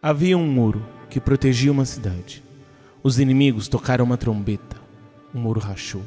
[0.00, 2.40] Havia um muro que protegia uma cidade.
[3.02, 4.76] Os inimigos tocaram uma trombeta.
[5.34, 6.02] O muro rachou.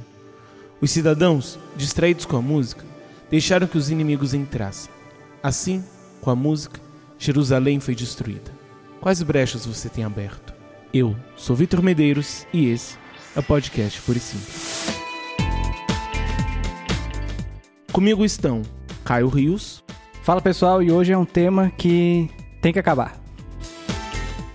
[0.79, 2.85] Os cidadãos, distraídos com a música,
[3.29, 4.89] deixaram que os inimigos entrassem.
[5.43, 5.83] Assim,
[6.21, 6.79] com a música,
[7.19, 8.49] Jerusalém foi destruída.
[9.01, 10.53] Quais brechas você tem aberto?
[10.93, 12.95] Eu sou Vitor Medeiros e esse
[13.35, 14.87] é o podcast Por e Simples.
[17.91, 18.61] Comigo estão
[19.03, 19.83] Caio Rios.
[20.23, 22.29] Fala pessoal, e hoje é um tema que
[22.61, 23.20] tem que acabar.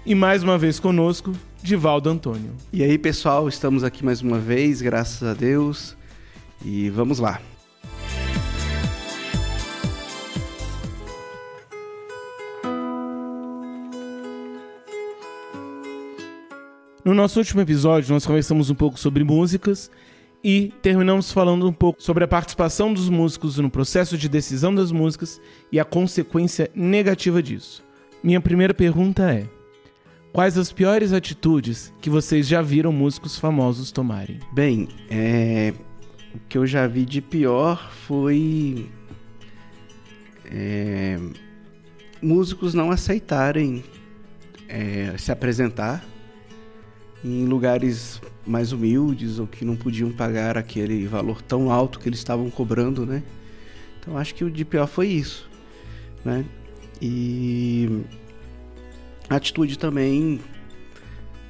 [0.09, 2.53] E mais uma vez conosco, Divaldo Antônio.
[2.73, 5.97] E aí pessoal, estamos aqui mais uma vez, graças a Deus.
[6.65, 7.41] E vamos lá.
[17.05, 19.91] No nosso último episódio, nós conversamos um pouco sobre músicas
[20.43, 24.93] e terminamos falando um pouco sobre a participação dos músicos no processo de decisão das
[24.93, 25.41] músicas
[25.73, 27.83] e a consequência negativa disso.
[28.23, 29.56] Minha primeira pergunta é:
[30.37, 34.39] quais as piores atitudes que vocês já viram músicos famosos tomarem?
[34.53, 35.73] Bem, é...
[36.35, 38.87] o que eu já vi de pior foi
[40.45, 41.19] é...
[42.21, 43.83] músicos não aceitarem
[44.69, 46.05] é, se apresentar
[47.25, 52.19] em lugares mais humildes ou que não podiam pagar aquele valor tão alto que eles
[52.19, 53.23] estavam cobrando, né?
[53.99, 55.49] Então acho que o de pior foi isso,
[56.23, 56.45] né?
[57.01, 58.05] E
[59.29, 60.41] atitude também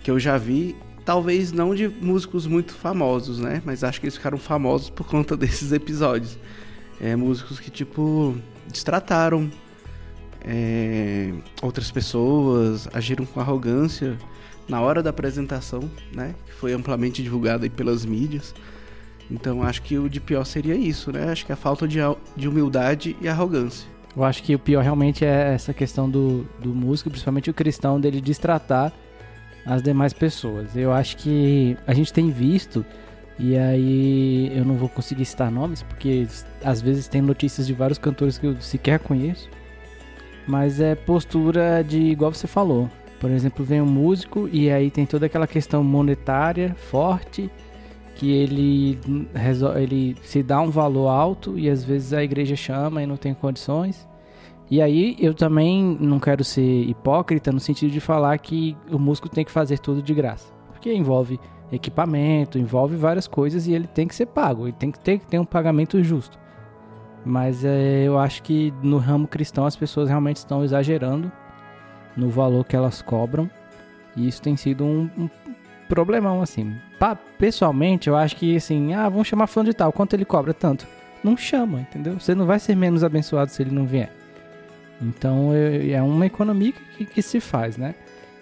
[0.02, 3.62] que eu já vi, talvez não de músicos muito famosos, né?
[3.64, 6.38] Mas acho que eles ficaram famosos por conta desses episódios.
[7.00, 8.34] É, músicos que tipo
[8.69, 9.50] destrataram
[10.41, 14.16] é, outras pessoas, agiram com arrogância
[14.69, 16.34] na hora da apresentação, né?
[16.47, 18.54] Que foi amplamente divulgado aí pelas mídias.
[19.30, 21.30] Então acho que o de pior seria isso, né?
[21.30, 21.98] Acho que a falta de,
[22.36, 23.88] de humildade e arrogância.
[24.17, 28.00] Eu acho que o pior realmente é essa questão do, do músico, principalmente o cristão,
[28.00, 28.91] dele destratar
[29.67, 30.75] as demais pessoas.
[30.75, 32.84] Eu acho que a gente tem visto,
[33.39, 36.27] e aí eu não vou conseguir citar nomes, porque
[36.65, 39.50] às vezes tem notícias de vários cantores que eu sequer conheço,
[40.47, 42.88] mas é postura de, igual você falou,
[43.21, 47.50] por exemplo, vem um músico e aí tem toda aquela questão monetária forte,
[48.16, 48.99] que ele,
[49.77, 53.34] ele se dá um valor alto e às vezes a igreja chama e não tem
[53.34, 54.09] condições.
[54.71, 59.28] E aí eu também não quero ser hipócrita no sentido de falar que o músico
[59.28, 60.53] tem que fazer tudo de graça.
[60.72, 61.38] Porque envolve
[61.71, 65.38] equipamento, envolve várias coisas e ele tem que ser pago, ele tem que ter, ter
[65.38, 66.38] um pagamento justo.
[67.25, 71.31] Mas é, eu acho que no ramo cristão as pessoas realmente estão exagerando
[72.16, 73.50] no valor que elas cobram.
[74.16, 75.28] E isso tem sido um, um
[75.88, 76.76] problemão, assim.
[77.38, 80.54] Pessoalmente, eu acho que, assim, ah, vamos chamar fulano de tal, quanto ele cobra?
[80.54, 80.86] Tanto.
[81.22, 82.19] Não chama, entendeu?
[82.19, 84.10] Você não vai ser menos abençoado se ele não vier.
[85.00, 87.94] Então, é uma economia que, que se faz, né?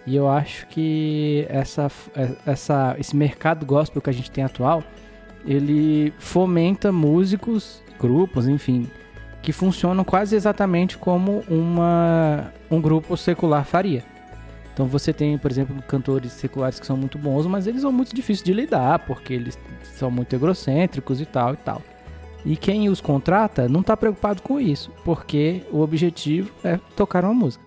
[0.06, 1.90] E eu acho que essa,
[2.46, 4.84] essa, esse mercado gospel que a gente tem atual,
[5.46, 8.88] ele fomenta músicos, grupos, enfim,
[9.40, 14.04] que funcionam quase exatamente como uma, um grupo secular faria.
[14.74, 18.12] Então você tem, por exemplo, cantores seculares que são muito bons, mas eles são muito
[18.14, 21.80] difíceis de lidar, porque eles são muito egocêntricos e tal e tal.
[22.44, 27.32] E quem os contrata não está preocupado com isso, porque o objetivo é tocar uma
[27.32, 27.64] música.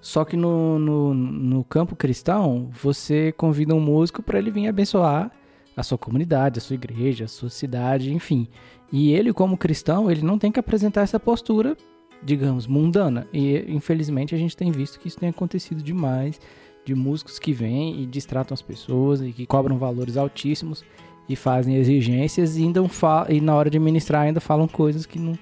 [0.00, 5.30] Só que no, no, no campo cristão, você convida um músico para ele vir abençoar
[5.76, 8.48] a sua comunidade, a sua igreja, a sua cidade, enfim.
[8.90, 11.76] E ele, como cristão, ele não tem que apresentar essa postura,
[12.22, 13.26] digamos, mundana.
[13.32, 16.40] E infelizmente a gente tem visto que isso tem acontecido demais,
[16.84, 20.84] de músicos que vêm e distratam as pessoas e que cobram valores altíssimos
[21.28, 22.80] e fazem exigências e, ainda
[23.28, 25.38] e na hora de ministrar ainda falam coisas que não,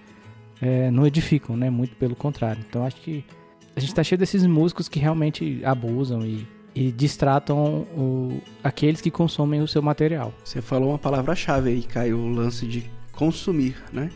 [0.61, 1.71] é, não edificam, né?
[1.71, 2.63] Muito pelo contrário.
[2.69, 3.25] Então acho que
[3.75, 9.11] a gente está cheio desses músicos que realmente abusam e, e distratam o, aqueles que
[9.11, 10.35] consomem o seu material.
[10.45, 14.11] Você falou uma palavra-chave aí, Caio, o lance de consumir, né?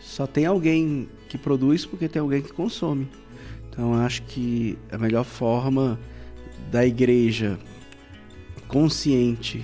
[0.00, 3.08] Só tem alguém que produz porque tem alguém que consome.
[3.68, 5.98] Então acho que a melhor forma
[6.70, 7.58] da igreja
[8.66, 9.62] consciente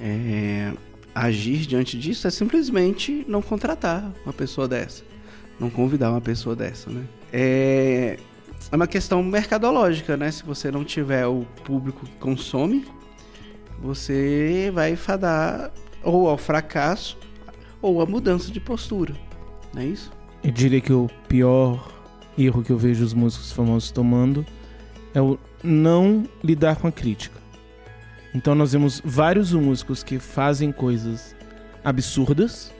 [0.00, 0.72] é,
[1.14, 5.02] agir diante disso é simplesmente não contratar uma pessoa dessa,
[5.58, 7.04] não convidar uma pessoa dessa, né?
[7.32, 8.18] É,
[8.70, 10.30] é uma questão mercadológica, né?
[10.30, 12.84] Se você não tiver o público que consome,
[13.80, 15.72] você vai fadar
[16.02, 17.18] ou ao fracasso
[17.80, 19.14] ou a mudança de postura,
[19.74, 20.12] não é isso?
[20.44, 21.92] Eu diria que o pior
[22.36, 24.44] erro que eu vejo os músicos famosos tomando
[25.14, 27.40] é o não lidar com a crítica.
[28.34, 31.36] Então nós vemos vários músicos que fazem coisas
[31.84, 32.72] absurdas.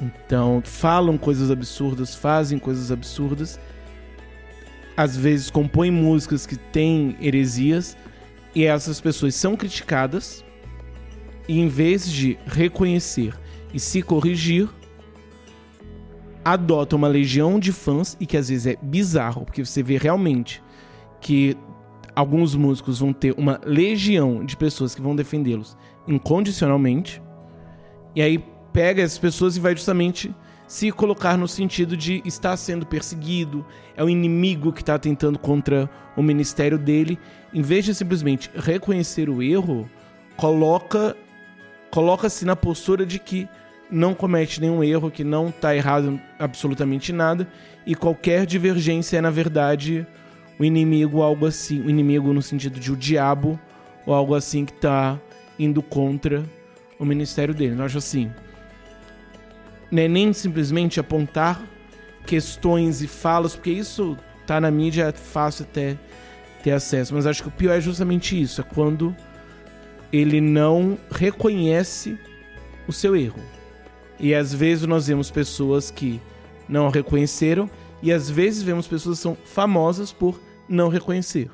[0.00, 3.60] Então falam coisas absurdas, fazem coisas absurdas.
[4.96, 7.96] às vezes compõem músicas que têm heresias
[8.54, 10.44] e essas pessoas são criticadas
[11.48, 13.34] e em vez de reconhecer
[13.72, 14.68] e se corrigir,
[16.44, 20.62] adota uma legião de fãs e que às vezes é bizarro, porque você vê realmente
[21.20, 21.56] que
[22.14, 27.22] alguns músicos vão ter uma legião de pessoas que vão defendê-los incondicionalmente.
[28.14, 30.34] E aí pega essas pessoas e vai justamente
[30.66, 35.88] se colocar no sentido de estar sendo perseguido, é o inimigo que está tentando contra
[36.16, 37.18] o ministério dele,
[37.52, 39.88] em vez de simplesmente reconhecer o erro,
[40.36, 41.14] coloca
[41.90, 43.46] coloca-se na postura de que
[43.92, 47.46] não comete nenhum erro, que não está errado absolutamente nada
[47.86, 50.06] e qualquer divergência é na verdade
[50.58, 53.60] o inimigo, algo assim, o inimigo no sentido de o diabo
[54.06, 55.18] ou algo assim que está
[55.58, 56.42] indo contra
[56.98, 57.78] o ministério dele.
[57.78, 58.30] Eu acho assim,
[59.90, 61.60] né, nem simplesmente apontar
[62.26, 64.16] questões e falas, porque isso
[64.46, 65.96] tá na mídia, é fácil até
[66.62, 67.14] ter acesso.
[67.14, 69.14] Mas acho que o pior é justamente isso, é quando
[70.12, 72.18] ele não reconhece
[72.86, 73.40] o seu erro.
[74.22, 76.20] E às vezes nós vemos pessoas que
[76.68, 77.68] não reconheceram,
[78.00, 81.50] e às vezes vemos pessoas que são famosas por não reconhecer.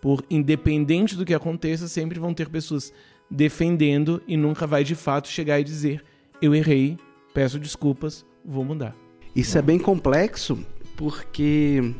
[0.00, 2.92] Por independente do que aconteça, sempre vão ter pessoas
[3.30, 6.02] defendendo e nunca vai de fato chegar e dizer:
[6.42, 6.98] eu errei,
[7.32, 8.94] peço desculpas, vou mudar.
[9.34, 10.58] Isso é bem complexo
[10.96, 11.94] porque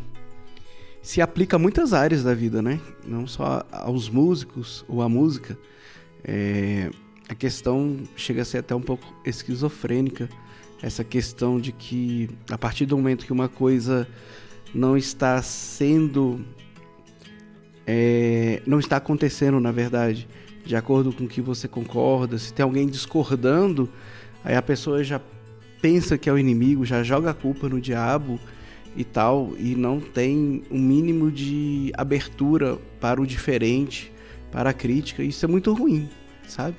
[1.00, 2.80] se aplica a muitas áreas da vida, né?
[3.06, 5.56] Não só aos músicos ou à música.
[6.24, 6.90] É,
[7.30, 10.28] a questão chega a ser até um pouco esquizofrênica.
[10.82, 14.08] Essa questão de que a partir do momento que uma coisa
[14.74, 16.44] não está sendo.
[17.86, 20.28] É, não está acontecendo, na verdade,
[20.64, 23.90] de acordo com o que você concorda, se tem alguém discordando,
[24.44, 25.20] Aí a pessoa já
[25.80, 28.38] pensa que é o inimigo, já joga a culpa no diabo
[28.96, 34.12] e tal, e não tem um mínimo de abertura para o diferente,
[34.50, 35.22] para a crítica.
[35.22, 36.08] Isso é muito ruim,
[36.48, 36.76] sabe?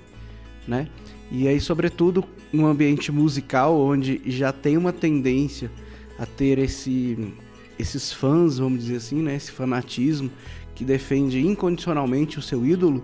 [0.68, 0.88] Né?
[1.32, 5.72] E aí, sobretudo, num ambiente musical onde já tem uma tendência
[6.20, 7.34] a ter esse,
[7.80, 9.36] esses fãs, vamos dizer assim, né?
[9.36, 10.30] Esse fanatismo
[10.76, 13.04] que defende incondicionalmente o seu ídolo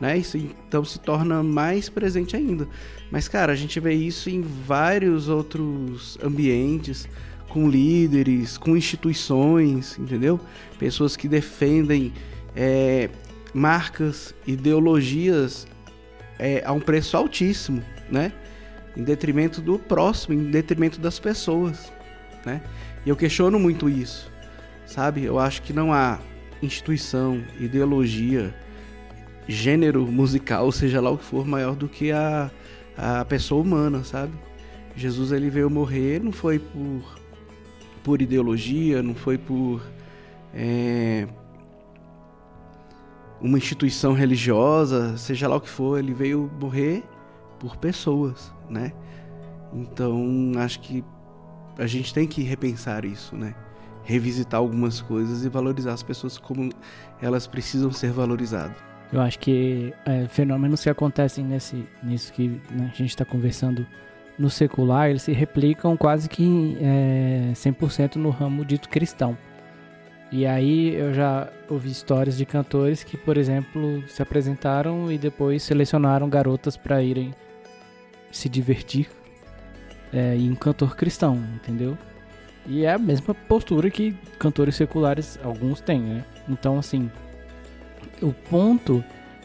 [0.00, 0.16] né?
[0.16, 2.66] Isso então se torna mais presente ainda.
[3.10, 7.06] Mas, cara, a gente vê isso em vários outros ambientes,
[7.48, 10.40] com líderes, com instituições, entendeu?
[10.78, 12.12] Pessoas que defendem
[12.56, 13.10] é,
[13.52, 15.66] marcas, ideologias
[16.40, 18.32] é, a um preço altíssimo, né?
[18.96, 21.92] Em detrimento do próximo, em detrimento das pessoas,
[22.44, 22.62] né?
[23.04, 24.30] E eu questiono muito isso,
[24.86, 25.22] sabe?
[25.22, 26.18] Eu acho que não há
[26.62, 28.54] instituição, ideologia,
[29.46, 32.50] gênero musical, seja lá o que for, maior do que a,
[32.96, 34.32] a pessoa humana, sabe?
[34.96, 37.20] Jesus ele veio morrer não foi por,
[38.02, 39.82] por ideologia, não foi por
[40.54, 41.28] é,
[43.40, 47.02] uma instituição religiosa, seja lá o que for, ele veio morrer
[47.58, 48.92] por pessoas, né?
[49.72, 51.04] Então acho que
[51.78, 53.54] a gente tem que repensar isso, né?
[54.04, 56.70] Revisitar algumas coisas e valorizar as pessoas como
[57.20, 58.76] elas precisam ser valorizadas.
[59.12, 63.86] Eu acho que é, fenômenos que acontecem nesse, nisso que né, a gente está conversando
[64.38, 69.36] no secular, eles se replicam quase que é, 100% no ramo dito cristão.
[70.32, 75.62] E aí eu já ouvi histórias de cantores que, por exemplo, se apresentaram e depois
[75.62, 77.34] selecionaram garotas para irem
[78.30, 79.08] se divertir
[80.12, 81.98] é, em um cantor cristão, entendeu?
[82.66, 86.24] E é a mesma postura que cantores seculares alguns têm, né?
[86.48, 87.10] Então, assim,
[88.22, 89.02] o ponto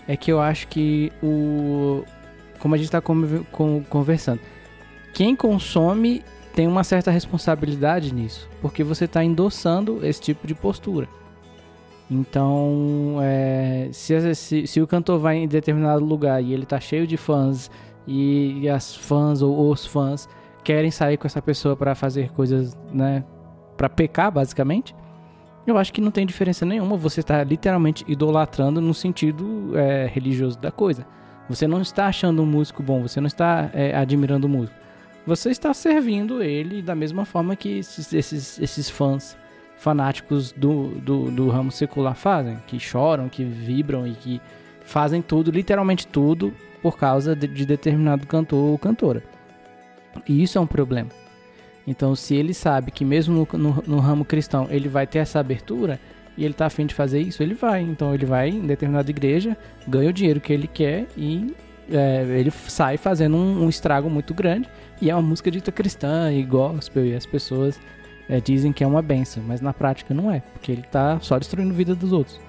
[0.08, 2.04] é que eu acho que o.
[2.60, 4.40] Como a gente está conversando,
[5.14, 6.24] quem consome
[6.56, 11.08] tem uma certa responsabilidade nisso, porque você está endossando esse tipo de postura.
[12.10, 17.06] Então, é, se, se, se, o cantor vai em determinado lugar e ele está cheio
[17.06, 17.70] de fãs
[18.08, 20.30] e, e, as fãs ou os fãs
[20.64, 23.24] querem sair com essa pessoa para fazer coisas, né,
[23.76, 24.96] para pecar basicamente,
[25.68, 26.96] eu acho que não tem diferença nenhuma.
[26.96, 31.06] Você está literalmente idolatrando no sentido é, religioso da coisa.
[31.50, 34.85] Você não está achando um músico bom, você não está é, admirando o músico.
[35.26, 39.36] Você está servindo ele da mesma forma que esses, esses, esses fãs
[39.78, 44.42] fanáticos do, do, do ramo secular fazem, que choram, que vibram e que
[44.84, 49.24] fazem tudo, literalmente tudo, por causa de, de determinado cantor ou cantora.
[50.28, 51.10] E isso é um problema.
[51.88, 55.40] Então, se ele sabe que mesmo no, no, no ramo cristão ele vai ter essa
[55.40, 56.00] abertura
[56.38, 57.82] e ele está afim de fazer isso, ele vai.
[57.82, 61.56] Então, ele vai em determinada igreja, ganha o dinheiro que ele quer e
[61.90, 64.70] é, ele sai fazendo um, um, estrago muito grande.
[65.02, 67.80] E é uma música dita cristã e gospel, e as pessoas
[68.30, 71.38] é, dizem que é uma benção, mas na prática não é, porque ele tá só
[71.38, 72.40] destruindo a vida dos outros.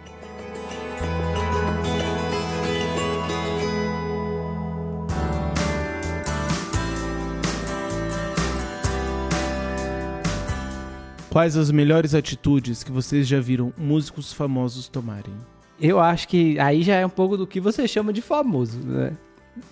[11.36, 15.34] Quais as melhores atitudes que vocês já viram músicos famosos tomarem?
[15.78, 19.12] Eu acho que aí já é um pouco do que você chama de famoso, né?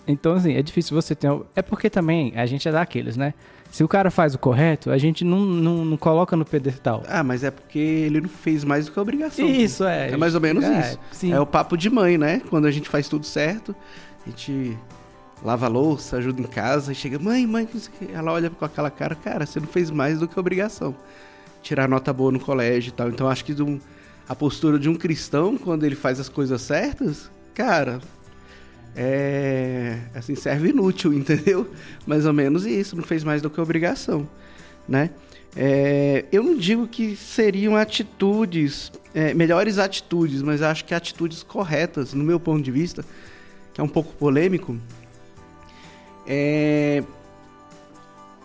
[0.07, 1.31] Então, assim, é difícil você ter.
[1.55, 3.35] É porque também a gente é daqueles, né?
[3.71, 7.03] Se o cara faz o correto, a gente não, não, não coloca no pedestal.
[7.09, 9.49] Ah, mas é porque ele não fez mais do que a obrigação.
[9.49, 10.11] Isso, é.
[10.13, 10.99] É mais ou menos é, isso.
[11.11, 11.33] Sim.
[11.33, 12.41] É o papo de mãe, né?
[12.49, 13.75] Quando a gente faz tudo certo,
[14.25, 14.79] a gente
[15.43, 17.69] lava a louça, ajuda em casa, e chega, mãe, mãe,
[18.13, 20.95] ela olha com aquela cara, cara, você não fez mais do que a obrigação.
[21.61, 23.09] Tirar nota boa no colégio e tal.
[23.09, 23.81] Então acho que um-
[24.29, 27.99] a postura de um cristão, quando ele faz as coisas certas, cara,
[28.95, 29.24] é.
[30.25, 31.71] Assim, serve inútil, entendeu?
[32.07, 34.29] Mais ou menos isso, não fez mais do que obrigação,
[34.89, 35.11] né?
[35.57, 42.13] É, eu não digo que seriam atitudes, é, melhores atitudes, mas acho que atitudes corretas,
[42.13, 43.05] no meu ponto de vista,
[43.73, 44.77] que é um pouco polêmico,
[46.27, 47.05] é,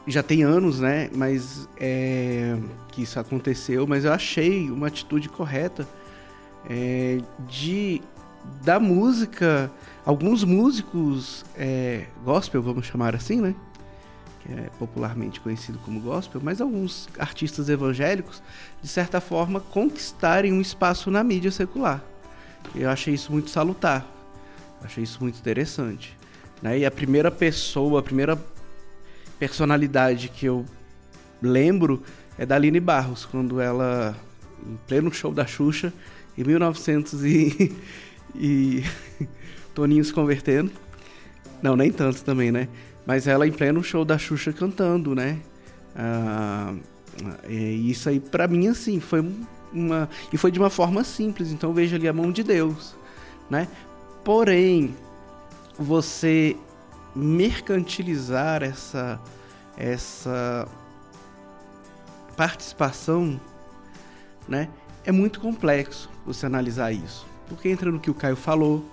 [0.05, 1.09] já tem anos, né?
[1.15, 2.57] Mas é,
[2.91, 5.88] que isso aconteceu, mas eu achei uma atitude correta
[6.69, 8.01] é, de
[8.63, 9.72] da música,
[10.05, 13.55] alguns músicos é, gospel, vamos chamar assim, né?
[14.41, 18.41] Que é popularmente conhecido como gospel, mas alguns artistas evangélicos,
[18.81, 22.03] de certa forma, conquistarem um espaço na mídia secular.
[22.75, 24.05] Eu achei isso muito salutar,
[24.84, 26.17] achei isso muito interessante.
[26.62, 26.79] Né?
[26.79, 28.38] E a primeira pessoa, a primeira
[29.38, 30.65] personalidade que eu
[31.41, 32.03] lembro
[32.38, 34.15] é da Aline Barros, quando ela,
[34.65, 35.93] em pleno show da Xuxa,
[36.38, 37.75] em 1900 e,
[38.36, 38.83] e
[39.74, 40.71] Toninho se convertendo.
[41.62, 42.67] Não, nem tanto também, né?
[43.05, 45.39] Mas ela em pleno show da Xuxa cantando, né?
[45.95, 46.74] Ah,
[47.48, 49.25] e isso aí, pra mim, assim, foi
[49.74, 50.09] uma.
[50.31, 52.95] E foi de uma forma simples, então eu vejo ali a mão de Deus,
[53.50, 53.67] né?
[54.24, 54.95] Porém,
[55.77, 56.55] você
[57.15, 59.19] mercantilizar essa,
[59.77, 60.67] essa
[62.38, 63.39] participação,
[64.48, 64.69] né?
[65.05, 67.28] É muito complexo você analisar isso.
[67.50, 68.86] Porque entra no que o Caio falou,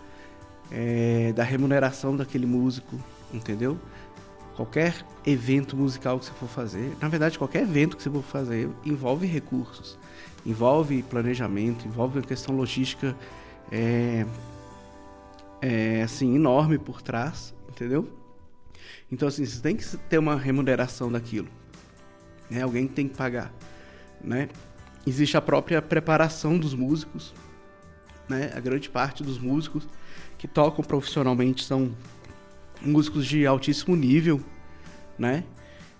[0.71, 2.99] é, da remuneração daquele músico,
[3.33, 3.79] entendeu?
[4.57, 8.71] Qualquer evento musical que você for fazer, na verdade, qualquer evento que você for fazer
[8.85, 9.99] envolve recursos,
[10.45, 13.15] envolve planejamento, envolve uma questão logística
[13.71, 14.25] é,
[15.61, 18.09] é, assim enorme por trás, entendeu?
[19.13, 21.49] Então assim, você tem que ter uma remuneração daquilo,
[22.51, 22.63] né?
[22.63, 23.53] Alguém tem que pagar,
[24.23, 24.49] né?
[25.07, 27.35] Existe a própria preparação dos músicos,
[28.28, 28.52] né?
[28.54, 29.87] A grande parte dos músicos
[30.38, 31.90] que tocam profissionalmente são
[32.80, 34.40] músicos de altíssimo nível,
[35.18, 35.45] né?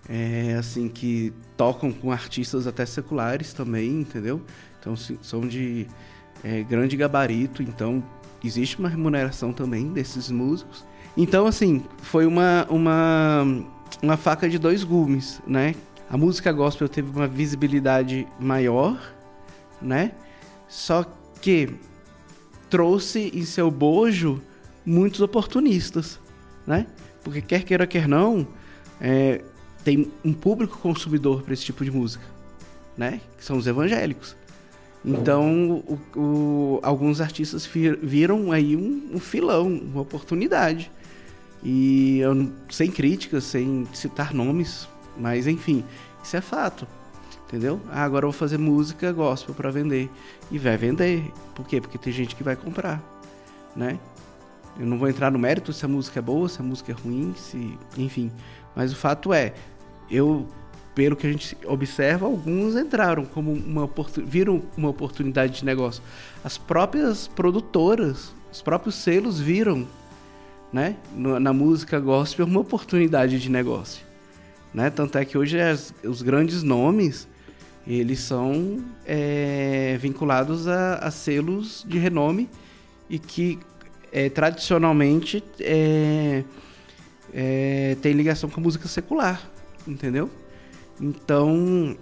[0.09, 4.41] É, assim, que tocam com artistas até seculares também, entendeu?
[4.79, 5.87] Então, são de
[6.45, 8.05] é, grande gabarito, então
[8.45, 10.85] existe uma remuneração também desses músicos.
[11.17, 13.65] Então, assim, foi uma, uma,
[14.03, 15.75] uma faca de dois gumes, né?
[16.09, 18.97] A música gospel teve uma visibilidade maior,
[19.83, 20.13] né?
[20.69, 21.05] Só
[21.41, 21.75] que
[22.71, 24.41] trouxe em seu bojo
[24.85, 26.19] muitos oportunistas,
[26.67, 26.87] né?
[27.23, 28.47] Porque quer queira, quer não,
[29.01, 29.43] é,
[29.85, 32.25] tem um público consumidor para esse tipo de música,
[32.97, 33.21] né?
[33.37, 34.37] Que são os evangélicos.
[35.05, 40.91] Então, o- o- alguns artistas fi- viram aí um, um filão, uma oportunidade.
[41.63, 45.85] E eu, sem críticas, sem citar nomes, mas enfim,
[46.23, 46.87] isso é fato.
[47.47, 47.81] Entendeu?
[47.89, 50.11] Ah, agora eu vou fazer música gospel para vender.
[50.51, 51.33] E vai vender.
[51.55, 51.81] Por quê?
[51.81, 53.01] Porque tem gente que vai comprar,
[53.75, 53.99] né?
[54.79, 56.95] Eu não vou entrar no mérito se a música é boa, se a música é
[56.95, 58.31] ruim, se, enfim.
[58.75, 59.55] Mas o fato é,
[60.11, 60.47] eu,
[60.95, 66.03] pelo que a gente observa, alguns entraram como uma oportu- viram uma oportunidade de negócio.
[66.45, 69.87] As próprias produtoras, os próprios selos viram,
[70.73, 74.05] né, na música gospel uma oportunidade de negócio,
[74.75, 74.91] né?
[74.91, 77.27] Tanto é que hoje as- os grandes nomes
[77.87, 82.49] eles são é, vinculados a, a selos de renome
[83.09, 83.59] e que
[84.13, 86.43] é, tradicionalmente é,
[87.33, 89.41] é, tem ligação com a música secular,
[89.87, 90.29] entendeu?
[91.01, 91.97] Então,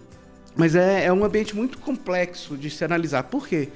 [0.57, 3.25] mas é, é um ambiente muito complexo de se analisar.
[3.25, 3.69] Por quê?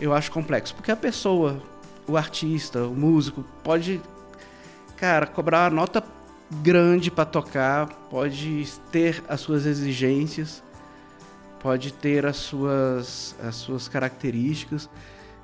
[0.00, 1.62] Eu acho complexo porque a pessoa,
[2.08, 4.00] o artista, o músico pode,
[4.96, 6.02] cara, cobrar uma nota
[6.62, 10.62] grande para tocar, pode ter as suas exigências,
[11.66, 14.88] pode ter as suas, as suas características,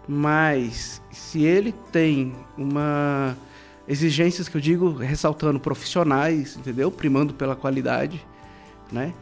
[0.07, 3.37] mas se ele tem uma
[3.88, 6.93] exigências que eu digo ressaltando profissionais, entendeu?
[6.93, 8.25] Primando pela qualidade,
[8.93, 9.12] né?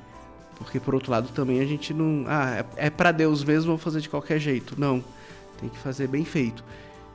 [0.59, 2.27] Porque por outro lado também a gente não.
[2.29, 4.79] Ah, é, é para Deus mesmo, vou fazer de qualquer jeito.
[4.79, 5.03] Não.
[5.59, 6.63] Tem que fazer bem feito.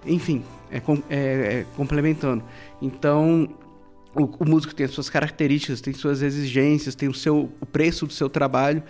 [0.03, 2.43] Enfim, é, é, é complementando.
[2.81, 3.47] Então,
[4.15, 8.07] o, o, músico tem as suas características, tem suas exigências, tem o, seu, o preço
[8.07, 8.81] do seu trabalho.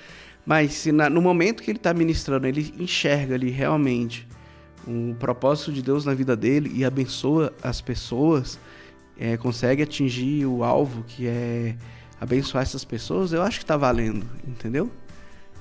[0.46, 4.28] Mas se na, no momento que ele está ministrando, ele enxerga ali realmente
[4.88, 8.60] o propósito de Deus na vida dele e abençoa as pessoas,
[9.18, 11.76] é, consegue atingir o alvo que é
[12.20, 14.90] abençoar essas pessoas, eu acho que está valendo, entendeu?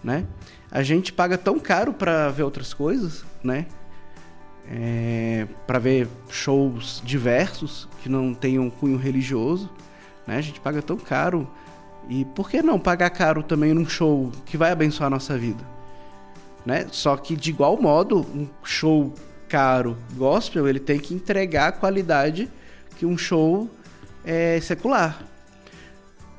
[0.03, 0.27] Né?
[0.71, 3.67] A gente paga tão caro para ver outras coisas, né?
[4.67, 9.71] É, para ver shows diversos que não tenham cunho religioso,
[10.27, 10.37] né?
[10.37, 11.49] A gente paga tão caro
[12.09, 15.65] e por que não pagar caro também num show que vai abençoar a nossa vida,
[16.65, 16.87] né?
[16.91, 19.13] Só que de igual modo, um show
[19.49, 22.51] caro gospel ele tem que entregar a qualidade
[22.97, 23.71] que um show
[24.25, 25.23] é, secular.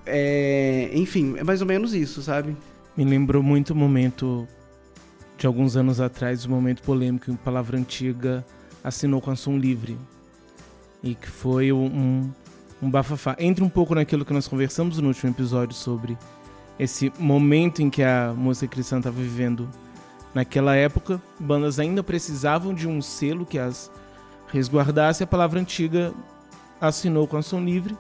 [0.06, 2.56] É, enfim, é mais ou menos isso, sabe?
[2.96, 4.48] Me lembrou muito o momento
[5.38, 8.46] de alguns anos atrás, o um momento polêmico em Palavra Antiga
[8.84, 9.98] assinou com a Som Livre.
[11.04, 12.32] E que foi um,
[12.86, 13.36] um bafafá.
[13.40, 16.18] Entra um pouco naquilo que nós conversamos no último episódio sobre
[16.78, 19.68] esse momento em que a música cristã estava vivendo.
[20.34, 23.92] Naquela época, bandas ainda precisavam de um selo que as
[24.52, 25.24] resguardasse.
[25.24, 26.14] A Palavra Antiga
[26.80, 27.98] assinou com a Som Livre.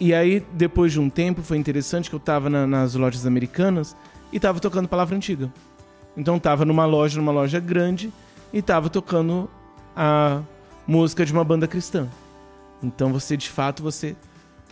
[0.00, 3.96] E aí, depois de um tempo, foi interessante que eu estava na, nas lojas americanas
[4.32, 5.52] e estava tocando Palavra Antiga.
[6.16, 8.12] Então estava numa loja, numa loja grande,
[8.52, 9.50] e estava tocando
[9.96, 10.40] a
[10.86, 12.08] música de uma banda cristã.
[12.84, 14.14] Então você, de fato, você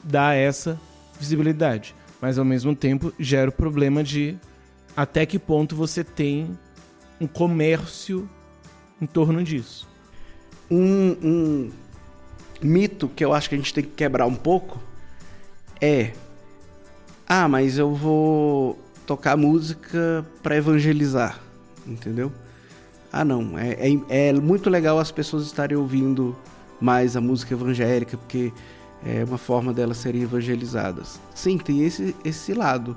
[0.02, 0.78] dá essa
[1.19, 1.95] visibilidade.
[2.21, 4.37] Mas ao mesmo tempo gera o problema de
[4.97, 6.57] até que ponto você tem
[7.21, 8.28] um comércio
[9.00, 9.88] em torno disso.
[10.71, 11.73] Um, um
[12.62, 14.81] mito que eu acho que a gente tem que quebrar um pouco
[15.81, 16.12] é:
[17.28, 21.40] ah, mas eu vou tocar música para evangelizar,
[21.87, 22.33] entendeu?
[23.12, 26.37] Ah, não, é, é, é, muito legal as pessoas estarem ouvindo
[26.83, 28.53] mais a música evangélica, porque
[29.05, 31.21] é uma forma delas serem evangelizadas.
[31.35, 32.97] Sim, tem esse, esse lado.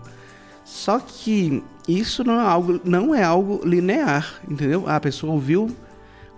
[0.63, 4.83] Só que isso não é algo, não é algo linear, entendeu?
[4.87, 5.73] Ah, a pessoa ouviu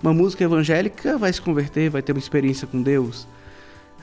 [0.03, 3.27] uma música evangélica, vai se converter, vai ter uma experiência com Deus.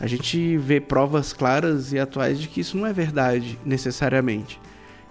[0.00, 4.58] A gente vê provas claras e atuais de que isso não é verdade necessariamente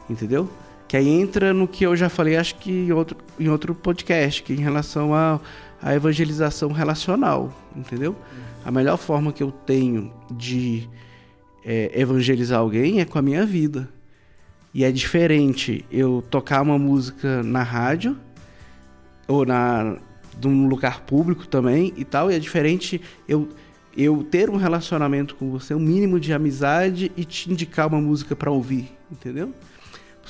[0.10, 0.50] entendeu?
[0.88, 4.44] Que aí entra no que eu já falei, acho que em outro, em outro podcast,
[4.44, 5.40] que em relação a,
[5.84, 8.16] a, evangelização relacional, entendeu?
[8.66, 10.90] A melhor forma que eu tenho de
[11.66, 13.90] é, evangelizar alguém é com a minha vida.
[14.74, 18.18] E é diferente eu tocar uma música na rádio
[19.28, 19.98] ou na
[20.42, 23.48] num lugar público também e tal, e é diferente eu
[23.96, 28.36] eu ter um relacionamento com você, um mínimo de amizade e te indicar uma música
[28.36, 29.54] para ouvir, entendeu?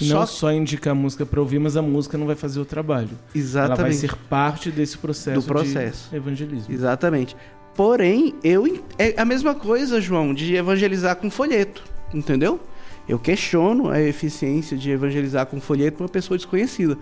[0.01, 3.09] Não só indicar a música para ouvir, mas a música não vai fazer o trabalho.
[3.33, 3.79] Exatamente.
[3.79, 6.09] Ela vai ser parte desse processo, do processo.
[6.09, 6.73] de evangelismo.
[6.73, 7.35] Exatamente.
[7.75, 12.59] Porém, eu é a mesma coisa, João, de evangelizar com folheto, entendeu?
[13.07, 16.97] Eu questiono a eficiência de evangelizar com folheto para uma pessoa desconhecida.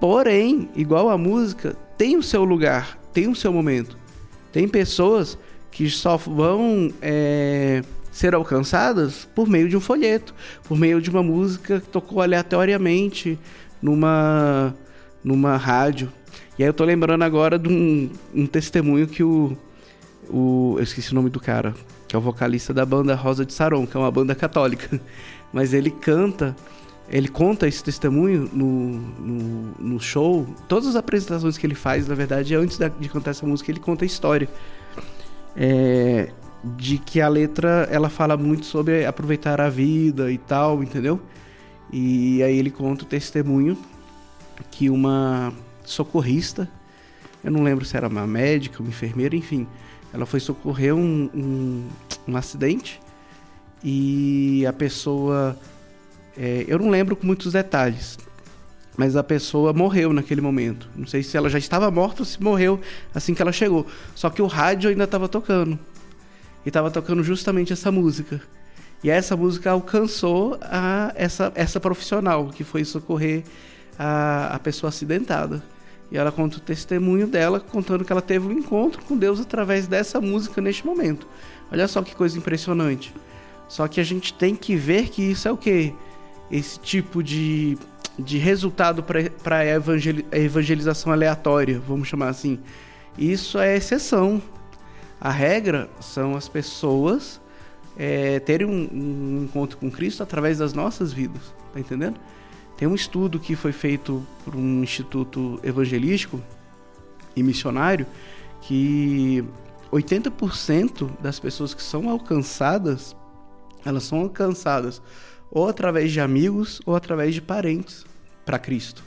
[0.00, 3.96] Porém, igual a música, tem o seu lugar, tem o seu momento.
[4.50, 5.38] Tem pessoas
[5.70, 7.82] que só vão é,
[8.20, 13.38] ser alcançadas por meio de um folheto, por meio de uma música que tocou aleatoriamente
[13.80, 14.74] numa,
[15.24, 16.12] numa rádio.
[16.58, 19.56] E aí eu tô lembrando agora de um, um testemunho que o,
[20.28, 20.74] o.
[20.76, 21.74] Eu esqueci o nome do cara,
[22.06, 25.00] que é o vocalista da banda Rosa de Saron, que é uma banda católica.
[25.50, 26.54] Mas ele canta,
[27.08, 30.46] ele conta esse testemunho no, no, no show.
[30.68, 34.04] Todas as apresentações que ele faz, na verdade, antes de cantar essa música, ele conta
[34.04, 34.46] a história.
[35.56, 36.30] É,
[36.62, 41.20] de que a letra ela fala muito sobre aproveitar a vida e tal, entendeu?
[41.92, 43.76] E aí ele conta o testemunho
[44.70, 45.52] que uma
[45.84, 46.68] socorrista,
[47.42, 49.66] eu não lembro se era uma médica, uma enfermeira, enfim,
[50.12, 51.88] ela foi socorrer um, um,
[52.28, 53.00] um acidente
[53.82, 55.58] e a pessoa,
[56.36, 58.18] é, eu não lembro com muitos detalhes,
[58.96, 60.90] mas a pessoa morreu naquele momento.
[60.94, 62.78] Não sei se ela já estava morta ou se morreu
[63.14, 63.86] assim que ela chegou.
[64.14, 65.78] Só que o rádio ainda estava tocando
[66.64, 68.40] e estava tocando justamente essa música.
[69.02, 73.44] E essa música alcançou a, essa, essa profissional que foi socorrer
[73.98, 75.62] a, a pessoa acidentada.
[76.10, 79.86] E ela conta o testemunho dela, contando que ela teve um encontro com Deus através
[79.86, 81.26] dessa música neste momento.
[81.70, 83.14] Olha só que coisa impressionante.
[83.68, 85.94] Só que a gente tem que ver que isso é o que?
[86.50, 87.78] Esse tipo de,
[88.18, 92.58] de resultado para a evangelização aleatória, vamos chamar assim.
[93.16, 94.42] Isso é exceção.
[95.20, 97.40] A regra são as pessoas
[97.96, 101.54] é, terem um, um, encontro com Cristo através das nossas vidas.
[101.72, 102.18] tá entendendo?
[102.76, 106.40] Tem um estudo que foi feito por um instituto evangelístico
[107.36, 108.06] e missionário
[108.62, 109.44] que
[109.92, 113.14] 80% das pessoas que são alcançadas,
[113.84, 115.02] elas são alcançadas
[115.50, 118.04] ou através de amigos ou através de parentes
[118.46, 119.02] para Cristo.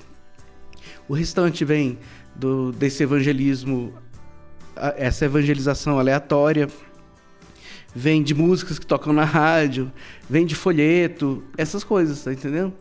[1.07, 1.97] O restante vem
[2.35, 3.93] do, desse evangelismo,
[4.97, 6.67] essa evangelização aleatória,
[7.95, 9.91] vem de músicas que tocam na rádio,
[10.29, 12.73] vem de folheto, essas coisas, tá entendendo?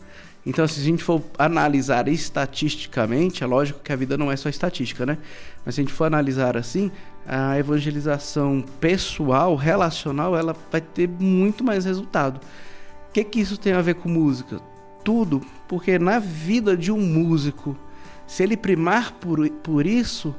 [0.44, 4.48] Então, se a gente for analisar estatisticamente, é lógico que a vida não é só
[4.48, 5.18] estatística, né?
[5.64, 6.90] Mas se a gente for analisar assim,
[7.26, 12.40] a evangelização pessoal, relacional, ela vai ter muito mais resultado.
[13.08, 14.58] O que, que isso tem a ver com música?
[15.04, 17.76] Tudo, porque na vida de um músico,
[18.26, 20.34] se ele primar por, por isso,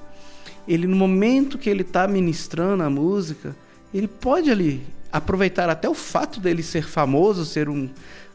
[0.67, 3.55] ele no momento que ele está ministrando a música,
[3.93, 7.89] ele pode ali aproveitar até o fato dele ser famoso, ser um,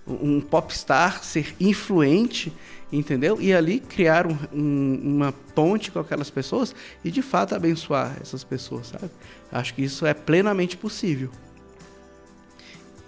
[0.07, 2.53] um popstar, ser influente,
[2.93, 3.41] entendeu?
[3.41, 8.45] E ali criar um, um, uma ponte com aquelas pessoas e de fato abençoar essas
[8.45, 9.11] pessoas, sabe?
[9.51, 11.31] Acho que isso é plenamente possível.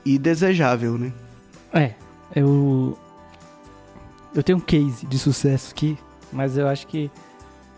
[0.05, 1.13] E desejável, né?
[1.73, 1.95] É,
[2.35, 2.99] eu.
[4.35, 5.99] Eu tenho um case de sucesso aqui,
[6.33, 7.11] mas eu acho que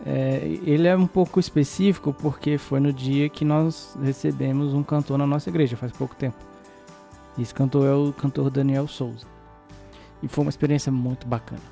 [0.05, 5.17] é, ele é um pouco específico porque foi no dia que nós recebemos um cantor
[5.17, 6.37] na nossa igreja, faz pouco tempo.
[7.38, 9.27] Esse cantor é o cantor Daniel Souza.
[10.23, 11.62] E foi uma experiência muito bacana.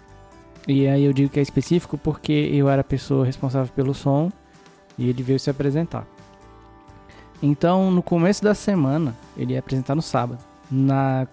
[0.66, 4.30] E aí eu digo que é específico porque eu era a pessoa responsável pelo som
[4.96, 6.06] e ele veio se apresentar.
[7.42, 10.44] Então, no começo da semana, ele ia apresentar no sábado.
[10.70, 11.26] Na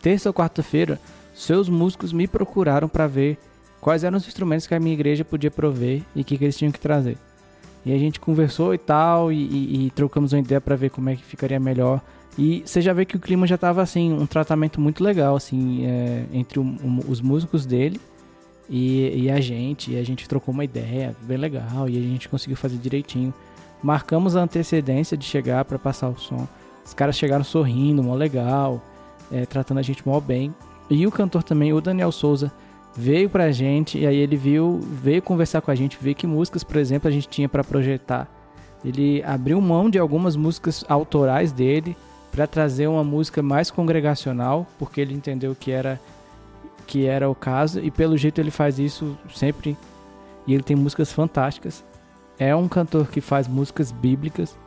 [0.00, 1.00] terça ou quarta-feira,
[1.34, 3.38] seus músicos me procuraram para ver
[3.80, 6.56] quais eram os instrumentos que a minha igreja podia prover e o que, que, eles
[6.56, 7.16] tinham que trazer.
[7.84, 11.08] E a gente conversou e tal, e, e, e trocamos uma ideia para ver como
[11.08, 12.00] é que ficaria melhor.
[12.38, 15.86] E você já vê que o clima já estava assim, um tratamento muito legal, assim,
[15.86, 16.76] é, entre o,
[17.08, 18.00] os músicos dele
[18.68, 19.92] e, e, a gente.
[19.92, 23.32] E a gente trocou uma ideia bem legal e a gente conseguiu fazer direitinho.
[23.82, 26.46] Marcamos a antecedência de chegar para passar o som.
[26.84, 28.82] Os caras chegaram sorrindo, mó legal,
[29.32, 30.54] é, tratando a gente mó bem.
[30.88, 32.52] E o cantor também, o Daniel Souza,
[33.00, 36.62] veio pra gente e aí ele viu, veio conversar com a gente, ver que músicas,
[36.62, 38.28] por exemplo, a gente tinha para projetar.
[38.84, 41.96] Ele abriu mão de algumas músicas autorais dele
[42.30, 45.98] para trazer uma música mais congregacional, porque ele entendeu que era
[46.86, 49.76] que era o caso e pelo jeito ele faz isso sempre
[50.44, 51.84] e ele tem músicas fantásticas.
[52.38, 54.58] É um cantor que faz músicas bíblicas.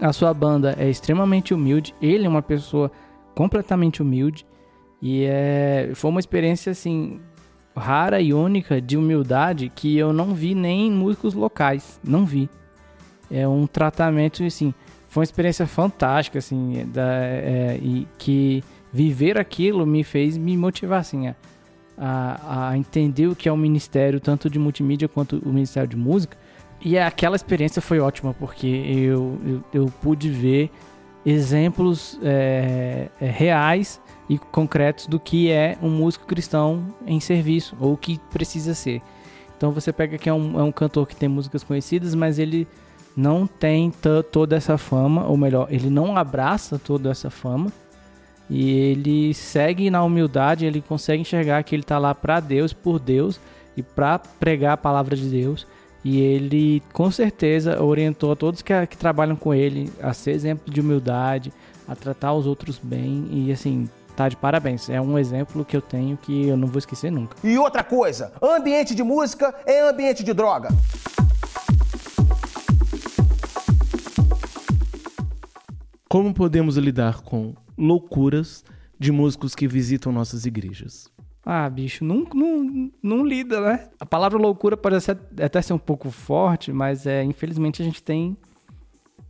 [0.00, 2.92] A sua banda é extremamente humilde, ele é uma pessoa
[3.34, 4.46] completamente humilde
[5.06, 7.20] e é, foi uma experiência assim
[7.76, 12.48] rara e única de humildade que eu não vi nem em músicos locais, não vi.
[13.30, 14.72] É um tratamento assim,
[15.06, 21.00] foi uma experiência fantástica assim, da, é, e que viver aquilo me fez me motivar
[21.00, 21.28] assim
[21.98, 25.98] a, a, entender o que é o ministério tanto de multimídia quanto o ministério de
[25.98, 26.34] música.
[26.82, 30.70] E aquela experiência foi ótima porque eu, eu, eu pude ver
[31.26, 37.92] exemplos é, é, reais e concretos do que é um músico cristão em serviço, ou
[37.92, 39.02] o que precisa ser.
[39.56, 42.66] Então você pega que é um, é um cantor que tem músicas conhecidas, mas ele
[43.16, 43.92] não tem
[44.32, 47.72] toda essa fama, ou melhor, ele não abraça toda essa fama,
[48.50, 52.98] e ele segue na humildade, ele consegue enxergar que ele está lá para Deus, por
[52.98, 53.40] Deus,
[53.76, 55.66] e para pregar a palavra de Deus.
[56.04, 60.72] E ele com certeza orientou a todos que, que trabalham com ele a ser exemplo
[60.72, 61.50] de humildade,
[61.88, 64.88] a tratar os outros bem e assim tá de parabéns.
[64.88, 67.36] É um exemplo que eu tenho que eu não vou esquecer nunca.
[67.42, 70.68] E outra coisa, ambiente de música é ambiente de droga.
[76.08, 78.64] Como podemos lidar com loucuras
[78.98, 81.12] de músicos que visitam nossas igrejas?
[81.44, 83.88] Ah, bicho, não, não, não lida, né?
[84.00, 88.02] A palavra loucura pode ser, até ser um pouco forte, mas é, infelizmente a gente
[88.02, 88.36] tem,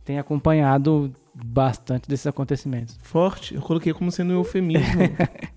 [0.05, 1.11] tem acompanhado
[1.43, 2.97] bastante desses acontecimentos.
[3.01, 3.55] Forte?
[3.55, 5.01] Eu coloquei como sendo um eufemismo.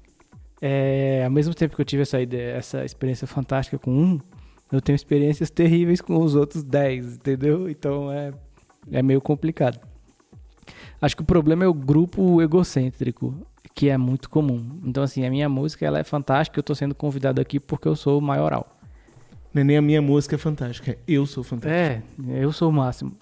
[0.61, 4.21] é, ao mesmo tempo que eu tive essa, ideia, essa experiência fantástica com um,
[4.73, 7.71] eu tenho experiências terríveis com os outros dez, entendeu?
[7.71, 8.33] Então é,
[8.91, 9.79] é meio complicado.
[11.01, 13.35] Acho que o problema é o grupo egocêntrico,
[13.75, 14.81] que é muito comum.
[14.85, 17.95] Então, assim, a minha música ela é fantástica, eu tô sendo convidado aqui porque eu
[17.95, 18.69] sou o maioral.
[19.55, 21.73] Não é nem a minha música é fantástica, eu sou fantástico.
[22.29, 23.17] É, eu sou o máximo.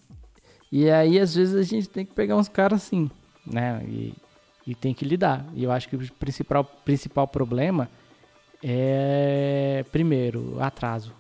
[0.79, 3.11] E aí, às vezes, a gente tem que pegar uns caras assim,
[3.47, 3.83] né?
[3.89, 4.13] E,
[4.67, 5.43] e tem que lidar.
[5.55, 7.89] E eu acho que o principal, principal problema
[8.63, 11.15] é, primeiro, atraso.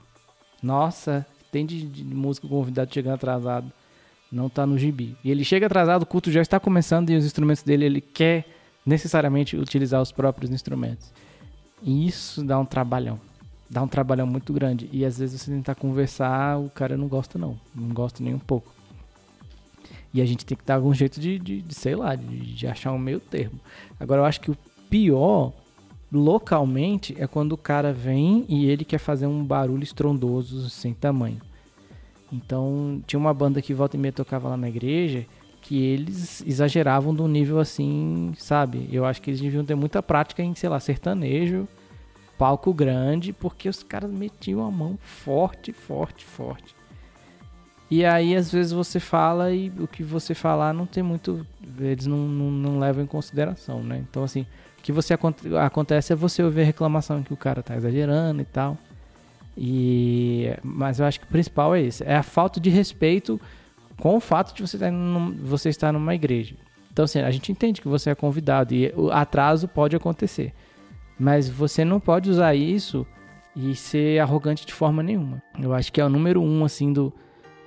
[0.62, 3.72] Nossa, tem de, de músico convidado chegando atrasado,
[4.30, 5.16] não tá no gibi.
[5.24, 8.44] E ele chega atrasado, o culto já está começando e os instrumentos dele, ele quer
[8.84, 11.10] necessariamente utilizar os próprios instrumentos.
[11.82, 13.18] E isso dá um trabalhão.
[13.70, 14.86] Dá um trabalhão muito grande.
[14.92, 17.58] E às vezes você tentar conversar, o cara não gosta, não.
[17.74, 18.75] Não gosta nem um pouco.
[20.12, 22.66] E a gente tem que dar algum jeito de, de, de sei lá, de, de
[22.66, 23.60] achar um meio termo.
[23.98, 24.56] Agora, eu acho que o
[24.88, 25.52] pior
[26.10, 31.40] localmente é quando o cara vem e ele quer fazer um barulho estrondoso sem tamanho.
[32.32, 35.26] Então, tinha uma banda que volta e meia tocava lá na igreja
[35.66, 38.88] que eles exageravam de um nível assim, sabe?
[38.92, 41.66] Eu acho que eles deviam ter muita prática em, sei lá, sertanejo,
[42.38, 46.75] palco grande, porque os caras metiam a mão forte, forte, forte.
[47.90, 51.46] E aí, às vezes, você fala e o que você falar não tem muito.
[51.78, 54.04] Eles não, não, não levam em consideração, né?
[54.08, 54.42] Então, assim,
[54.78, 55.14] o que você
[55.64, 58.76] acontece é você ouvir a reclamação que o cara tá exagerando e tal.
[59.56, 63.40] E, mas eu acho que o principal é isso: é a falta de respeito
[63.98, 66.56] com o fato de você estar, num, você estar numa igreja.
[66.92, 70.52] Então, assim, a gente entende que você é convidado e o atraso pode acontecer.
[71.18, 73.06] Mas você não pode usar isso
[73.54, 75.42] e ser arrogante de forma nenhuma.
[75.60, 77.12] Eu acho que é o número um, assim, do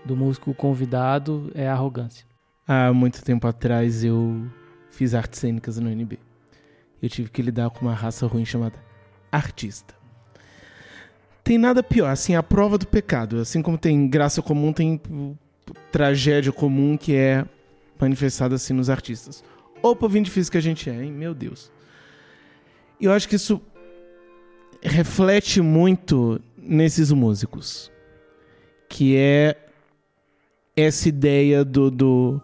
[0.05, 2.25] do músico convidado é a arrogância.
[2.67, 4.45] Há muito tempo atrás eu
[4.91, 6.19] fiz artes cênicas no UNB.
[7.01, 8.77] Eu tive que lidar com uma raça ruim chamada
[9.31, 9.95] artista.
[11.43, 13.39] Tem nada pior, assim, a prova do pecado.
[13.39, 15.01] Assim como tem graça comum, tem
[15.91, 17.45] tragédia comum que é
[17.99, 19.43] manifestada assim nos artistas.
[19.81, 21.11] Ou povinho difícil que a gente é, hein?
[21.11, 21.71] Meu Deus.
[22.99, 23.61] Eu acho que isso
[24.81, 27.91] reflete muito nesses músicos.
[28.87, 29.55] Que é
[30.79, 32.41] essa ideia do, do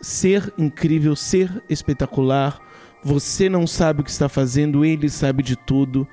[0.00, 2.60] ser incrível, ser espetacular.
[3.02, 6.06] Você não sabe o que está fazendo, ele sabe de tudo.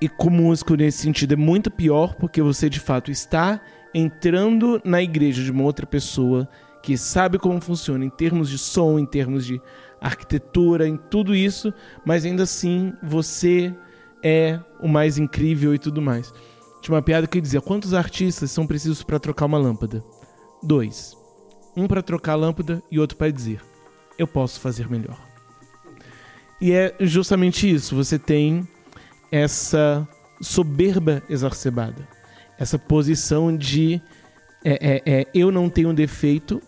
[0.00, 3.60] E com músico nesse sentido é muito pior porque você de fato está
[3.94, 6.48] entrando na igreja de uma outra pessoa
[6.82, 9.60] que sabe como funciona em termos de som, em termos de
[10.00, 11.72] arquitetura, em tudo isso,
[12.04, 13.72] mas ainda assim você
[14.22, 16.34] é o mais incrível e tudo mais.
[16.80, 20.02] Tinha uma piada que dizia: quantos artistas são precisos para trocar uma lâmpada?
[20.62, 21.16] Dois.
[21.76, 23.60] Um para trocar a lâmpada e outro para dizer:
[24.18, 25.18] eu posso fazer melhor.
[26.60, 27.96] E é justamente isso.
[27.96, 28.66] Você tem
[29.30, 30.06] essa
[30.40, 32.06] soberba exacerbada,
[32.58, 34.00] essa posição de
[34.64, 36.62] é, é, é, eu não tenho defeito.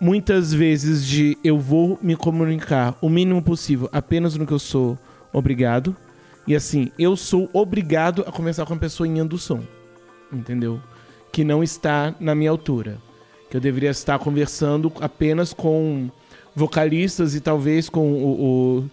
[0.00, 4.98] Muitas vezes de eu vou me comunicar o mínimo possível apenas no que eu sou
[5.32, 5.96] obrigado.
[6.46, 9.62] E assim, eu sou obrigado a conversar com a pessoa em som.
[10.30, 10.80] Entendeu?
[11.34, 12.98] Que não está na minha altura.
[13.50, 16.08] Que eu deveria estar conversando apenas com
[16.54, 18.84] vocalistas e talvez com o,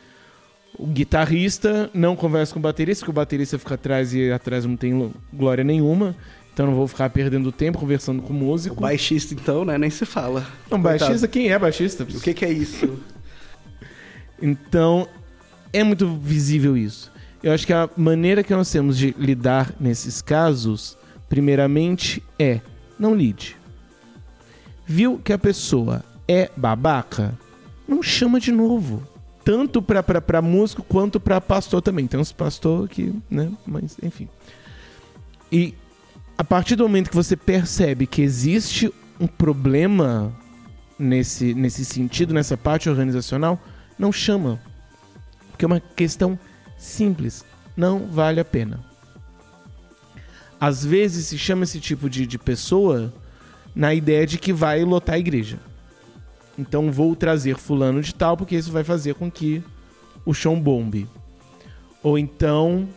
[0.75, 1.87] o, o guitarrista.
[1.93, 5.63] Não converso com o baterista, porque o baterista fica atrás e atrás não tem glória
[5.63, 6.15] nenhuma.
[6.51, 8.75] Então não vou ficar perdendo tempo conversando com o músico.
[8.75, 9.77] O baixista, então, né?
[9.77, 10.43] Nem se fala.
[10.67, 12.05] Não, baixista, quem é baixista?
[12.05, 12.97] O que, que é isso?
[14.41, 15.07] então,
[15.71, 17.11] é muito visível isso.
[17.43, 20.97] Eu acho que a maneira que nós temos de lidar nesses casos
[21.31, 22.59] primeiramente, é
[22.99, 23.55] não lide.
[24.85, 27.33] Viu que a pessoa é babaca?
[27.87, 29.01] Não chama de novo.
[29.41, 32.05] Tanto para músico quanto para pastor também.
[32.05, 33.49] Tem uns pastor que, né?
[33.65, 34.27] Mas, enfim.
[35.49, 35.73] E
[36.37, 40.33] a partir do momento que você percebe que existe um problema
[40.99, 43.57] nesse, nesse sentido, nessa parte organizacional,
[43.97, 44.59] não chama.
[45.49, 46.37] Porque é uma questão
[46.77, 47.45] simples.
[47.77, 48.90] Não vale a pena.
[50.61, 53.11] Às vezes se chama esse tipo de, de pessoa
[53.73, 55.57] na ideia de que vai lotar a igreja.
[56.55, 59.63] Então vou trazer fulano de tal porque isso vai fazer com que
[60.23, 61.07] o chão bombe.
[62.03, 62.87] Ou então,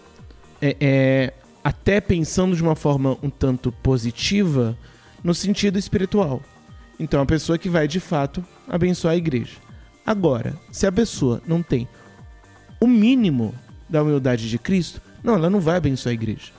[0.60, 4.76] é, é, até pensando de uma forma um tanto positiva,
[5.22, 6.42] no sentido espiritual.
[7.00, 9.56] Então, a pessoa que vai de fato abençoar a igreja.
[10.04, 11.88] Agora, se a pessoa não tem
[12.78, 13.54] o mínimo
[13.88, 16.52] da humildade de Cristo, não, ela não vai abençoar a igreja.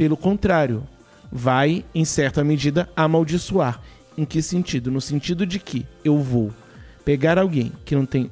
[0.00, 0.88] Pelo contrário,
[1.30, 3.82] vai, em certa medida, amaldiçoar.
[4.16, 4.90] Em que sentido?
[4.90, 6.50] No sentido de que eu vou
[7.04, 8.30] pegar alguém que não tem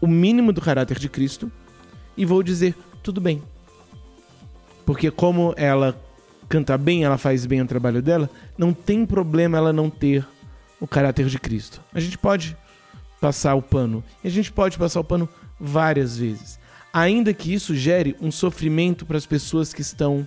[0.00, 1.50] o mínimo do caráter de Cristo
[2.16, 3.42] e vou dizer tudo bem.
[4.86, 6.00] Porque como ela
[6.48, 10.24] canta bem, ela faz bem o trabalho dela, não tem problema ela não ter
[10.80, 11.82] o caráter de Cristo.
[11.92, 12.56] A gente pode
[13.20, 14.04] passar o pano.
[14.22, 15.28] E a gente pode passar o pano
[15.58, 16.60] várias vezes.
[16.92, 20.24] Ainda que isso gere um sofrimento para as pessoas que estão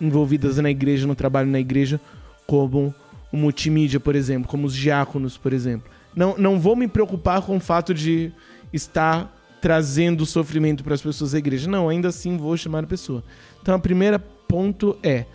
[0.00, 2.00] envolvidas na igreja, no trabalho na igreja,
[2.46, 2.94] como
[3.32, 5.90] o multimídia, por exemplo, como os diáconos, por exemplo.
[6.14, 8.32] Não, não vou me preocupar com o fato de
[8.72, 11.68] estar trazendo sofrimento para as pessoas da igreja.
[11.68, 13.22] Não, ainda assim vou chamar a pessoa.
[13.60, 15.26] Então, a primeira ponto é: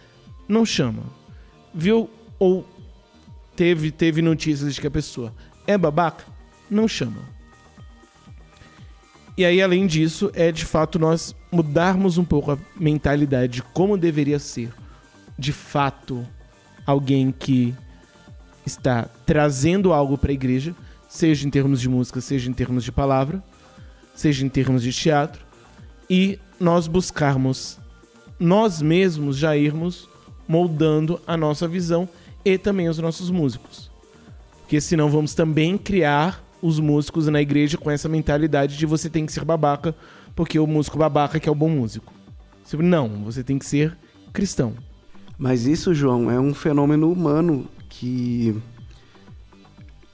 [0.48, 1.04] não chama.
[1.74, 2.66] Viu ou
[3.56, 5.34] teve, teve notícias de que a pessoa
[5.68, 6.26] é babaca?
[6.70, 7.33] Não chama.
[9.36, 13.98] E aí, além disso, é de fato nós mudarmos um pouco a mentalidade de como
[13.98, 14.72] deveria ser,
[15.38, 16.26] de fato,
[16.86, 17.74] alguém que
[18.66, 20.76] está trazendo algo para a igreja,
[21.10, 23.44] seja em termos de música, seja em termos de palavra,
[24.14, 25.44] seja em termos de teatro,
[26.10, 27.80] e nós buscarmos
[28.40, 30.10] nós mesmos já irmos
[30.48, 32.10] moldando a nossa visão
[32.44, 33.90] e também os nossos músicos.
[34.60, 39.26] Porque senão vamos também criar os músicos na igreja com essa mentalidade de você tem
[39.26, 39.94] que ser babaca,
[40.34, 42.14] porque o músico babaca que é o bom músico.
[42.80, 43.98] Não, você tem que ser
[44.32, 44.74] cristão.
[45.38, 48.56] Mas isso, João, é um fenômeno humano que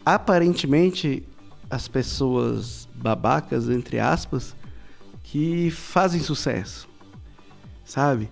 [0.04, 1.24] aparentemente
[1.70, 4.56] as pessoas babacas, entre aspas,
[5.22, 6.90] que fazem sucesso,
[7.86, 8.28] sabe?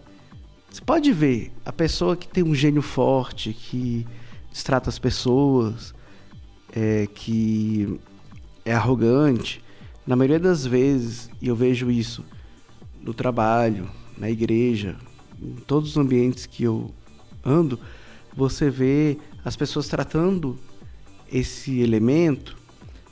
[0.71, 4.07] Você pode ver a pessoa que tem um gênio forte, que
[4.51, 5.93] distrata as pessoas,
[6.75, 7.99] é, que
[8.67, 9.63] é arrogante.
[10.05, 12.23] Na maioria das vezes, e eu vejo isso
[13.01, 14.97] no trabalho, na igreja,
[15.41, 16.91] em todos os ambientes que eu
[17.45, 17.79] ando,
[18.35, 20.57] você vê as pessoas tratando
[21.31, 22.57] esse elemento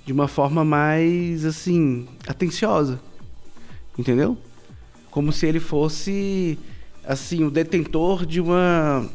[0.05, 2.99] de uma forma mais assim atenciosa,
[3.97, 4.37] entendeu?
[5.09, 6.59] Como se ele fosse
[7.03, 9.09] assim o detentor de uma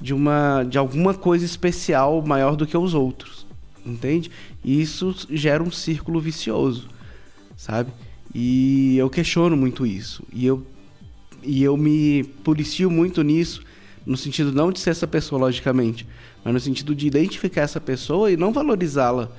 [0.00, 3.46] de uma de alguma coisa especial maior do que os outros,
[3.84, 4.30] entende?
[4.66, 6.88] Isso gera um círculo vicioso,
[7.56, 7.92] sabe?
[8.34, 10.24] E eu questiono muito isso.
[10.32, 10.66] E eu
[11.42, 13.62] e eu me policio muito nisso,
[14.04, 16.04] no sentido não de ser essa pessoa logicamente,
[16.42, 19.30] mas no sentido de identificar essa pessoa e não valorizá-la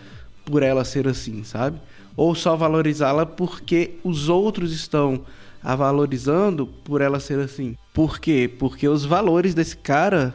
[0.45, 1.77] por ela ser assim, sabe?
[2.15, 5.25] Ou só valorizá-la porque os outros estão
[5.61, 7.75] a valorizando por ela ser assim.
[7.93, 8.49] Por quê?
[8.57, 10.33] Porque os valores desse cara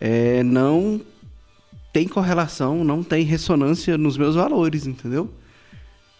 [0.00, 1.00] é, não
[1.98, 5.28] tem correlação, não tem ressonância nos meus valores, entendeu?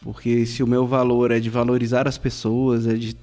[0.03, 3.17] Porque se o meu valor é de valorizar as pessoas, é de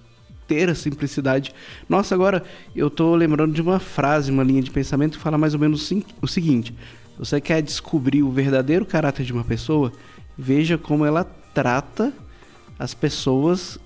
[0.48, 1.54] ter a simplicidade.
[1.90, 2.42] Nossa, agora
[2.74, 5.92] eu tô lembrando de uma frase, uma linha de pensamento que fala mais ou menos
[6.22, 6.74] o seguinte:
[7.20, 9.92] você quer descobrir o verdadeiro caráter de uma pessoa?
[10.38, 12.14] Veja como ela trata
[12.80, 13.78] as pessoas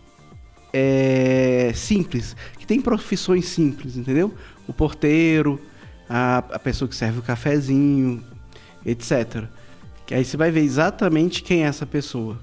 [0.71, 4.31] é, simples, que tem profissões simples, entendeu?
[4.67, 5.59] O porteiro,
[6.07, 8.23] a, a pessoa que serve o cafezinho,
[8.85, 9.45] etc.
[10.05, 12.37] Que aí você vai ver exatamente quem é essa pessoa,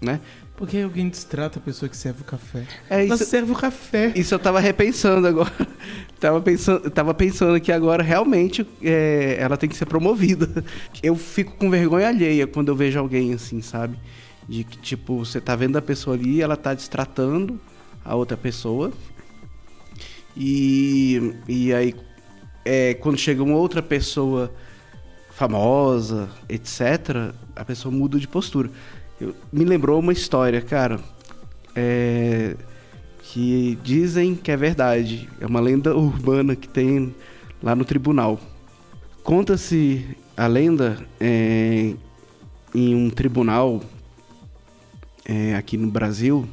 [0.00, 0.20] né?
[0.56, 2.66] Porque alguém destrata a pessoa que serve o café.
[2.90, 4.12] É, Ela isso- serve o café.
[4.14, 5.50] Isso eu tava repensando agora.
[6.20, 10.62] tava, pensando, tava pensando que agora realmente é, ela tem que ser promovida.
[11.02, 13.98] Eu fico com vergonha alheia quando eu vejo alguém assim, sabe?
[14.46, 17.58] De que, tipo, você tá vendo a pessoa ali, ela tá destratando
[18.04, 18.92] a outra pessoa.
[20.36, 21.94] E, e aí,
[22.64, 24.52] é, quando chega uma outra pessoa
[25.40, 28.70] famosa, etc., a pessoa muda de postura.
[29.18, 31.00] Eu, me lembrou uma história, cara.
[31.74, 32.56] É,
[33.22, 35.30] que dizem que é verdade.
[35.40, 37.14] É uma lenda urbana que tem
[37.62, 38.38] lá no tribunal.
[39.24, 41.94] Conta-se a lenda é,
[42.74, 43.80] em um tribunal
[45.24, 46.46] é, aqui no Brasil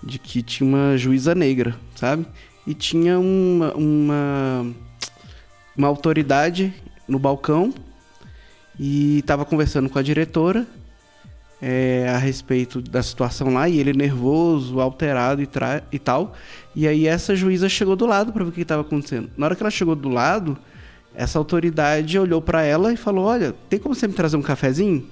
[0.00, 2.24] de que tinha uma juíza negra, sabe?
[2.64, 4.72] E tinha uma, uma,
[5.76, 6.72] uma autoridade
[7.08, 7.74] no balcão
[8.78, 10.66] e estava conversando com a diretora
[11.60, 15.48] é, a respeito da situação lá, e ele nervoso, alterado e,
[15.92, 16.34] e tal.
[16.74, 19.30] E aí essa juíza chegou do lado para ver o que estava acontecendo.
[19.36, 20.58] Na hora que ela chegou do lado,
[21.14, 25.06] essa autoridade olhou para ela e falou: Olha, tem como você me trazer um cafezinho?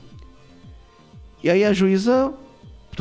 [1.43, 2.33] E aí a juíza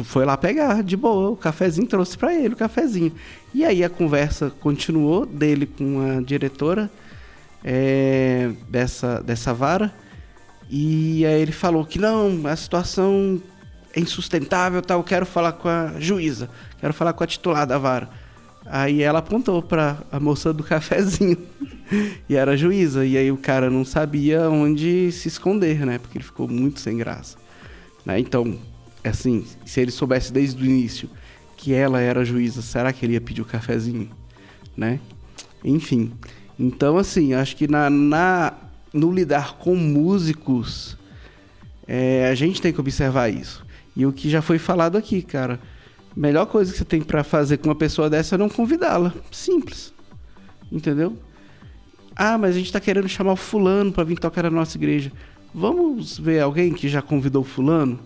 [0.04, 3.12] foi lá pegar, de boa, o cafezinho trouxe para ele, o cafezinho.
[3.54, 6.90] E aí a conversa continuou dele com a diretora
[7.64, 9.94] é, dessa, dessa vara.
[10.70, 13.42] E aí ele falou que não, a situação
[13.94, 17.78] é insustentável, tal, eu quero falar com a juíza, quero falar com a titular da
[17.78, 18.10] vara.
[18.66, 21.38] Aí ela apontou para a moça do cafezinho.
[22.30, 25.98] e era a juíza, e aí o cara não sabia onde se esconder, né?
[25.98, 27.38] Porque ele ficou muito sem graça.
[28.06, 28.20] Né?
[28.20, 28.60] Então,
[29.04, 31.10] assim, se ele soubesse desde o início
[31.58, 34.10] que ela era a juíza, será que ele ia pedir o cafezinho,
[34.78, 35.00] né?
[35.64, 36.12] Enfim.
[36.58, 38.54] Então, assim, acho que na, na
[38.94, 40.98] no lidar com músicos,
[41.88, 43.66] é, a gente tem que observar isso.
[43.96, 45.60] E o que já foi falado aqui, cara,
[46.16, 49.14] melhor coisa que você tem pra fazer com uma pessoa dessa é não convidá-la.
[49.32, 49.94] Simples.
[50.72, 51.18] Entendeu?
[52.16, 55.12] Ah, mas a gente tá querendo chamar o fulano pra vir tocar na nossa igreja.
[55.54, 58.00] Vamos ver alguém que já convidou o fulano?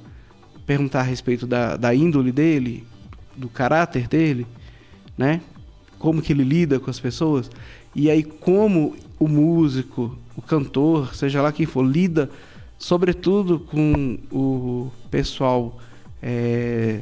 [0.65, 2.85] Perguntar a respeito da, da índole dele,
[3.35, 4.47] do caráter dele,
[5.17, 5.41] né?
[5.99, 7.49] Como que ele lida com as pessoas.
[7.93, 12.29] E aí como o músico, o cantor, seja lá quem for, lida
[12.83, 15.79] sobretudo com o pessoal
[16.21, 16.99] é,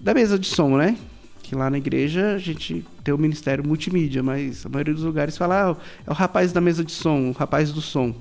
[0.00, 0.96] da mesa de som, né?
[1.42, 5.36] Que lá na igreja a gente tem o ministério multimídia, mas a maioria dos lugares
[5.36, 8.14] fala, ah, é o rapaz da mesa de som, o rapaz do som,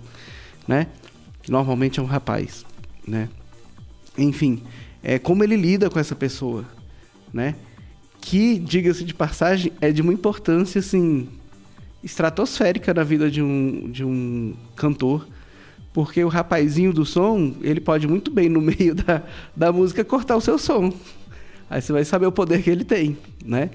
[0.67, 0.87] né?
[1.43, 2.65] Que normalmente é um rapaz,
[3.07, 3.29] né?
[4.17, 4.63] Enfim,
[5.03, 6.65] é como ele lida com essa pessoa,
[7.31, 7.53] né?
[8.19, 11.29] Que, diga-se de passagem, é de uma importância, assim,
[12.05, 15.27] estratosférica na vida de um, de um cantor,
[15.91, 19.23] porque o rapazinho do som, ele pode muito bem, no meio da,
[19.55, 20.93] da música, cortar o seu som.
[21.67, 23.71] Aí você vai saber o poder que ele tem, né?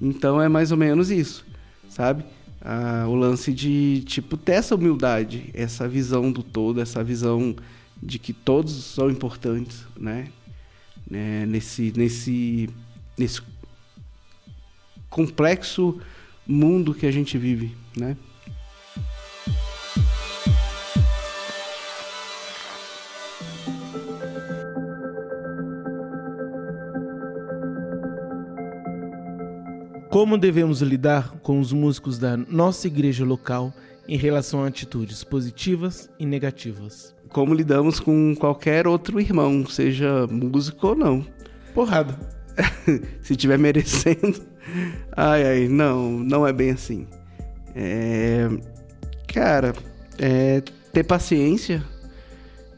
[0.00, 1.44] Então é mais ou menos isso,
[1.88, 2.24] sabe?
[2.62, 7.56] Ah, o lance de, tipo, ter essa humildade, essa visão do todo, essa visão
[8.00, 10.28] de que todos são importantes, né?
[11.10, 11.44] né?
[11.46, 12.70] Nesse, nesse,
[13.18, 13.42] nesse
[15.10, 16.00] complexo
[16.46, 18.16] mundo que a gente vive, né?
[30.14, 33.74] Como devemos lidar com os músicos da nossa igreja local
[34.06, 37.12] em relação a atitudes positivas e negativas?
[37.30, 41.26] Como lidamos com qualquer outro irmão, seja músico ou não.
[41.74, 42.16] Porrada.
[43.22, 44.53] Se estiver merecendo.
[45.16, 47.06] Ai, ai, não, não é bem assim.
[47.74, 48.48] É...
[49.26, 49.74] Cara,
[50.18, 50.62] é
[50.92, 51.82] ter paciência,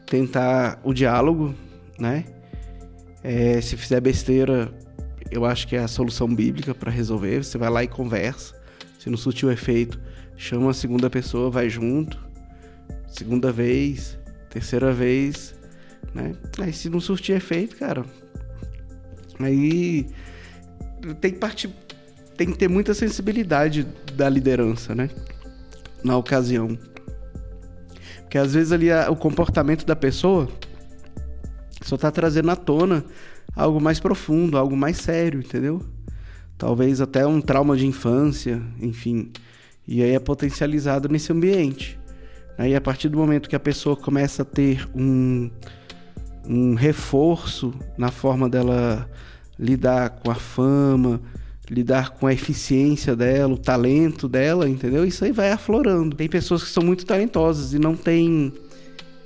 [0.05, 1.53] tentar o diálogo,
[1.99, 2.25] né?
[3.23, 4.71] É, se fizer besteira,
[5.29, 7.43] eu acho que é a solução bíblica para resolver.
[7.43, 8.55] Você vai lá e conversa.
[8.99, 9.99] Se não surtiu efeito,
[10.35, 12.25] chama a segunda pessoa, vai junto.
[13.07, 14.17] Segunda vez,
[14.49, 15.55] terceira vez,
[16.13, 16.33] né?
[16.59, 18.05] Aí se não surtir efeito, cara,
[19.39, 20.07] aí
[21.19, 21.69] tem partir,
[22.35, 25.09] tem que ter muita sensibilidade da liderança, né?
[26.03, 26.77] Na ocasião.
[28.21, 30.49] Porque às vezes ali a, o comportamento da pessoa
[31.81, 33.05] só tá trazendo à tona
[33.55, 35.81] algo mais profundo, algo mais sério, entendeu?
[36.57, 39.31] Talvez até um trauma de infância, enfim.
[39.87, 41.97] E aí é potencializado nesse ambiente.
[42.57, 45.49] Aí a partir do momento que a pessoa começa a ter um,
[46.47, 49.09] um reforço na forma dela
[49.59, 51.21] lidar com a fama,
[51.69, 55.05] lidar com a eficiência dela, o talento dela, entendeu?
[55.05, 56.15] Isso aí vai aflorando.
[56.15, 58.53] Tem pessoas que são muito talentosas e não tem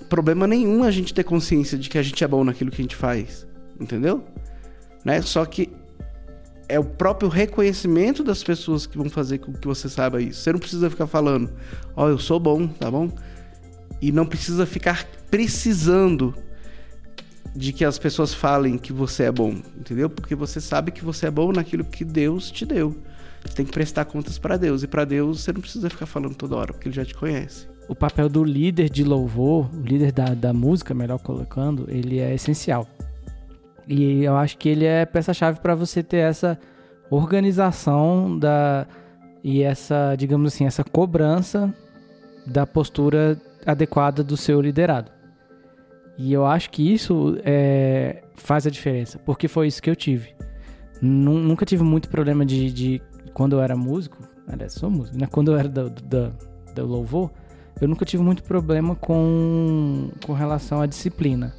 [0.09, 2.83] problema nenhum a gente ter consciência de que a gente é bom naquilo que a
[2.83, 3.45] gente faz
[3.81, 4.23] entendeu?
[5.03, 5.21] Né?
[5.21, 5.69] Só que
[6.69, 10.41] é o próprio reconhecimento das pessoas que vão fazer com que você saiba isso.
[10.41, 11.51] Você não precisa ficar falando,
[11.95, 13.09] ó, oh, eu sou bom, tá bom?
[14.01, 16.33] E não precisa ficar precisando
[17.55, 20.09] de que as pessoas falem que você é bom, entendeu?
[20.09, 22.95] Porque você sabe que você é bom naquilo que Deus te deu.
[23.43, 24.83] Você tem que prestar contas para Deus.
[24.83, 27.67] E para Deus você não precisa ficar falando toda hora, porque Ele já te conhece.
[27.87, 32.33] O papel do líder de louvor, o líder da, da música, melhor colocando, ele é
[32.33, 32.87] essencial.
[33.87, 36.57] E eu acho que ele é peça-chave para você ter essa
[37.09, 38.87] organização da
[39.43, 41.73] e essa, digamos assim, essa cobrança
[42.45, 45.11] da postura adequada do seu liderado.
[46.21, 50.35] E eu acho que isso é, faz a diferença, porque foi isso que eu tive.
[51.01, 53.01] Nunca tive muito problema de, de
[53.33, 55.25] quando eu era músico, aliás, sou músico, né?
[55.25, 56.31] Quando eu era do, do,
[56.75, 57.31] do louvor,
[57.81, 61.55] eu nunca tive muito problema com, com relação à disciplina.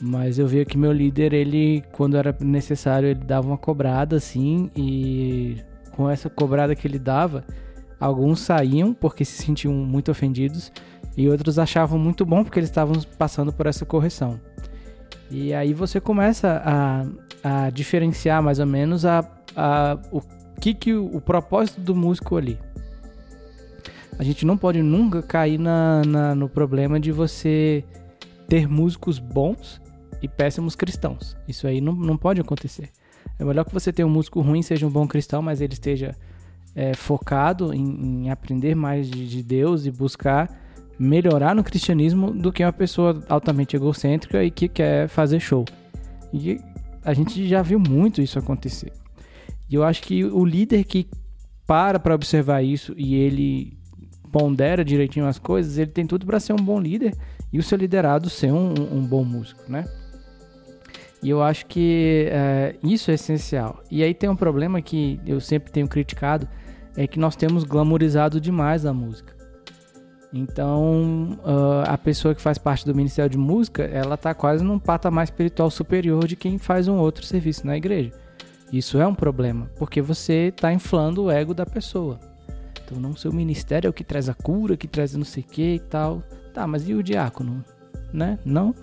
[0.00, 4.70] Mas eu via que meu líder, ele, quando era necessário, ele dava uma cobrada assim,
[4.76, 5.56] e
[5.90, 7.42] com essa cobrada que ele dava,
[7.98, 10.70] alguns saíam porque se sentiam muito ofendidos,
[11.16, 14.40] e outros achavam muito bom porque eles estavam passando por essa correção.
[15.30, 17.06] E aí você começa a,
[17.66, 19.24] a diferenciar mais ou menos a,
[19.56, 20.20] a, o
[20.60, 22.58] que, que o, o propósito do músico ali.
[24.18, 27.84] A gente não pode nunca cair na, na, no problema de você
[28.48, 29.80] ter músicos bons
[30.22, 31.36] e péssimos cristãos.
[31.46, 32.90] Isso aí não, não pode acontecer.
[33.38, 36.16] É melhor que você tenha um músico ruim, seja um bom cristão, mas ele esteja
[36.74, 40.65] é, focado em, em, aprender mais de, de, Deus e buscar
[40.98, 45.64] melhorar no cristianismo do que uma pessoa altamente egocêntrica e que quer fazer show.
[46.32, 46.60] E
[47.04, 48.92] a gente já viu muito isso acontecer.
[49.68, 51.08] E eu acho que o líder que
[51.66, 53.76] para para observar isso e ele
[54.30, 57.14] pondera direitinho as coisas, ele tem tudo para ser um bom líder
[57.52, 59.84] e o seu liderado ser um, um, bom músico, né?
[61.22, 63.82] E eu acho que é, isso é essencial.
[63.90, 66.46] E aí tem um problema que eu sempre tenho criticado,
[66.96, 69.35] é que nós temos glamorizado demais a música.
[70.36, 74.78] Então, uh, a pessoa que faz parte do Ministério de Música, ela está quase num
[74.78, 78.12] patamar espiritual superior de quem faz um outro serviço na igreja.
[78.70, 82.20] Isso é um problema, porque você está inflando o ego da pessoa.
[82.84, 85.46] Então, não seu ministério é o que traz a cura, que traz não sei o
[85.46, 86.22] que e tal.
[86.52, 87.64] Tá, mas e o diácono?
[88.12, 88.38] Né?
[88.44, 88.74] Não?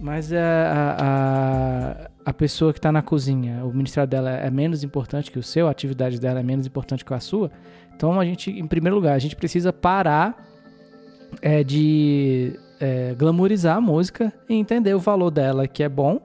[0.00, 5.30] Mas a, a, a pessoa que está na cozinha, o ministério dela é menos importante
[5.30, 7.50] que o seu, a atividade dela é menos importante que a sua.
[7.96, 10.46] Então a gente, em primeiro lugar, a gente precisa parar
[11.40, 16.20] é, de é, glamorizar a música e entender o valor dela, que é bom,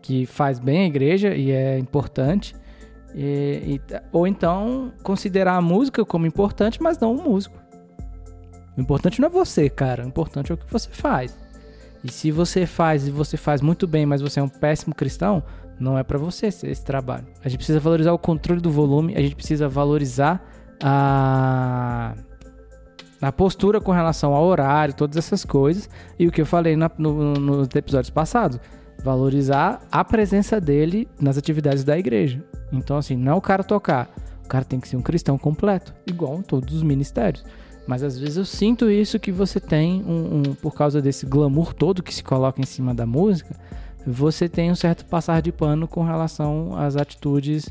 [0.00, 2.56] que faz bem a igreja e é importante.
[3.14, 7.60] E, e, ou então considerar a música como importante, mas não o músico.
[8.76, 10.04] O importante não é você, cara.
[10.04, 11.38] O importante é o que você faz.
[12.02, 15.42] E se você faz e você faz muito bem, mas você é um péssimo cristão,
[15.78, 17.26] não é para você esse trabalho.
[17.44, 20.42] A gente precisa valorizar o controle do volume, a gente precisa valorizar
[20.82, 22.14] a
[23.22, 25.88] a postura com relação ao horário, todas essas coisas.
[26.18, 28.58] E o que eu falei na, no, nos episódios passados,
[29.04, 32.44] valorizar a presença dele nas atividades da igreja.
[32.72, 34.12] Então, assim, não é o cara tocar,
[34.44, 37.44] o cara tem que ser um cristão completo, igual em todos os ministérios.
[37.86, 41.72] Mas às vezes eu sinto isso que você tem, um, um, por causa desse glamour
[41.74, 43.54] todo que se coloca em cima da música,
[44.06, 47.68] você tem um certo passar de pano com relação às atitudes,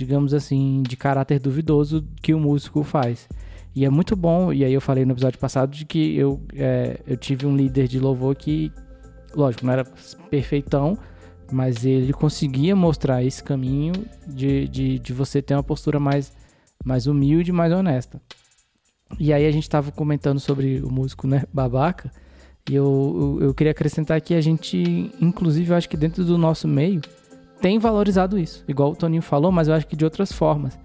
[0.00, 3.28] digamos assim, de caráter duvidoso que o músico faz.
[3.74, 6.98] E é muito bom, e aí eu falei no episódio passado de que eu, é,
[7.06, 8.72] eu tive um líder de louvor que,
[9.34, 9.84] lógico, não era
[10.30, 10.96] perfeitão,
[11.52, 13.92] mas ele conseguia mostrar esse caminho
[14.26, 16.32] de, de, de você ter uma postura mais,
[16.82, 18.22] mais humilde, mais honesta.
[19.18, 22.10] E aí a gente estava comentando sobre o músico, né, babaca.
[22.70, 26.38] E eu, eu, eu, queria acrescentar que a gente, inclusive, eu acho que dentro do
[26.38, 27.02] nosso meio,
[27.60, 28.64] tem valorizado isso.
[28.66, 30.78] Igual o Toninho falou, mas eu acho que de outras formas.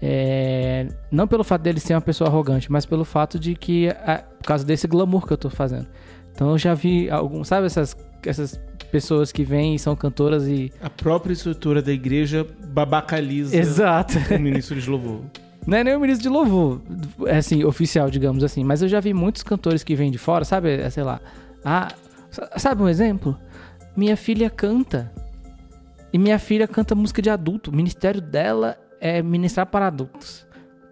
[0.00, 4.24] É, não pelo fato dele ser uma pessoa arrogante, mas pelo fato de que, é,
[4.38, 5.86] por causa desse glamour que eu tô fazendo.
[6.32, 8.60] Então eu já vi alguns, sabe essas, essas
[8.92, 10.72] pessoas que vêm e são cantoras e.
[10.80, 14.18] A própria estrutura da igreja babacaliza Exato.
[14.30, 15.22] o ministro de louvor.
[15.66, 16.80] Não é nem o ministro de louvor,
[17.26, 18.64] é assim, oficial, digamos assim.
[18.64, 20.70] Mas eu já vi muitos cantores que vêm de fora, sabe?
[20.70, 21.20] É, sei lá.
[21.64, 21.88] Ah,
[22.56, 23.36] sabe um exemplo?
[23.96, 25.12] Minha filha canta.
[26.12, 27.70] E minha filha canta música de adulto.
[27.70, 30.46] O ministério dela é ministrar para adultos.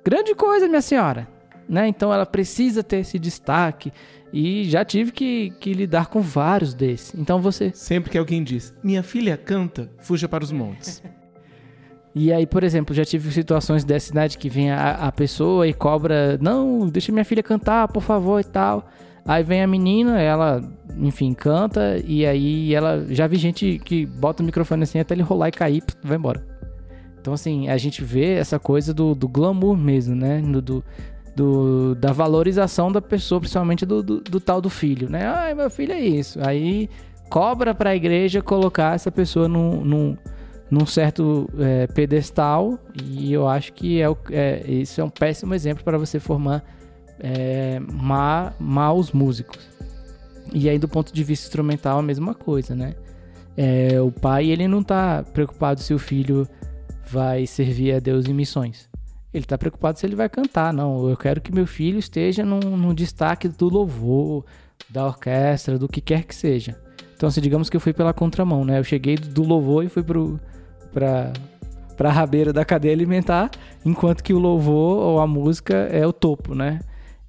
[0.05, 1.29] Grande coisa, minha senhora.
[1.69, 1.89] Né?
[1.89, 3.93] Então ela precisa ter esse destaque.
[4.33, 7.15] E já tive que, que lidar com vários desses.
[7.15, 7.73] Então você.
[7.75, 11.03] Sempre que alguém diz, minha filha canta, fuja para os montes.
[12.19, 15.75] E aí, por exemplo, já tive situações dessa cidade que vem a, a, pessoa e
[15.75, 18.89] cobra, não, deixa minha filha cantar, por favor e tal.
[19.27, 20.63] Aí vem a menina, ela,
[20.97, 25.23] enfim, canta e aí ela já vi gente que bota o microfone assim até ele
[25.23, 26.47] rolar e cair, vai embora.
[27.21, 30.41] Então, assim, a gente vê essa coisa do, do glamour mesmo, né?
[30.41, 30.85] Do, do,
[31.35, 35.27] do, da valorização da pessoa, principalmente do, do, do tal do filho, né?
[35.27, 36.39] Ai, meu filho é isso.
[36.41, 36.89] Aí
[37.29, 40.17] cobra para a igreja colocar essa pessoa num, num
[40.71, 45.85] num certo é, pedestal e eu acho que é, é, isso é um péssimo exemplo
[45.85, 46.65] para você formar
[47.21, 49.59] é, ma, maus músicos.
[50.53, 52.95] E aí do ponto de vista instrumental a mesma coisa, né?
[53.57, 56.47] É, o pai ele não está preocupado se o filho
[57.09, 58.89] vai servir a Deus em missões.
[59.33, 60.73] Ele está preocupado se ele vai cantar.
[60.73, 64.45] Não, eu quero que meu filho esteja no, destaque do louvor,
[64.89, 66.79] da orquestra, do que quer que seja.
[67.15, 68.79] Então, se assim, digamos que eu fui pela contramão, né?
[68.79, 70.39] Eu cheguei do louvor e fui pro,
[70.93, 71.33] para
[71.97, 73.51] para a rabeira da cadeia alimentar,
[73.85, 76.81] enquanto que o louvor ou a música é o topo, né?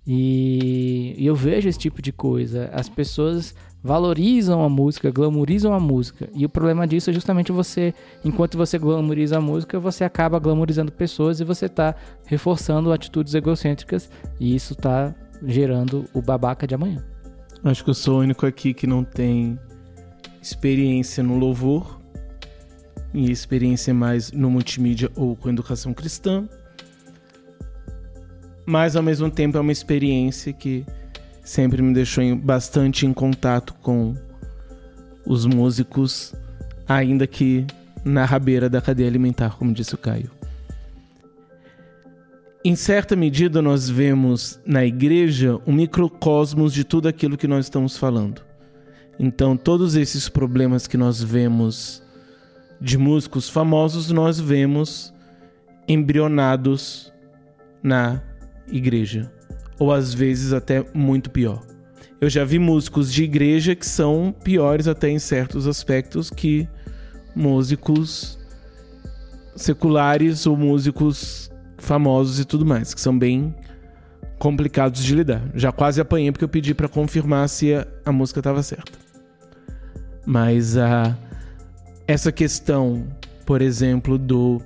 [0.07, 2.69] E, e, eu vejo esse tipo de coisa.
[2.71, 3.53] As pessoas
[3.83, 6.29] valorizam a música, glamorizam a música.
[6.33, 7.93] E o problema disso é justamente você,
[8.23, 11.93] enquanto você glamoriza a música, você acaba glamorizando pessoas e você está
[12.25, 15.13] reforçando atitudes egocêntricas e isso está
[15.45, 17.03] gerando o babaca de amanhã.
[17.63, 19.59] Acho que eu sou o único aqui que não tem
[20.41, 21.97] experiência no louvor
[23.13, 26.47] minha experiência mais no multimídia ou com educação cristã.
[28.69, 30.85] Mas ao mesmo tempo é uma experiência que
[31.41, 34.13] sempre me deixou bastante em contato com
[35.25, 36.35] os músicos,
[36.85, 37.65] ainda que
[38.03, 40.29] na rabeira da cadeia alimentar, como disse o Caio.
[42.61, 47.95] Em certa medida, nós vemos na igreja um microcosmos de tudo aquilo que nós estamos
[47.95, 48.41] falando.
[49.17, 52.03] Então, todos esses problemas que nós vemos
[52.81, 55.13] de músicos famosos nós vemos
[55.87, 57.13] embrionados
[57.81, 58.21] na
[58.69, 59.31] igreja,
[59.79, 61.63] ou às vezes até muito pior.
[62.19, 66.67] Eu já vi músicos de igreja que são piores até em certos aspectos que
[67.35, 68.39] músicos
[69.55, 73.55] seculares ou músicos famosos e tudo mais, que são bem
[74.39, 75.43] complicados de lidar.
[75.53, 78.93] Já quase apanhei porque eu pedi para confirmar se a, a música estava certa.
[80.25, 81.15] Mas a
[82.07, 83.07] essa questão,
[83.45, 84.61] por exemplo, do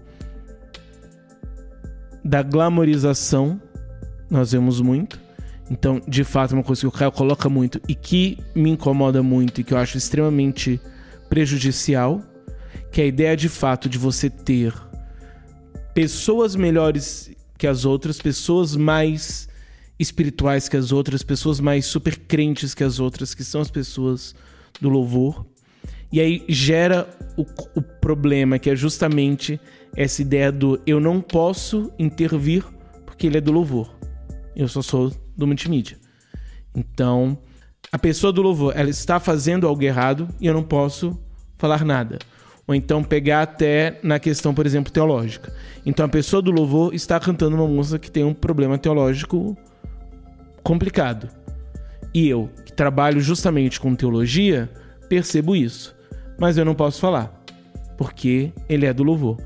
[2.24, 3.60] da glamorização,
[4.32, 5.20] nós vemos muito.
[5.70, 9.22] Então, de fato, é uma coisa que o Caio coloca muito e que me incomoda
[9.22, 10.80] muito e que eu acho extremamente
[11.30, 12.22] prejudicial,
[12.92, 14.74] que a ideia de fato de você ter
[15.94, 19.48] pessoas melhores que as outras, pessoas mais
[20.00, 24.34] espirituais que as outras, pessoas mais super crentes que as outras, que são as pessoas
[24.80, 25.46] do louvor.
[26.12, 27.08] E aí gera
[27.38, 29.60] o, o problema, que é justamente
[29.96, 32.66] essa ideia do eu não posso intervir
[33.06, 34.01] porque ele é do louvor.
[34.56, 35.98] Eu só sou do multimídia.
[36.76, 37.38] Então,
[37.92, 41.20] a pessoa do louvor, ela está fazendo algo errado e eu não posso
[41.58, 42.20] falar nada.
[42.68, 45.54] Ou então pegar até na questão, por exemplo, teológica.
[45.86, 49.58] Então a pessoa do louvor está cantando uma música que tem um problema teológico
[50.64, 51.28] complicado.
[52.14, 54.70] E eu, que trabalho justamente com teologia,
[55.10, 55.96] percebo isso.
[56.40, 57.44] Mas eu não posso falar,
[57.98, 59.38] porque ele é do louvor.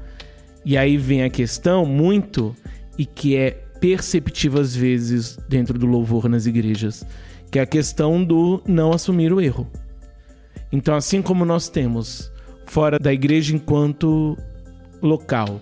[0.63, 2.55] E aí vem a questão muito
[2.97, 7.05] e que é perceptível às vezes dentro do louvor nas igrejas,
[7.51, 9.67] que é a questão do não assumir o erro.
[10.71, 12.31] Então, assim como nós temos
[12.65, 14.37] fora da igreja enquanto
[15.01, 15.61] local,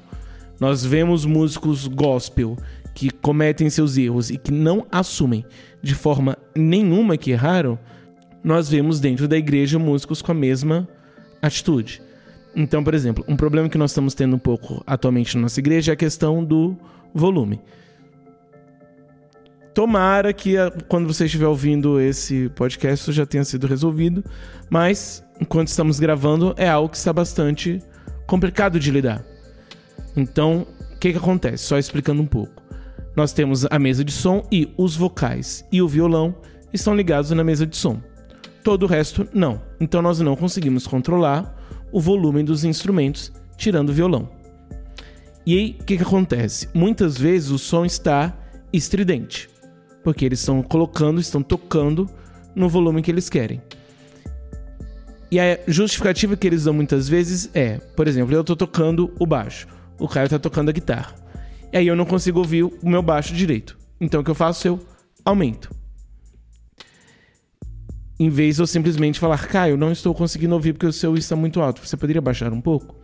[0.60, 2.58] nós vemos músicos gospel
[2.94, 5.46] que cometem seus erros e que não assumem
[5.82, 7.78] de forma nenhuma que erraram,
[8.44, 10.88] nós vemos dentro da igreja músicos com a mesma
[11.42, 12.02] atitude.
[12.56, 15.92] Então, por exemplo, um problema que nós estamos tendo um pouco atualmente na nossa igreja
[15.92, 16.78] é a questão do
[17.14, 17.60] volume.
[19.74, 20.56] Tomara que
[20.88, 24.24] quando você estiver ouvindo esse podcast já tenha sido resolvido,
[24.70, 27.82] mas enquanto estamos gravando é algo que está bastante
[28.28, 29.24] complicado de lidar.
[30.16, 31.64] Então, o que, que acontece?
[31.64, 32.62] Só explicando um pouco.
[33.16, 36.36] Nós temos a mesa de som e os vocais e o violão
[36.72, 38.02] estão ligados na mesa de som.
[38.64, 39.62] Todo o resto não.
[39.80, 41.56] Então nós não conseguimos controlar
[41.92, 44.30] o volume dos instrumentos tirando o violão.
[45.46, 46.70] E aí, o que, que acontece?
[46.74, 48.38] Muitas vezes o som está
[48.72, 49.50] estridente,
[50.04, 52.10] porque eles estão colocando, estão tocando
[52.56, 53.62] no volume que eles querem.
[55.32, 59.26] E a justificativa que eles dão muitas vezes é, por exemplo, eu estou tocando o
[59.26, 61.16] baixo, o cara está tocando a guitarra.
[61.72, 63.76] E aí eu não consigo ouvir o meu baixo direito.
[64.00, 64.68] Então o que eu faço?
[64.68, 64.80] Eu
[65.26, 65.74] aumento.
[68.20, 71.36] Em vez de eu simplesmente falar, Caio, não estou conseguindo ouvir porque o seu está
[71.36, 71.86] muito alto.
[71.86, 72.96] Você poderia baixar um pouco?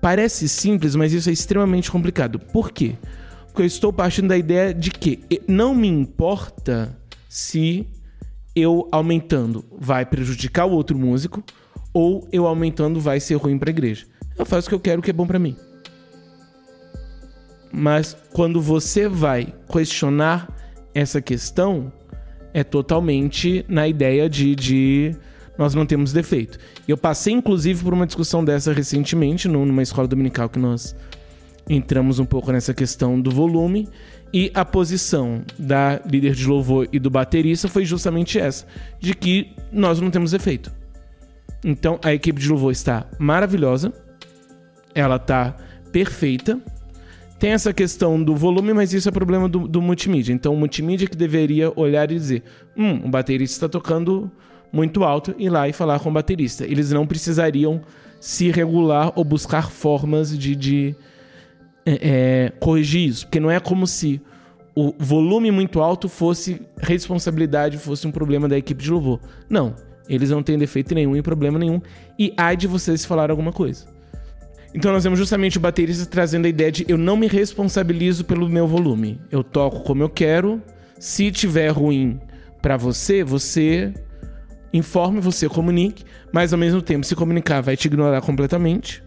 [0.00, 2.38] Parece simples, mas isso é extremamente complicado.
[2.38, 2.96] Por quê?
[3.62, 6.96] Eu estou partindo da ideia de que não me importa
[7.28, 7.86] se
[8.54, 11.42] eu aumentando vai prejudicar o outro músico
[11.92, 14.06] ou eu aumentando vai ser ruim para a igreja.
[14.38, 15.56] Eu faço o que eu quero, o que é bom para mim.
[17.72, 20.48] Mas quando você vai questionar
[20.94, 21.92] essa questão,
[22.54, 25.16] é totalmente na ideia de, de
[25.58, 26.58] nós não temos defeito.
[26.86, 30.94] Eu passei, inclusive, por uma discussão dessa recentemente, numa escola dominical que nós
[31.68, 33.88] entramos um pouco nessa questão do volume.
[34.32, 38.66] E a posição da líder de louvor e do baterista foi justamente essa:
[39.00, 40.72] de que nós não temos defeito.
[41.64, 43.92] Então a equipe de louvor está maravilhosa,
[44.94, 45.56] ela está
[45.90, 46.60] perfeita
[47.38, 50.32] tem essa questão do volume, mas isso é problema do, do multimídia.
[50.32, 52.42] Então, o multimídia que deveria olhar e dizer:
[52.76, 54.30] hum, o baterista está tocando
[54.72, 56.64] muito alto, ir lá e falar com o baterista.
[56.64, 57.80] Eles não precisariam
[58.20, 60.96] se regular ou buscar formas de, de
[61.88, 63.26] é, é, corrigir isso.
[63.26, 64.20] Porque não é como se
[64.74, 69.20] o volume muito alto fosse responsabilidade, fosse um problema da equipe de louvor.
[69.48, 69.74] Não.
[70.08, 71.80] Eles não têm defeito nenhum e problema nenhum.
[72.18, 73.86] E há de vocês falar alguma coisa.
[74.74, 78.48] Então nós vemos justamente o baterista trazendo a ideia de eu não me responsabilizo pelo
[78.48, 79.20] meu volume.
[79.30, 80.62] Eu toco como eu quero.
[80.98, 82.20] Se tiver ruim
[82.60, 83.92] para você, você
[84.72, 89.02] informe, você comunique, mas ao mesmo tempo se comunicar vai te ignorar completamente.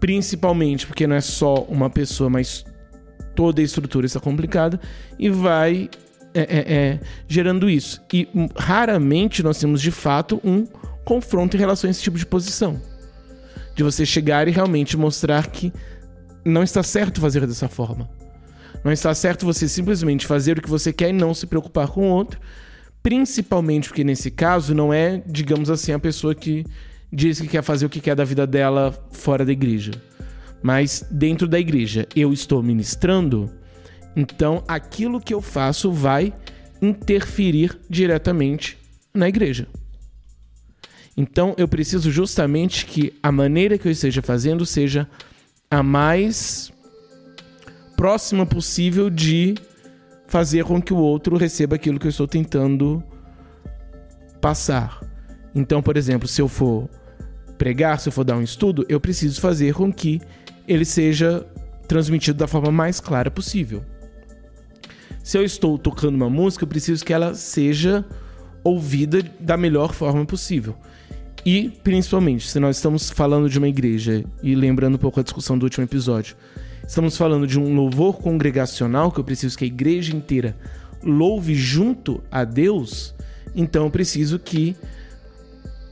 [0.00, 2.64] Principalmente porque não é só uma pessoa, mas
[3.34, 4.80] toda a estrutura está complicada
[5.18, 5.88] e vai
[6.34, 8.00] é, é, é, gerando isso.
[8.12, 10.66] E raramente nós temos de fato um
[11.04, 12.80] confronto em relação a esse tipo de posição
[13.74, 15.72] de você chegar e realmente mostrar que
[16.44, 18.10] não está certo fazer dessa forma.
[18.84, 22.10] Não está certo você simplesmente fazer o que você quer e não se preocupar com
[22.10, 22.40] o outro,
[23.02, 26.64] principalmente porque nesse caso não é, digamos assim, a pessoa que
[27.12, 29.92] diz que quer fazer o que quer da vida dela fora da igreja.
[30.62, 33.50] Mas dentro da igreja eu estou ministrando,
[34.16, 36.32] então aquilo que eu faço vai
[36.82, 38.76] interferir diretamente
[39.14, 39.66] na igreja.
[41.16, 45.08] Então eu preciso justamente que a maneira que eu esteja fazendo seja
[45.70, 46.72] a mais
[47.96, 49.56] próxima possível de
[50.28, 53.02] fazer com que o outro receba aquilo que eu estou tentando
[54.40, 55.07] passar.
[55.58, 56.88] Então, por exemplo, se eu for
[57.58, 60.20] pregar, se eu for dar um estudo, eu preciso fazer com que
[60.68, 61.44] ele seja
[61.88, 63.84] transmitido da forma mais clara possível.
[65.20, 68.04] Se eu estou tocando uma música, eu preciso que ela seja
[68.62, 70.76] ouvida da melhor forma possível.
[71.44, 75.58] E, principalmente, se nós estamos falando de uma igreja, e lembrando um pouco a discussão
[75.58, 76.36] do último episódio,
[76.86, 80.56] estamos falando de um louvor congregacional, que eu preciso que a igreja inteira
[81.02, 83.12] louve junto a Deus,
[83.56, 84.76] então eu preciso que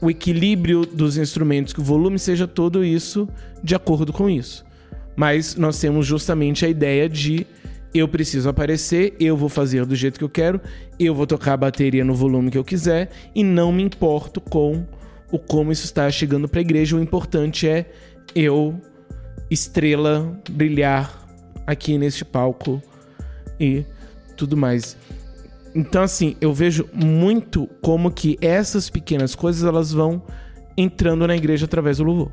[0.01, 3.27] o equilíbrio dos instrumentos, que o volume seja todo isso
[3.63, 4.65] de acordo com isso.
[5.15, 7.47] Mas nós temos justamente a ideia de
[7.93, 10.61] eu preciso aparecer, eu vou fazer do jeito que eu quero,
[10.99, 14.85] eu vou tocar a bateria no volume que eu quiser e não me importo com
[15.31, 16.95] o como isso está chegando para a igreja.
[16.95, 17.89] O importante é
[18.35, 18.79] eu,
[19.49, 21.25] estrela, brilhar
[21.65, 22.81] aqui neste palco
[23.59, 23.83] e
[24.35, 24.95] tudo mais.
[25.77, 30.23] Então, assim, eu vejo muito como que essas pequenas coisas elas vão
[30.75, 32.31] entrando na igreja através do louvor.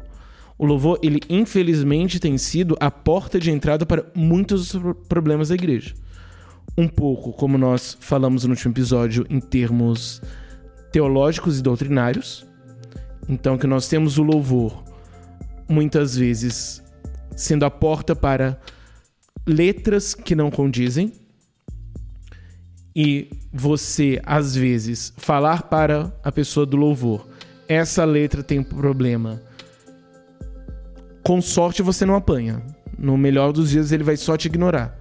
[0.56, 4.74] O louvor, ele infelizmente tem sido a porta de entrada para muitos
[5.10, 5.94] problemas da igreja.
[6.74, 10.22] Um pouco, como nós falamos no último episódio, em termos
[10.90, 12.46] teológicos e doutrinários.
[13.28, 14.82] Então, que nós temos o louvor,
[15.68, 16.82] muitas vezes,
[17.36, 18.58] sendo a porta para
[19.46, 21.12] letras que não condizem.
[22.94, 27.26] E você, às vezes, falar para a pessoa do louvor:
[27.68, 29.40] essa letra tem problema
[31.24, 32.62] com sorte você não apanha.
[32.98, 34.96] No melhor dos dias ele vai só te ignorar.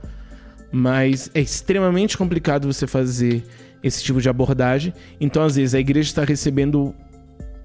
[0.71, 3.43] Mas é extremamente complicado você fazer
[3.83, 4.93] esse tipo de abordagem.
[5.19, 6.95] Então, às vezes, a igreja está recebendo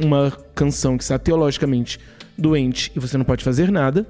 [0.03, 1.99] uma canção que está teologicamente
[2.37, 4.05] doente e você não pode fazer nada.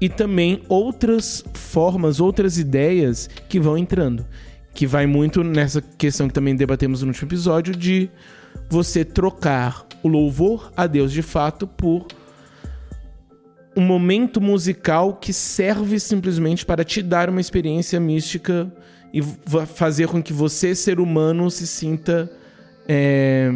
[0.00, 4.26] E também outras formas, outras ideias que vão entrando.
[4.72, 8.10] Que vai muito nessa questão que também debatemos no último episódio de
[8.68, 12.06] você trocar o louvor a Deus de fato por
[13.76, 18.70] um momento musical que serve simplesmente para te dar uma experiência mística
[19.12, 19.22] e
[19.66, 22.30] fazer com que você, ser humano, se sinta
[22.88, 23.54] é,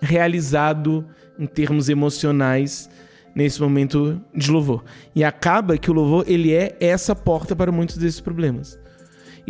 [0.00, 1.06] realizado
[1.38, 2.90] em termos emocionais
[3.34, 4.84] nesse momento de louvor.
[5.14, 8.78] E acaba que o louvor ele é essa porta para muitos desses problemas.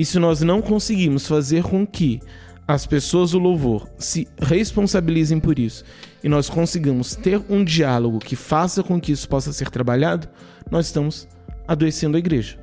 [0.01, 2.23] E se nós não conseguimos fazer com que
[2.67, 5.85] as pessoas do louvor se responsabilizem por isso
[6.25, 10.27] e nós consigamos ter um diálogo que faça com que isso possa ser trabalhado,
[10.71, 11.29] nós estamos
[11.69, 12.59] adoecendo a igreja.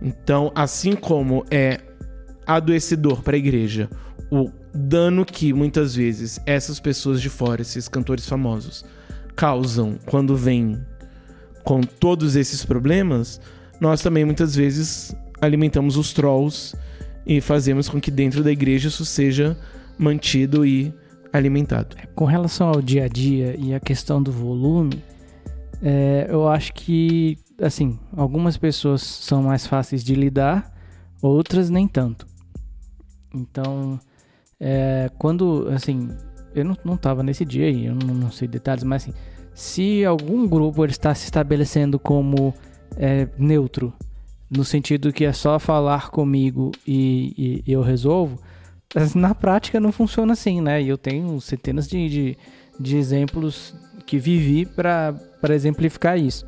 [0.00, 1.80] Então, assim como é
[2.46, 3.90] adoecedor para a igreja
[4.30, 8.86] o dano que muitas vezes essas pessoas de fora, esses cantores famosos,
[9.36, 10.82] causam quando vêm
[11.62, 13.38] com todos esses problemas,
[13.78, 16.76] nós também muitas vezes alimentamos os trolls
[17.26, 19.56] e fazemos com que dentro da igreja isso seja
[19.98, 20.94] mantido e
[21.32, 21.96] alimentado.
[22.14, 25.02] Com relação ao dia a dia e a questão do volume,
[25.82, 30.72] é, eu acho que, assim, algumas pessoas são mais fáceis de lidar,
[31.20, 32.26] outras nem tanto.
[33.34, 34.00] Então,
[34.58, 36.08] é, quando, assim,
[36.54, 39.12] eu não, não tava nesse dia e eu não, não, sei detalhes, mas assim,
[39.54, 42.54] se algum grupo está se estabelecendo como
[42.96, 43.92] é, neutro,
[44.50, 48.40] no sentido que é só falar comigo e, e eu resolvo,
[49.14, 50.82] na prática não funciona assim, né?
[50.82, 52.38] E eu tenho centenas de, de,
[52.78, 53.74] de exemplos
[54.06, 55.14] que vivi para
[55.50, 56.46] exemplificar isso.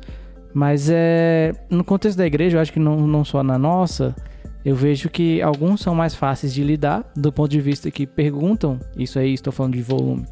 [0.53, 4.15] Mas é, no contexto da igreja, eu acho que não, não só na nossa,
[4.65, 8.79] eu vejo que alguns são mais fáceis de lidar, do ponto de vista que perguntam,
[8.97, 10.25] isso aí estou falando de volume,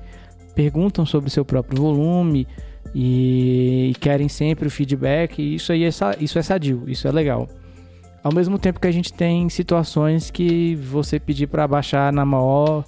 [0.55, 2.47] perguntam sobre seu próprio volume
[2.95, 5.89] e querem sempre o feedback, e isso aí é,
[6.19, 7.47] isso é sadio, isso é legal.
[8.27, 12.83] Ao mesmo tempo que a gente tem situações que você pedir para baixar na maior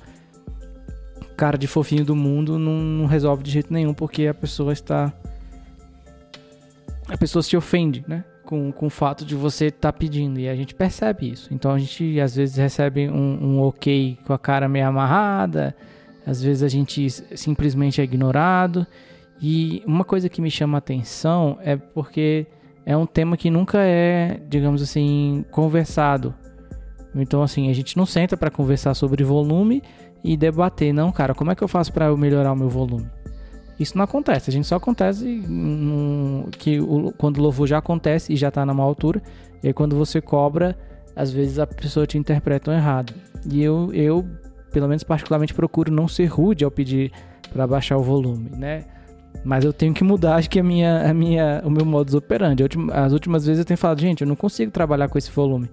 [1.38, 5.14] cara de fofinho do mundo não, não, resolve de jeito nenhum, porque a pessoa está.
[7.08, 8.26] A pessoa se ofende, né?
[8.44, 10.42] Com, com o fato de você estar tá pedindo.
[10.42, 11.54] E a gente percebe isso.
[11.54, 15.74] Então a gente às vezes recebe um, um ok com a cara meio amarrada,
[16.28, 18.86] às vezes a gente simplesmente é ignorado.
[19.42, 22.46] E uma coisa que me chama a atenção é porque
[22.86, 26.34] é um tema que nunca é, digamos assim, conversado.
[27.16, 29.82] Então, assim, a gente não senta para conversar sobre volume
[30.24, 33.08] e debater, não, cara, como é que eu faço para eu melhorar o meu volume?
[33.80, 35.42] Isso não acontece, a gente só acontece
[36.58, 36.80] que
[37.18, 39.22] quando o louvor já acontece e já está na má altura,
[39.64, 40.78] e aí quando você cobra,
[41.16, 43.14] às vezes a pessoa te interpreta errado.
[43.50, 44.28] E eu, eu,
[44.72, 47.12] pelo menos particularmente, procuro não ser rude ao pedir
[47.54, 48.84] para baixar o volume, né?
[49.44, 52.64] Mas eu tenho que mudar, acho que a minha, a minha, o meu modus operandi.
[52.92, 55.70] As últimas vezes eu tenho falado, gente, eu não consigo trabalhar com esse volume.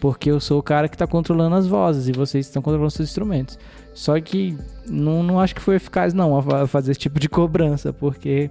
[0.00, 3.08] Porque eu sou o cara que está controlando as vozes e vocês estão controlando seus
[3.08, 3.58] instrumentos.
[3.92, 4.56] Só que
[4.88, 8.48] não, não acho que foi eficaz, não, fazer esse tipo de cobrança, porque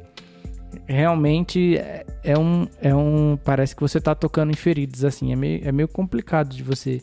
[0.85, 2.67] realmente é, é um.
[2.81, 5.31] É um parece que você está tocando em feridos, assim.
[5.31, 7.01] É meio, é meio complicado de você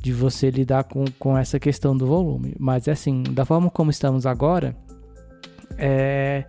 [0.00, 2.54] de você lidar com, com essa questão do volume.
[2.58, 4.76] Mas, assim, da forma como estamos agora,
[5.78, 6.44] é,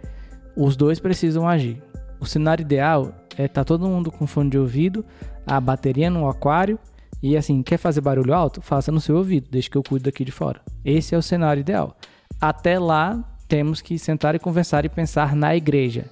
[0.56, 1.82] os dois precisam agir.
[2.20, 5.06] O cenário ideal é tá todo mundo com fone de ouvido,
[5.46, 6.80] a bateria no aquário
[7.22, 8.62] e assim, quer fazer barulho alto?
[8.62, 10.62] Faça no seu ouvido, deixa que eu cuido daqui de fora.
[10.84, 11.98] Esse é o cenário ideal.
[12.40, 16.06] Até lá, temos que sentar e conversar e pensar na igreja.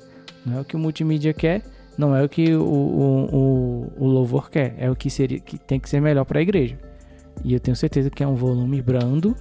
[0.45, 1.63] Não é o que o multimídia quer,
[1.97, 5.57] não é o que o, o, o, o louvor quer, é o que, seria, que
[5.57, 6.77] tem que ser melhor para a igreja.
[7.43, 9.35] E eu tenho certeza que é um volume brando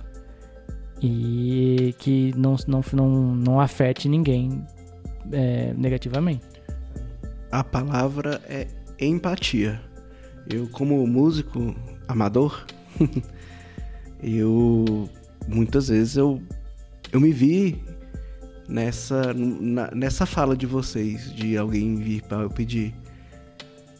[1.00, 4.64] e que não, não, não, não afete ninguém
[5.32, 6.44] é, negativamente.
[7.50, 8.66] A palavra é
[9.00, 9.80] empatia.
[10.48, 11.74] Eu, como músico
[12.08, 12.64] amador,
[14.22, 15.08] eu
[15.48, 16.40] muitas vezes eu,
[17.12, 17.82] eu me vi
[18.68, 22.94] nessa, na, nessa fala de vocês, de alguém vir para eu pedir.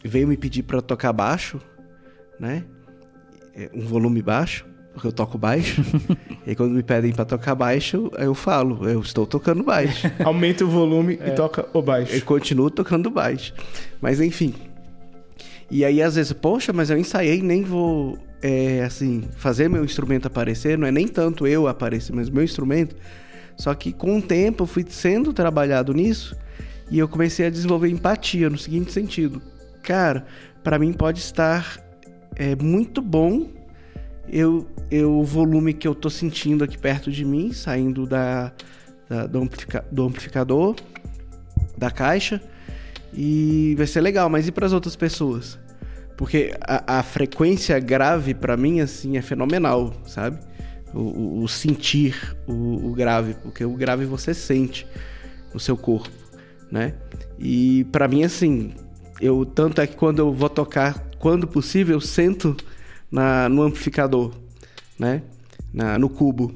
[0.03, 1.61] Veio me pedir para tocar baixo,
[2.39, 2.63] né?
[3.55, 5.81] É, um volume baixo, porque eu toco baixo.
[6.45, 10.09] e quando me pedem para tocar baixo, eu falo, eu estou tocando baixo.
[10.23, 11.29] Aumenta o volume é.
[11.29, 12.13] e toca o baixo.
[12.13, 13.53] Eu continuo tocando baixo.
[13.99, 14.53] Mas enfim.
[15.69, 20.27] E aí, às vezes, poxa, mas eu ensaiei, nem vou, é, assim, fazer meu instrumento
[20.27, 20.77] aparecer.
[20.77, 22.95] Não é nem tanto eu aparecer, mas meu instrumento.
[23.57, 26.35] Só que com o tempo eu fui sendo trabalhado nisso
[26.89, 29.41] e eu comecei a desenvolver empatia no seguinte sentido.
[29.81, 30.25] Cara,
[30.63, 31.79] para mim pode estar
[32.35, 33.47] é, muito bom
[34.27, 38.51] eu, eu, o volume que eu tô sentindo aqui perto de mim, saindo da,
[39.09, 40.75] da do, amplifica, do amplificador,
[41.77, 42.41] da caixa,
[43.13, 45.59] e vai ser legal, mas e para as outras pessoas?
[46.17, 50.39] Porque a, a frequência grave para mim assim é fenomenal, sabe?
[50.93, 54.87] o, o sentir o, o, grave, porque o grave você sente
[55.53, 56.15] no seu corpo,
[56.71, 56.93] né?
[57.39, 58.73] E para mim assim,
[59.19, 62.55] eu tanto é que quando eu vou tocar, quando possível, eu sento
[63.13, 64.31] na, no amplificador,
[64.97, 65.21] né?
[65.71, 66.51] Na, no cubo,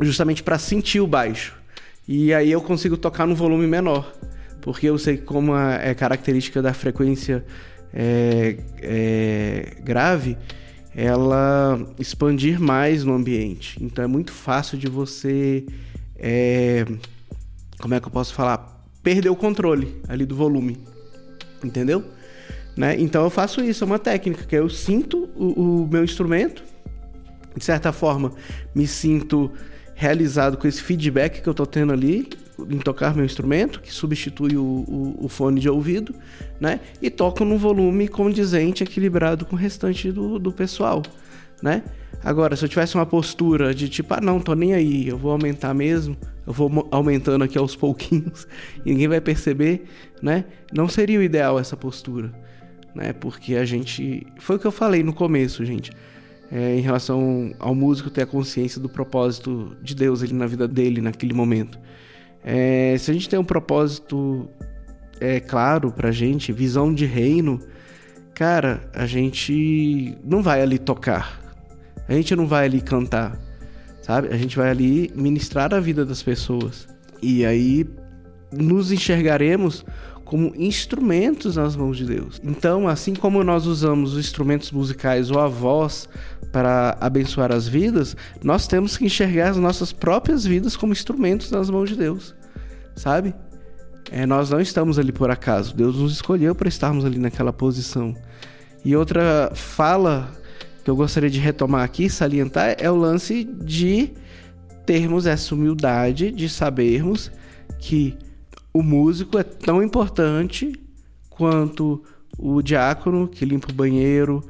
[0.00, 1.54] justamente para sentir o baixo.
[2.08, 4.10] E aí eu consigo tocar no volume menor,
[4.62, 7.44] porque eu sei como é característica da frequência
[7.92, 10.38] é, é, grave
[10.94, 13.76] ela expandir mais no ambiente.
[13.82, 15.66] Então é muito fácil de você.
[16.16, 16.86] É,
[17.78, 18.82] como é que eu posso falar?
[19.02, 20.78] Perder o controle ali do volume.
[21.62, 22.02] Entendeu?
[22.76, 22.96] Né?
[23.00, 26.62] Então eu faço isso, é uma técnica, que eu sinto o, o meu instrumento,
[27.56, 28.32] de certa forma,
[28.74, 29.50] me sinto
[29.94, 32.28] realizado com esse feedback que eu estou tendo ali
[32.70, 36.14] em tocar meu instrumento, que substitui o, o, o, fone de ouvido,
[36.60, 36.80] né?
[37.02, 41.02] E toco num volume condizente, equilibrado com o restante do, do pessoal,
[41.62, 41.82] né?
[42.22, 45.32] Agora, se eu tivesse uma postura de tipo, ah, não, tô nem aí, eu vou
[45.32, 46.16] aumentar mesmo,
[46.46, 48.46] eu vou aumentando aqui aos pouquinhos
[48.84, 49.84] e ninguém vai perceber,
[50.22, 50.44] né?
[50.72, 52.32] Não seria o ideal essa postura,
[52.96, 53.12] né?
[53.12, 54.26] Porque a gente.
[54.38, 55.92] Foi o que eu falei no começo, gente.
[56.50, 60.66] É, em relação ao músico ter a consciência do propósito de Deus ali na vida
[60.66, 61.78] dele naquele momento.
[62.42, 64.48] É, se a gente tem um propósito
[65.20, 67.60] é claro pra gente, visão de reino,
[68.34, 71.40] cara, a gente não vai ali tocar.
[72.08, 73.36] A gente não vai ali cantar,
[74.02, 74.28] sabe?
[74.28, 76.86] A gente vai ali ministrar a vida das pessoas.
[77.20, 77.84] E aí
[78.52, 79.84] nos enxergaremos
[80.26, 82.40] como instrumentos nas mãos de Deus.
[82.44, 86.08] Então, assim como nós usamos os instrumentos musicais ou a voz
[86.52, 91.70] para abençoar as vidas, nós temos que enxergar as nossas próprias vidas como instrumentos nas
[91.70, 92.34] mãos de Deus,
[92.96, 93.34] sabe?
[94.10, 95.74] É, nós não estamos ali por acaso.
[95.74, 98.12] Deus nos escolheu para estarmos ali naquela posição.
[98.84, 100.32] E outra fala
[100.82, 104.12] que eu gostaria de retomar aqui, salientar, é o lance de
[104.84, 107.30] termos essa humildade de sabermos
[107.78, 108.16] que
[108.76, 110.78] o músico é tão importante
[111.30, 112.04] quanto
[112.38, 114.44] o diácono que limpa o banheiro,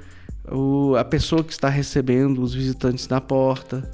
[0.50, 3.88] o, a pessoa que está recebendo os visitantes na porta,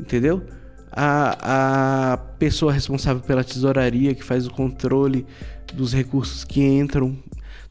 [0.00, 0.42] entendeu?
[0.90, 5.26] A, a pessoa responsável pela tesouraria que faz o controle
[5.74, 7.16] dos recursos que entram.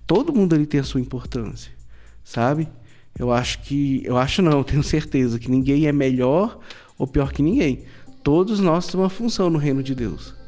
[0.06, 1.72] Todo mundo ali tem a sua importância,
[2.24, 2.68] sabe?
[3.18, 4.04] Eu acho que.
[4.06, 6.60] Eu acho não, tenho certeza que ninguém é melhor
[6.98, 7.86] ou pior que ninguém.
[8.22, 10.43] Todos nós temos uma função no reino de Deus.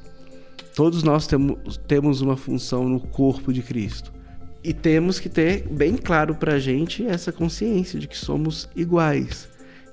[0.75, 4.13] Todos nós temos, temos uma função no corpo de Cristo.
[4.61, 9.47] E temos que ter bem claro para a gente essa consciência de que somos iguais.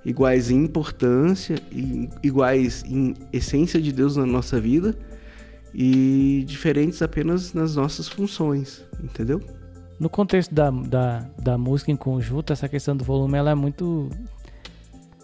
[0.05, 1.57] Iguais em importância,
[2.21, 4.99] iguais em essência de Deus na nossa vida
[5.73, 9.41] e diferentes apenas nas nossas funções, entendeu?
[10.01, 14.11] No contexto da, da, da música em conjunto, essa questão do volume ela é muito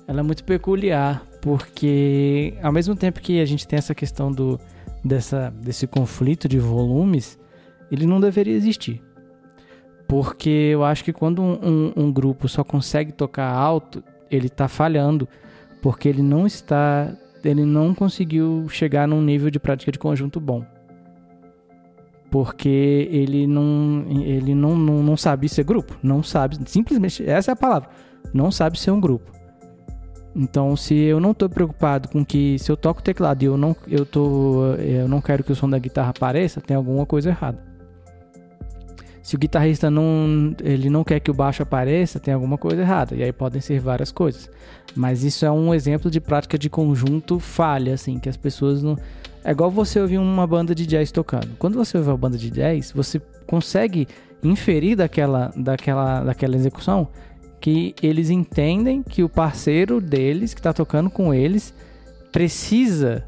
[0.06, 4.58] ela é muito peculiar, porque ao mesmo tempo que a gente tem essa questão do,
[5.04, 7.38] dessa, desse conflito de volumes,
[7.90, 9.02] ele não deveria existir.
[10.06, 14.68] Porque eu acho que quando um, um, um grupo só consegue tocar alto, ele está
[14.68, 15.28] falhando,
[15.82, 20.64] porque ele não está ele não conseguiu chegar num nível de prática de conjunto bom.
[22.30, 25.96] Porque ele não, ele não, não, não sabe ser grupo.
[26.02, 27.88] Não sabe, simplesmente, essa é a palavra.
[28.34, 29.30] Não sabe ser um grupo.
[30.34, 33.56] Então, se eu não estou preocupado com que se eu toco o teclado e eu
[33.56, 37.30] não, eu tô, eu não quero que o som da guitarra apareça, tem alguma coisa
[37.30, 37.68] errada.
[39.28, 43.14] Se o guitarrista não, ele não quer que o baixo apareça, tem alguma coisa errada.
[43.14, 44.48] E aí podem ser várias coisas.
[44.96, 48.96] Mas isso é um exemplo de prática de conjunto falha, assim, que as pessoas não.
[49.44, 51.48] É igual você ouvir uma banda de jazz tocando.
[51.58, 54.08] Quando você ouve uma banda de jazz, você consegue
[54.42, 57.08] inferir daquela, daquela, daquela execução
[57.60, 61.74] que eles entendem que o parceiro deles, que está tocando com eles,
[62.30, 63.24] precisa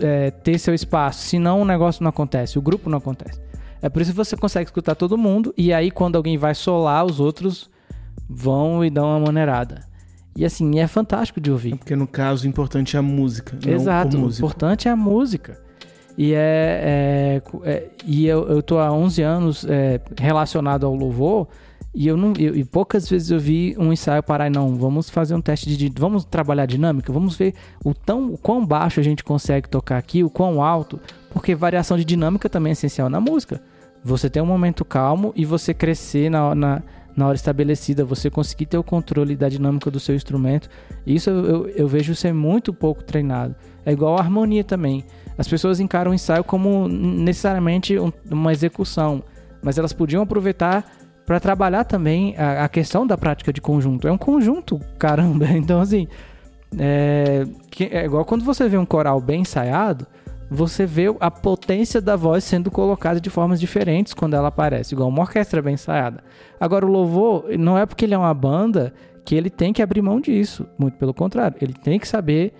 [0.00, 3.40] é, ter seu espaço, senão o negócio não acontece, o grupo não acontece.
[3.82, 7.04] É por isso que você consegue escutar todo mundo, e aí quando alguém vai solar,
[7.04, 7.70] os outros
[8.28, 9.88] vão e dão uma maneirada.
[10.36, 11.76] E assim, é fantástico de ouvir.
[11.76, 13.58] Porque no caso, o importante é a música.
[13.66, 15.60] Exato, o, o importante é a música.
[16.16, 21.48] E, é, é, é e eu, eu tô há 11 anos é, relacionado ao louvor,
[21.92, 25.10] e eu não eu, e poucas vezes eu vi um ensaio parar e não, vamos
[25.10, 29.02] fazer um teste de vamos trabalhar dinâmica, vamos ver o tão o quão baixo a
[29.02, 31.00] gente consegue tocar aqui, o quão alto,
[31.32, 33.60] porque variação de dinâmica também é essencial na música.
[34.02, 36.82] Você ter um momento calmo e você crescer na, na,
[37.14, 40.70] na hora estabelecida, você conseguir ter o controle da dinâmica do seu instrumento.
[41.06, 43.54] Isso eu, eu, eu vejo ser muito pouco treinado.
[43.84, 45.04] É igual a harmonia também.
[45.36, 49.22] As pessoas encaram o ensaio como necessariamente um, uma execução,
[49.62, 50.99] mas elas podiam aproveitar
[51.30, 54.08] para trabalhar também a, a, questão da prática de conjunto.
[54.08, 55.46] É um conjunto, caramba.
[55.54, 56.08] Então, assim,
[56.76, 57.46] é,
[57.88, 60.08] é igual quando você vê um coral bem ensaiado,
[60.50, 65.08] você vê a potência da voz sendo colocada de formas diferentes quando ela aparece, igual
[65.08, 66.24] uma orquestra bem ensaiada.
[66.58, 68.92] Agora, o louvor, não é porque ele é uma banda
[69.24, 70.66] que ele tem que abrir mão disso.
[70.76, 72.52] Muito pelo contrário, ele tem que saber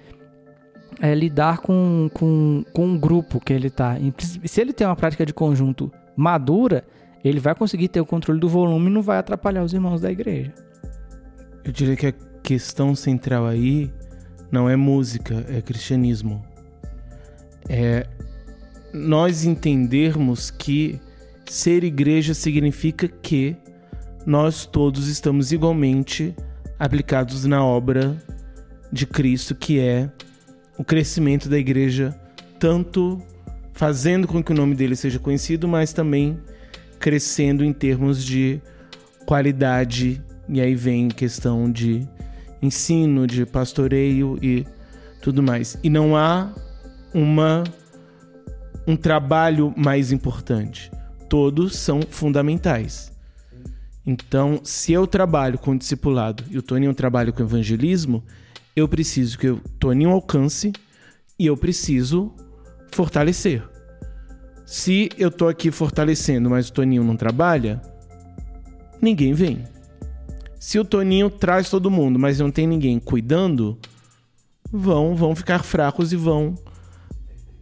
[1.01, 3.97] é, lidar com, com, com um grupo que ele está.
[4.45, 6.85] Se ele tem uma prática de conjunto madura,
[7.29, 10.11] ele vai conseguir ter o controle do volume e não vai atrapalhar os irmãos da
[10.11, 10.53] igreja.
[11.65, 13.93] Eu diria que a questão central aí
[14.51, 16.45] não é música, é cristianismo.
[17.69, 18.07] É
[18.93, 21.01] nós entendermos que
[21.47, 23.57] ser igreja significa que
[24.27, 26.35] nós todos estamos igualmente
[26.79, 28.17] aplicados na obra
[28.93, 30.11] de Cristo, que é
[30.77, 32.19] o crescimento da igreja,
[32.59, 33.21] tanto
[33.73, 36.39] fazendo com que o nome dele seja conhecido, mas também
[37.01, 38.61] crescendo em termos de
[39.27, 40.23] qualidade.
[40.49, 42.07] E aí vem questão de
[42.63, 44.67] ensino, de pastoreio e
[45.21, 45.79] tudo mais.
[45.83, 46.53] E não há
[47.13, 47.65] uma
[48.87, 50.91] um trabalho mais importante.
[51.29, 53.13] Todos são fundamentais.
[54.05, 58.25] Então, se eu trabalho com discipulado e o Toninho trabalha com evangelismo,
[58.75, 60.73] eu preciso que o Toninho alcance
[61.39, 62.33] e eu preciso
[62.91, 63.63] fortalecer.
[64.71, 67.83] Se eu tô aqui fortalecendo, mas o Toninho não trabalha,
[69.03, 69.65] ninguém vem.
[70.61, 73.77] Se o Toninho traz todo mundo, mas não tem ninguém cuidando,
[74.71, 76.55] vão vão ficar fracos e vão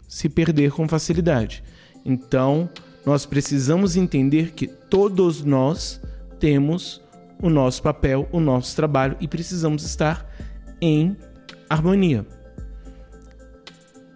[0.07, 1.65] se perder com facilidade.
[2.05, 2.69] Então,
[3.07, 6.03] nós precisamos entender que todos nós
[6.39, 7.01] temos
[7.43, 10.31] o nosso papel, o nosso trabalho e precisamos estar
[10.79, 11.17] em
[11.71, 12.27] harmonia.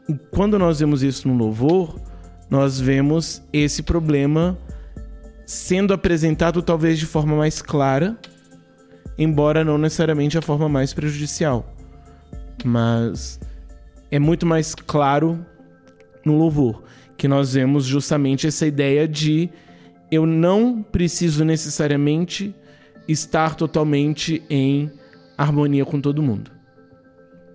[0.07, 2.11] E quando nós vemos isso no louvor,
[2.53, 4.59] nós vemos esse problema
[5.46, 8.14] sendo apresentado talvez de forma mais clara,
[9.16, 11.74] embora não necessariamente a forma mais prejudicial.
[12.62, 13.40] Mas
[14.11, 15.42] é muito mais claro
[16.26, 16.82] no louvor,
[17.16, 19.48] que nós vemos justamente essa ideia de
[20.11, 22.55] eu não preciso necessariamente
[23.09, 24.92] estar totalmente em
[25.38, 26.50] harmonia com todo mundo.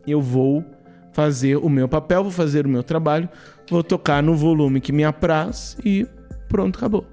[0.08, 0.66] Eu vou
[1.14, 3.30] fazer o meu papel, vou fazer o meu trabalho,
[3.70, 6.08] vou tocar no volume que me apraz e
[6.48, 7.06] pronto, acabou.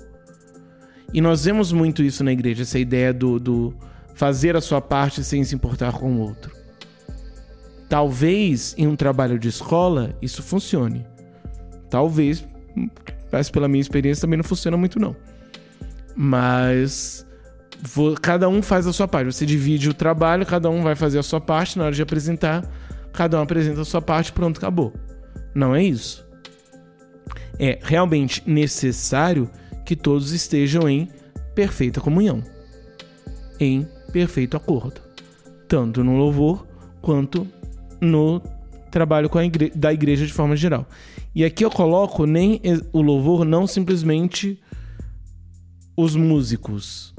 [1.13, 3.75] E nós vemos muito isso na igreja, essa ideia do, do
[4.15, 6.53] fazer a sua parte sem se importar com o outro.
[7.89, 11.07] Talvez em um trabalho de escola isso funcione.
[11.91, 12.45] Talvez,
[13.31, 15.15] mas pela minha experiência também não funciona muito não.
[16.17, 17.25] Mas
[17.81, 19.27] vou, cada um faz a sua parte.
[19.27, 22.65] Você divide o trabalho, cada um vai fazer a sua parte na hora de apresentar,
[23.13, 24.93] cada um apresenta a sua parte, pronto, acabou.
[25.55, 26.24] Não é isso
[27.59, 29.51] é realmente necessário
[29.85, 31.09] que todos estejam em
[31.55, 32.43] perfeita comunhão,
[33.61, 35.01] em perfeito acordo,
[35.69, 36.67] tanto no louvor
[37.01, 37.47] quanto
[38.01, 38.41] no
[38.91, 40.87] trabalho igre da igreja de forma geral.
[41.35, 42.61] E aqui eu coloco nem
[42.93, 44.61] o louvor, não simplesmente
[45.97, 47.15] os músicos,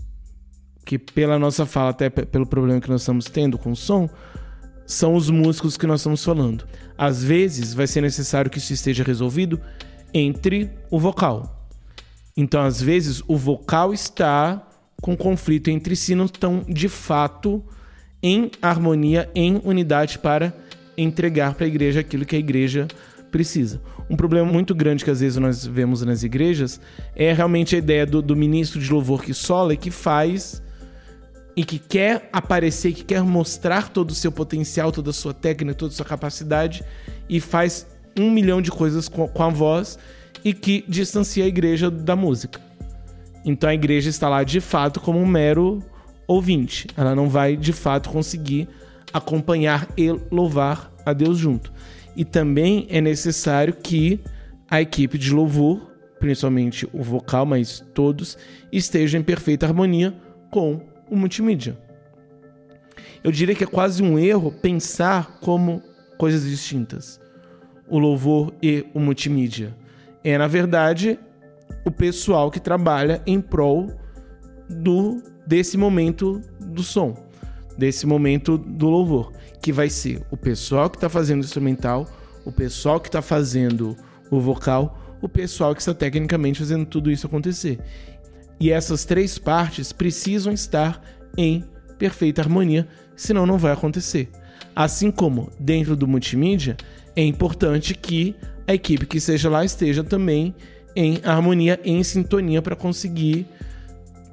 [0.85, 4.09] que pela nossa fala, até pelo problema que nós estamos tendo com o som,
[4.85, 6.65] são os músicos que nós estamos falando.
[6.97, 9.59] Às vezes vai ser necessário que isso esteja resolvido
[10.15, 11.69] entre o vocal.
[12.37, 14.65] Então, às vezes, o vocal está
[15.01, 17.61] com conflito entre si, não estão de fato
[18.23, 20.55] em harmonia, em unidade para
[20.97, 22.87] entregar para a igreja aquilo que a igreja
[23.29, 23.81] precisa.
[24.09, 26.79] Um problema muito grande que às vezes nós vemos nas igrejas
[27.13, 30.63] é realmente a ideia do, do ministro de louvor que sola e que faz
[31.55, 35.77] e que quer aparecer, que quer mostrar todo o seu potencial, toda a sua técnica,
[35.77, 36.83] toda a sua capacidade
[37.27, 37.85] e faz
[38.17, 39.97] um milhão de coisas com, com a voz
[40.43, 42.61] e que distancia a igreja da música.
[43.43, 45.83] Então a igreja está lá de fato como um mero
[46.27, 46.87] ouvinte.
[46.97, 48.67] Ela não vai de fato conseguir
[49.13, 51.71] acompanhar e louvar a Deus junto.
[52.15, 54.19] E também é necessário que
[54.69, 58.37] a equipe de louvor, principalmente o vocal, mas todos,
[58.71, 60.13] estejam em perfeita harmonia
[60.49, 61.77] com o multimídia.
[63.23, 65.81] Eu diria que é quase um erro pensar como
[66.17, 67.19] coisas distintas.
[67.87, 69.75] O louvor e o multimídia.
[70.23, 71.19] É, na verdade,
[71.85, 73.91] o pessoal que trabalha em prol
[74.69, 77.15] do desse momento do som,
[77.77, 79.31] desse momento do louvor,
[79.61, 82.07] que vai ser o pessoal que está fazendo o instrumental,
[82.43, 83.95] o pessoal que está fazendo
[84.31, 87.79] o vocal, o pessoal que está tecnicamente fazendo tudo isso acontecer.
[88.59, 91.01] E essas três partes precisam estar
[91.37, 91.63] em
[91.97, 94.29] perfeita harmonia, senão não vai acontecer.
[94.75, 96.75] Assim como dentro do multimídia,
[97.15, 98.35] é importante que
[98.67, 100.55] a equipe que esteja lá esteja também
[100.95, 103.45] em harmonia, em sintonia para conseguir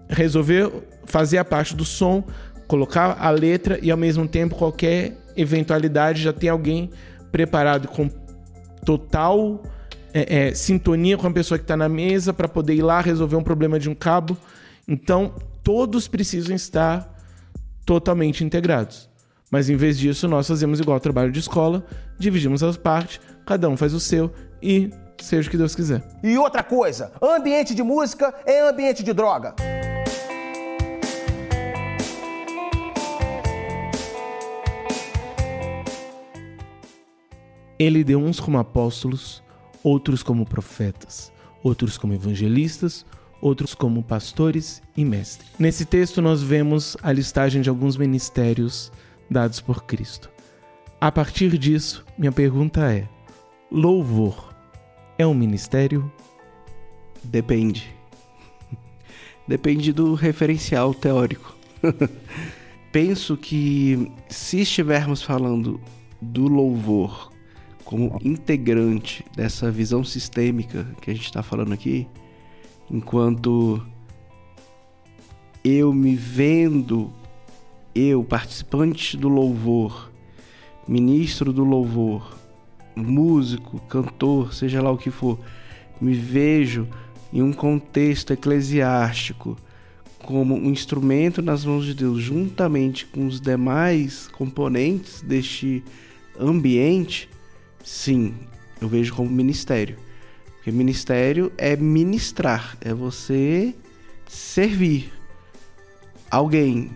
[0.08, 0.70] resolver
[1.04, 2.24] fazer a parte do som,
[2.66, 6.90] colocar a letra e ao mesmo tempo qualquer eventualidade já tem alguém
[7.30, 8.08] preparado com
[8.84, 9.62] total
[10.14, 13.36] é, é, sintonia com a pessoa que está na mesa para poder ir lá resolver
[13.36, 14.36] um problema de um cabo.
[14.86, 17.08] Então, todos precisam estar
[17.84, 19.08] totalmente integrados.
[19.52, 21.84] Mas em vez disso, nós fazemos igual trabalho de escola,
[22.18, 24.32] dividimos as partes, cada um faz o seu
[24.62, 24.88] e
[25.20, 26.02] seja o que Deus quiser.
[26.22, 29.54] E outra coisa, ambiente de música é ambiente de droga.
[37.78, 39.42] Ele deu uns como apóstolos,
[39.84, 41.30] outros como profetas,
[41.62, 43.04] outros como evangelistas,
[43.38, 45.50] outros como pastores e mestres.
[45.58, 48.90] Nesse texto nós vemos a listagem de alguns ministérios
[49.30, 50.30] dados por Cristo.
[51.00, 53.08] A partir disso, minha pergunta é:
[53.70, 54.54] louvor
[55.18, 56.10] é um ministério?
[57.24, 57.94] Depende.
[59.46, 61.56] Depende do referencial teórico.
[62.92, 65.80] Penso que se estivermos falando
[66.20, 67.32] do louvor
[67.84, 72.06] como integrante dessa visão sistêmica que a gente está falando aqui,
[72.90, 73.84] enquanto
[75.64, 77.12] eu me vendo,
[77.94, 80.10] eu, participante do louvor,
[80.86, 82.36] ministro do louvor,
[82.94, 85.38] músico, cantor, seja lá o que for,
[86.00, 86.88] me vejo
[87.32, 89.56] em um contexto eclesiástico
[90.18, 95.82] como um instrumento nas mãos de Deus, juntamente com os demais componentes deste
[96.38, 97.28] ambiente,
[97.84, 98.34] Sim,
[98.80, 99.96] eu vejo como ministério.
[100.56, 103.74] Porque ministério é ministrar, é você
[104.28, 105.12] servir
[106.30, 106.90] alguém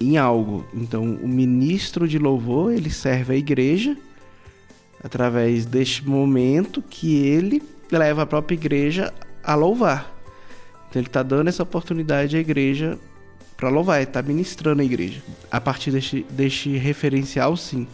[0.00, 0.64] em algo.
[0.74, 3.96] Então, o ministro de louvor, ele serve a igreja
[5.02, 9.12] através deste momento que ele leva a própria igreja
[9.42, 10.16] a louvar.
[10.88, 12.98] Então, ele está dando essa oportunidade à igreja
[13.56, 15.22] para louvar, ele está ministrando a igreja.
[15.50, 17.86] A partir deste, deste referencial, sim.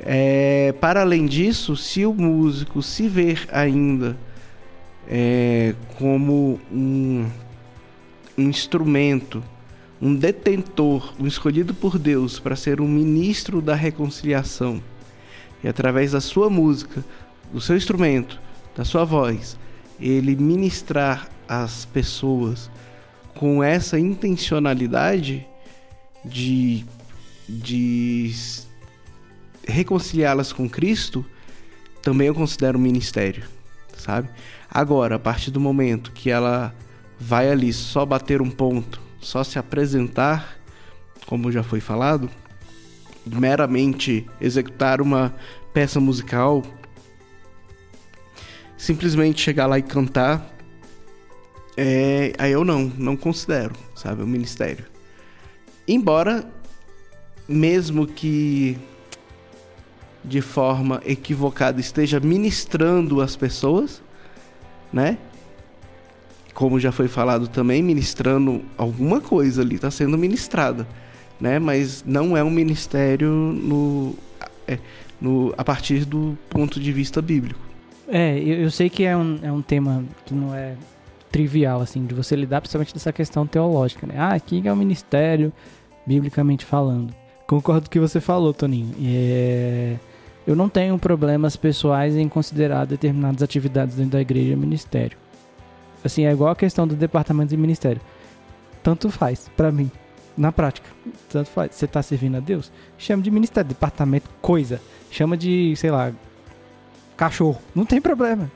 [0.00, 4.16] É, para além disso, se o músico se ver ainda
[5.08, 7.26] é, como um,
[8.36, 9.42] um instrumento,
[10.00, 14.82] um detentor, um escolhido por Deus para ser um ministro da reconciliação,
[15.62, 17.04] e através da sua música,
[17.52, 18.40] do seu instrumento,
[18.74, 19.58] da sua voz,
[20.00, 22.70] ele ministrar as pessoas
[23.34, 25.46] com essa intencionalidade
[26.24, 26.84] de,
[27.48, 28.32] de
[29.66, 31.24] reconciliá-las com Cristo,
[32.02, 33.44] também eu considero um ministério,
[33.96, 34.30] sabe?
[34.70, 36.74] Agora, a partir do momento que ela
[37.18, 40.56] vai ali só bater um ponto, só se apresentar,
[41.26, 42.30] como já foi falado,
[43.26, 45.34] meramente executar uma
[45.72, 46.62] peça musical,
[48.76, 50.50] simplesmente chegar lá e cantar,
[51.76, 54.86] é, aí eu não, não considero, sabe, um ministério.
[55.86, 56.44] Embora,
[57.48, 58.78] mesmo que
[60.24, 64.02] de forma equivocada esteja ministrando as pessoas,
[64.92, 65.18] né?
[66.60, 70.86] Como já foi falado também, ministrando alguma coisa ali, está sendo ministrada.
[71.40, 71.58] né?
[71.58, 74.14] Mas não é um ministério no,
[74.68, 74.78] é,
[75.18, 77.58] no, a partir do ponto de vista bíblico.
[78.06, 80.74] É, eu, eu sei que é um, é um tema que não é
[81.32, 84.16] trivial, assim, de você lidar principalmente dessa questão teológica, né?
[84.18, 85.50] Ah, aqui é um ministério,
[86.06, 87.14] biblicamente falando.
[87.46, 88.94] Concordo com o que você falou, Toninho.
[89.02, 89.96] É...
[90.46, 95.16] Eu não tenho problemas pessoais em considerar determinadas atividades dentro da igreja ministério.
[96.04, 98.00] Assim, é igual a questão do departamento de ministério.
[98.82, 99.90] Tanto faz, para mim,
[100.36, 100.88] na prática.
[101.28, 101.74] Tanto faz.
[101.74, 102.72] Você tá servindo a Deus?
[102.96, 104.80] Chama de ministério, departamento, coisa.
[105.10, 106.12] Chama de, sei lá,
[107.16, 107.60] cachorro.
[107.74, 108.50] Não tem problema.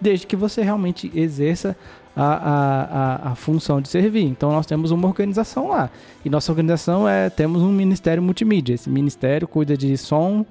[0.00, 1.76] Desde que você realmente exerça
[2.14, 4.24] a, a, a, a, função de servir.
[4.24, 5.90] Então nós temos uma organização lá.
[6.24, 7.28] E nossa organização é.
[7.30, 8.74] Temos um ministério multimídia.
[8.74, 10.44] Esse ministério cuida de som,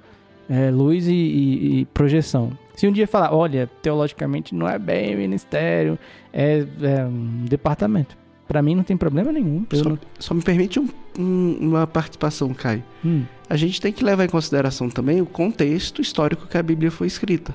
[0.49, 2.51] é, luz e, e, e, projeção.
[2.77, 5.97] Se um dia falar, olha, teologicamente não é bem ministério,
[6.31, 8.15] é, é um departamento.
[8.47, 9.65] Para mim não tem problema nenhum.
[9.73, 9.99] Só, não...
[10.19, 10.87] só, me permite um,
[11.17, 12.83] um, uma participação, Caio.
[13.03, 13.23] Hum.
[13.49, 17.07] A gente tem que levar em consideração também o contexto histórico que a Bíblia foi
[17.07, 17.53] escrita.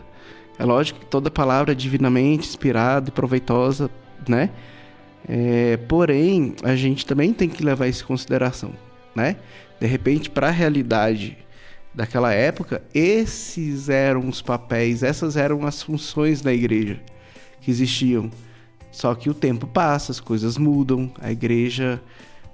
[0.59, 3.89] É lógico que toda palavra é divinamente inspirada e proveitosa,
[4.29, 4.51] né?
[5.29, 8.73] É, porém, a gente também tem que levar isso em consideração,
[9.15, 9.37] né?
[9.81, 11.39] De repente, para a realidade
[11.95, 17.01] daquela época, esses eram os papéis, essas eram as funções da igreja
[17.61, 18.31] que existiam.
[18.91, 22.01] Só que o tempo passa, as coisas mudam, a igreja,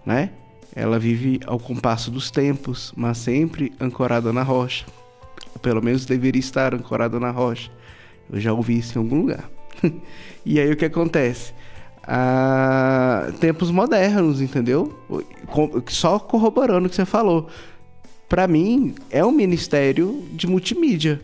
[0.04, 0.30] né?
[0.74, 4.86] Ela vive ao compasso dos tempos, mas sempre ancorada na rocha.
[5.60, 7.70] Pelo menos deveria estar ancorada na rocha.
[8.30, 9.50] Eu já ouvi isso em algum lugar.
[10.44, 11.52] e aí o que acontece?
[12.02, 14.96] Ah, tempos modernos, entendeu?
[15.88, 17.48] Só corroborando o que você falou
[18.28, 21.20] para mim, é um ministério de multimídia.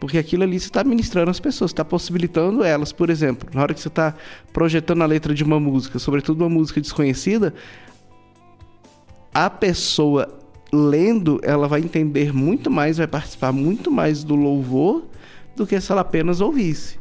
[0.00, 2.90] Porque aquilo ali você está ministrando as pessoas, está possibilitando elas.
[2.90, 4.14] Por exemplo, na hora que você está
[4.52, 7.54] projetando a letra de uma música, sobretudo uma música desconhecida,
[9.32, 10.40] a pessoa
[10.72, 15.04] lendo, ela vai entender muito mais, vai participar muito mais do louvor
[15.54, 16.98] do que se ela apenas ouvisse.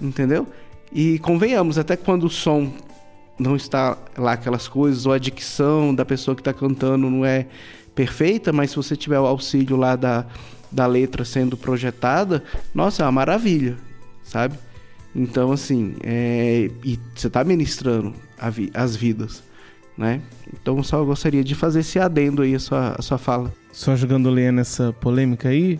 [0.00, 0.46] Entendeu?
[0.92, 2.70] E convenhamos, até quando o som
[3.38, 7.46] não está lá aquelas coisas, ou a dicção da pessoa que está cantando não é
[7.94, 10.26] perfeita, mas se você tiver o auxílio lá da,
[10.70, 12.42] da letra sendo projetada,
[12.74, 13.76] nossa, é uma maravilha,
[14.22, 14.58] sabe?
[15.14, 18.12] Então, assim, é, e você está ministrando
[18.50, 19.42] vi, as vidas,
[19.96, 20.20] né?
[20.52, 23.52] Então, só gostaria de fazer esse adendo aí a sua, a sua fala.
[23.72, 25.78] Só jogando lenha nessa polêmica aí,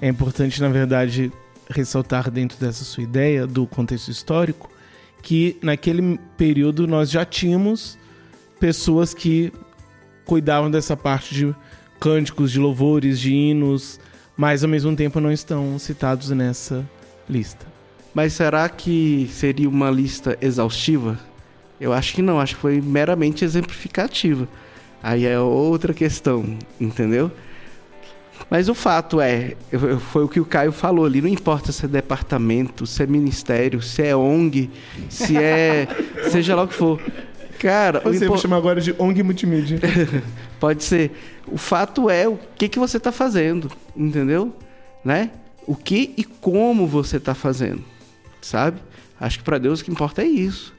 [0.00, 1.30] é importante, na verdade,
[1.68, 4.70] ressaltar dentro dessa sua ideia do contexto histórico
[5.24, 7.98] que naquele período nós já tínhamos
[8.60, 9.50] pessoas que
[10.24, 11.54] cuidavam dessa parte de
[12.00, 13.98] cânticos, de louvores, de hinos,
[14.36, 16.84] mas ao mesmo tempo não estão citados nessa
[17.28, 17.66] lista.
[18.12, 21.18] Mas será que seria uma lista exaustiva?
[21.80, 24.48] Eu acho que não, acho que foi meramente exemplificativa.
[25.02, 27.30] Aí é outra questão, entendeu?
[28.48, 29.54] Mas o fato é,
[30.10, 33.82] foi o que o Caio falou ali, não importa se é departamento, se é ministério,
[33.82, 34.70] se é ONG,
[35.08, 35.88] se é.
[36.30, 37.00] seja lá o que for.
[37.64, 38.36] Cara, você impo...
[38.36, 39.80] chama agora de ONG Multimídia.
[40.60, 41.12] Pode ser.
[41.48, 44.54] O fato é o que, que você está fazendo, entendeu?
[45.02, 45.30] Né?
[45.66, 47.82] O que e como você está fazendo,
[48.42, 48.82] sabe?
[49.18, 50.74] Acho que para Deus o que importa é isso,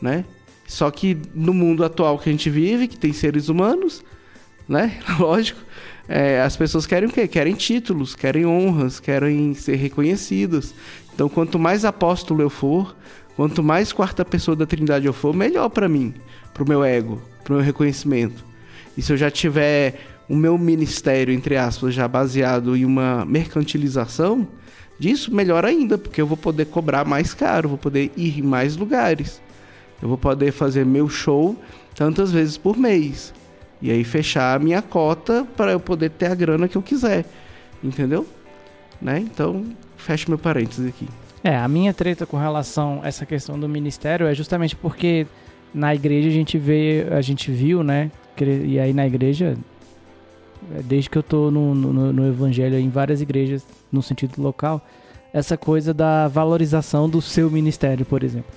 [0.00, 0.24] né?
[0.66, 4.02] Só que no mundo atual que a gente vive, que tem seres humanos,
[4.66, 4.98] né?
[5.20, 5.60] Lógico,
[6.08, 7.28] é, as pessoas querem o quê?
[7.28, 10.74] Querem títulos, querem honras, querem ser reconhecidas.
[11.14, 12.96] Então, quanto mais apóstolo eu for,
[13.36, 16.14] Quanto mais quarta pessoa da Trindade eu for, melhor para mim,
[16.52, 18.44] pro meu ego, pro meu reconhecimento.
[18.96, 24.46] E se eu já tiver o meu ministério, entre aspas, já baseado em uma mercantilização
[24.98, 28.76] disso, melhor ainda, porque eu vou poder cobrar mais caro, vou poder ir em mais
[28.76, 29.42] lugares.
[30.00, 31.56] Eu vou poder fazer meu show
[31.94, 33.34] tantas vezes por mês.
[33.82, 37.24] E aí fechar a minha cota para eu poder ter a grana que eu quiser.
[37.82, 38.26] Entendeu?
[39.02, 39.18] Né?
[39.18, 39.64] Então,
[39.96, 41.08] fecho meu parênteses aqui.
[41.44, 45.26] É, a minha treta com relação a essa questão do ministério é justamente porque
[45.74, 48.10] na igreja a gente vê, a gente viu, né?
[48.40, 49.54] E aí na igreja,
[50.74, 53.62] é, desde que eu tô no, no, no evangelho em várias igrejas,
[53.92, 54.80] no sentido local,
[55.34, 58.50] essa coisa da valorização do seu ministério, por exemplo.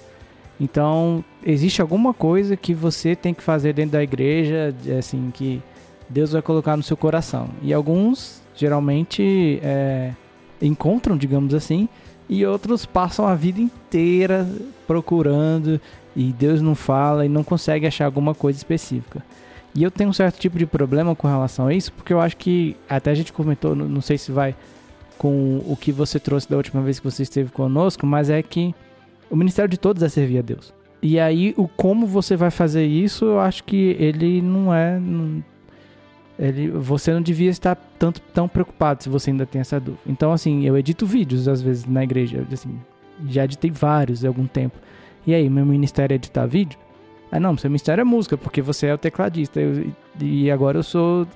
[0.57, 5.61] Então, existe alguma coisa que você tem que fazer dentro da igreja, assim, que
[6.07, 7.49] Deus vai colocar no seu coração.
[7.61, 10.13] E alguns, geralmente, é,
[10.61, 11.89] encontram, digamos assim,
[12.29, 14.47] e outros passam a vida inteira
[14.85, 15.79] procurando
[16.15, 19.23] e Deus não fala e não consegue achar alguma coisa específica.
[19.75, 22.35] E eu tenho um certo tipo de problema com relação a isso, porque eu acho
[22.37, 24.55] que até a gente comentou, não sei se vai
[25.17, 28.73] com o que você trouxe da última vez que você esteve conosco, mas é que
[29.29, 30.73] o ministério de todos é servir a Deus.
[31.01, 34.99] E aí o como você vai fazer isso, eu acho que ele não é
[36.39, 40.03] ele, você não devia estar tanto tão preocupado se você ainda tem essa dúvida.
[40.05, 42.79] Então, assim, eu edito vídeos às vezes na igreja, assim,
[43.27, 44.77] já editei vários há algum tempo.
[45.25, 46.77] E aí, meu ministério é editar vídeo?
[47.31, 49.91] Ah, não, seu ministério é música, porque você é o tecladista eu,
[50.21, 51.27] e agora eu sou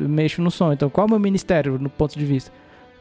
[0.00, 0.72] eu mexo no som.
[0.72, 2.50] Então, qual é o meu ministério no ponto de vista?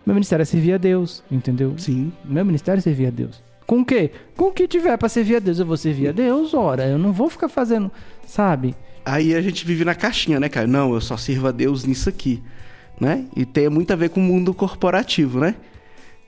[0.06, 1.74] Meu ministério é servir a Deus, entendeu?
[1.78, 2.12] Sim.
[2.26, 3.42] Meu ministério é servir a Deus.
[3.66, 4.12] Com o quê?
[4.36, 6.86] Com o que tiver para servir a Deus, eu vou servir a Deus, ora.
[6.86, 7.90] Eu não vou ficar fazendo,
[8.26, 8.76] sabe?
[9.06, 10.66] Aí a gente vive na caixinha, né, cara?
[10.66, 12.42] Não, eu só sirvo a Deus nisso aqui,
[13.00, 13.26] né?
[13.36, 15.56] E tem muito a ver com o mundo corporativo, né?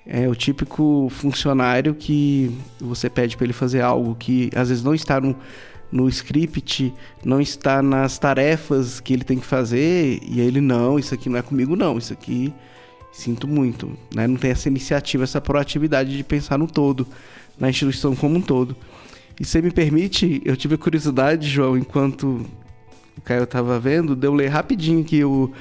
[0.06, 4.94] É o típico funcionário que você pede para ele fazer algo que às vezes não
[4.94, 5.36] está no,
[5.92, 6.94] no script,
[7.24, 11.40] não está nas tarefas que ele tem que fazer, e ele, não, isso aqui não
[11.40, 12.54] é comigo, não, isso aqui
[13.12, 14.28] sinto muito, né?
[14.28, 17.08] Não tem essa iniciativa, essa proatividade de pensar no todo,
[17.58, 18.76] na instituição como um todo.
[19.40, 22.46] E se me permite, eu tive a curiosidade, João, enquanto
[23.18, 25.52] o Caio estava vendo, de eu ler rapidinho aqui o,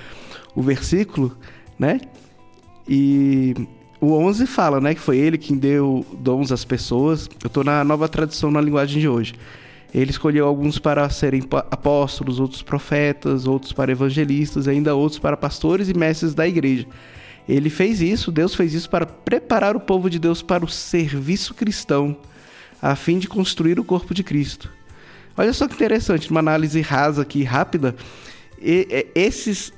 [0.54, 1.36] o versículo,
[1.78, 2.00] né?
[2.88, 3.54] E
[4.00, 7.28] o 11 fala, né, que foi ele quem deu dons às pessoas.
[7.42, 9.34] Eu estou na nova tradução na linguagem de hoje.
[9.94, 15.88] Ele escolheu alguns para serem apóstolos, outros profetas, outros para evangelistas, ainda outros para pastores
[15.88, 16.86] e mestres da igreja.
[17.48, 21.54] Ele fez isso, Deus fez isso para preparar o povo de Deus para o serviço
[21.54, 22.16] cristão,
[22.82, 24.70] a fim de construir o corpo de Cristo.
[25.36, 27.94] Olha só que interessante, uma análise rasa aqui, rápida.
[28.60, 29.72] E, esses,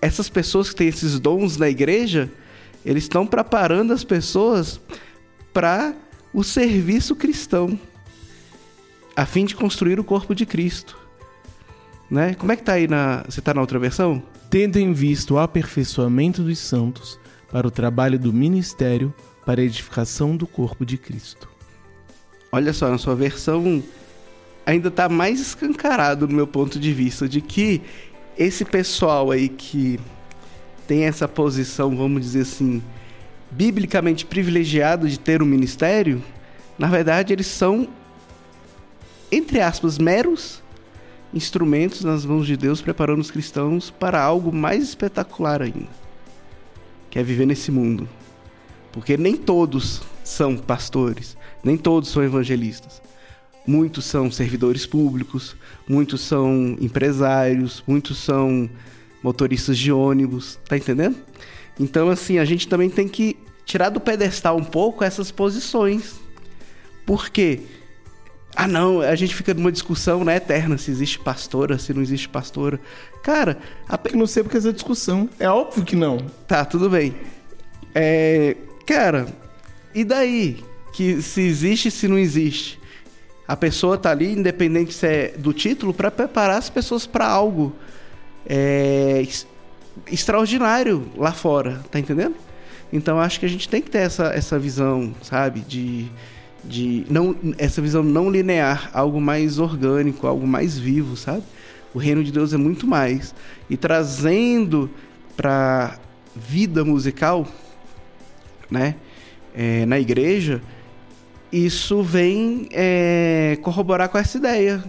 [0.00, 2.30] essas pessoas que têm esses dons na igreja,
[2.84, 4.80] eles estão preparando as pessoas
[5.52, 5.94] para
[6.32, 7.78] o serviço cristão,
[9.14, 10.96] a fim de construir o corpo de Cristo.
[12.10, 12.34] Né?
[12.34, 13.24] Como é que tá aí na.
[13.28, 14.22] Você tá na outra versão?
[14.48, 17.18] Tendo em vista o aperfeiçoamento dos santos
[17.50, 19.12] para o trabalho do ministério
[19.44, 21.48] para a edificação do corpo de Cristo.
[22.52, 23.82] Olha só, na sua versão
[24.66, 27.80] ainda está mais escancarado no meu ponto de vista de que
[28.36, 29.98] esse pessoal aí que
[30.88, 32.82] tem essa posição, vamos dizer assim,
[33.50, 36.22] biblicamente privilegiado de ter um ministério,
[36.76, 37.88] na verdade eles são
[39.30, 40.62] entre aspas meros
[41.32, 45.88] instrumentos nas mãos de Deus preparando os cristãos para algo mais espetacular ainda,
[47.08, 48.08] que é viver nesse mundo.
[48.92, 53.02] Porque nem todos são pastores, nem todos são evangelistas.
[53.66, 55.56] Muitos são servidores públicos,
[55.88, 58.70] muitos são empresários, muitos são
[59.22, 61.16] motoristas de ônibus, tá entendendo?
[61.78, 66.14] Então, assim, a gente também tem que tirar do pedestal um pouco essas posições.
[67.04, 67.60] Por quê?
[68.54, 72.28] Ah, não, a gente fica numa discussão né, eterna se existe pastora, se não existe
[72.28, 72.80] pastora.
[73.22, 73.98] Cara, a...
[73.98, 75.28] que não sei porque essa discussão.
[75.38, 76.18] É óbvio que não.
[76.48, 77.14] Tá, tudo bem.
[77.94, 78.56] É...
[78.86, 79.26] Cara,
[79.94, 80.64] e daí?
[80.94, 82.80] Que se existe, se não existe?
[83.46, 87.74] A pessoa tá ali, independente se é do título, para preparar as pessoas para algo
[88.44, 89.26] é,
[90.10, 92.34] extraordinário lá fora, tá entendendo?
[92.92, 96.10] Então acho que a gente tem que ter essa, essa visão, sabe, de,
[96.64, 101.42] de não essa visão não linear, algo mais orgânico, algo mais vivo, sabe?
[101.94, 103.34] O reino de Deus é muito mais
[103.70, 104.90] e trazendo
[105.36, 105.98] para
[106.34, 107.46] vida musical,
[108.70, 108.96] né,
[109.54, 110.60] é, na igreja,
[111.52, 114.82] isso vem é, corroborar com essa ideia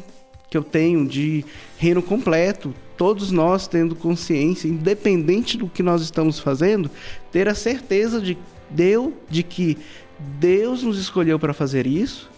[0.49, 1.45] que eu tenho de
[1.77, 2.73] reino completo.
[2.95, 6.89] Todos nós tendo consciência, independente do que nós estamos fazendo,
[7.31, 8.37] ter a certeza de
[8.69, 9.77] Deus, de que
[10.17, 12.29] Deus nos escolheu para fazer isso,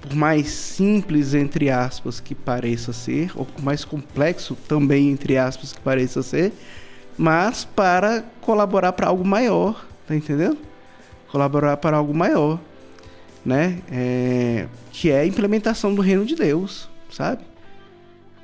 [0.00, 5.72] por mais simples entre aspas que pareça ser, ou por mais complexo também entre aspas
[5.72, 6.52] que pareça ser,
[7.16, 10.58] mas para colaborar para algo maior, tá entendendo?
[11.30, 12.60] Colaborar para algo maior
[13.44, 13.80] né?
[13.90, 17.44] É, que é a implementação do reino de Deus, sabe?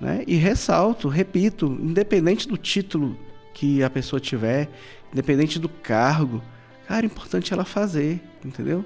[0.00, 0.24] Né?
[0.26, 3.16] E ressalto, repito, independente do título
[3.52, 4.68] que a pessoa tiver,
[5.12, 6.42] independente do cargo,
[6.86, 8.84] cara, é importante ela fazer, entendeu?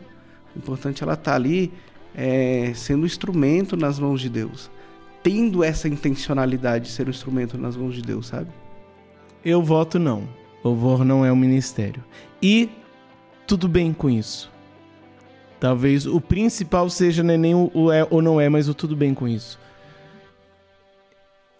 [0.54, 1.72] É importante ela estar tá ali
[2.14, 4.70] é, sendo instrumento nas mãos de Deus,
[5.22, 8.50] tendo essa intencionalidade de ser um instrumento nas mãos de Deus, sabe?
[9.44, 10.28] Eu voto não.
[10.64, 12.02] Louvor não é um ministério.
[12.40, 12.70] E
[13.46, 14.50] tudo bem com isso.
[15.64, 19.14] Talvez o principal seja né, nem o, é ou não é, mas o tudo bem
[19.14, 19.58] com isso.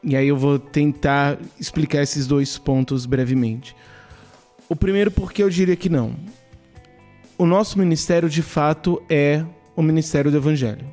[0.03, 3.75] E aí eu vou tentar explicar esses dois pontos brevemente.
[4.69, 6.15] O primeiro, porque eu diria que não.
[7.39, 9.43] O nosso ministério, de fato, é
[9.75, 10.87] o ministério do Evangelho.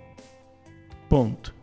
[1.10, 1.54] Ponto.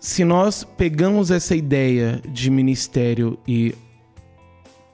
[0.00, 3.74] Se nós pegamos essa ideia de ministério e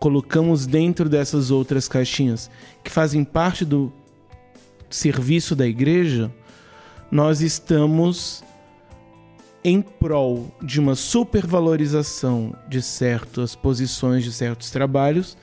[0.01, 2.51] colocamos dentro dessas outras caixinhas
[2.83, 3.93] que fazem parte do
[4.91, 6.31] serviço da igreja,
[7.11, 8.43] nós estamos
[9.63, 15.37] em prol de uma supervalorização de certas posições, de certos trabalhos,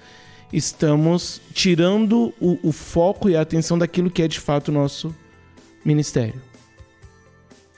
[0.51, 5.15] estamos tirando o, o foco e a atenção daquilo que é de fato o nosso
[5.85, 6.41] ministério.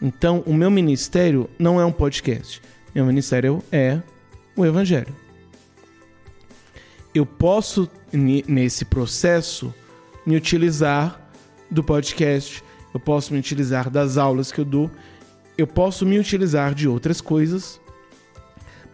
[0.01, 2.61] Então, o meu ministério não é um podcast.
[2.95, 4.01] Meu ministério é
[4.55, 5.13] o Evangelho.
[7.13, 9.73] Eu posso, nesse processo,
[10.25, 11.28] me utilizar
[11.69, 12.63] do podcast,
[12.93, 14.89] eu posso me utilizar das aulas que eu dou,
[15.57, 17.79] eu posso me utilizar de outras coisas,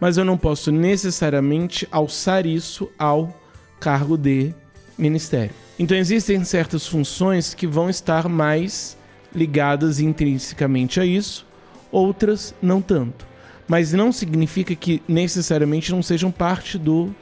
[0.00, 3.34] mas eu não posso necessariamente alçar isso ao
[3.80, 4.54] cargo de
[4.98, 5.54] ministério.
[5.78, 8.96] Então existem certas funções que vão estar mais
[9.34, 11.46] ligadas intrinsecamente a isso,
[11.92, 13.26] outras não tanto.
[13.68, 17.14] Mas não significa que necessariamente não sejam parte do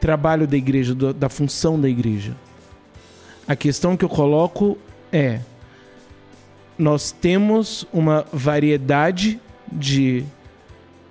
[0.00, 2.36] trabalho da igreja, da função da igreja.
[3.48, 4.76] A questão que eu coloco
[5.12, 5.40] é:
[6.78, 9.40] nós temos uma variedade
[9.70, 10.24] de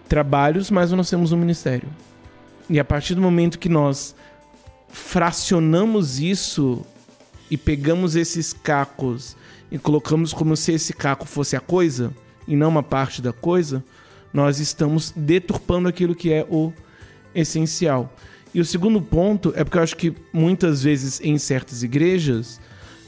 [0.08, 1.90] trabalhos, mas nós temos um ministério.
[2.70, 4.16] E a partir do momento que nós
[4.90, 6.86] fracionamos isso
[7.50, 9.36] e pegamos esses cacos
[9.72, 12.14] e colocamos como se esse caco fosse a coisa
[12.48, 13.84] e não uma parte da coisa,
[14.34, 16.72] nós estamos deturpando aquilo que é o
[17.34, 18.14] essencial.
[18.56, 22.62] E o segundo ponto é porque eu acho que muitas vezes em certas igrejas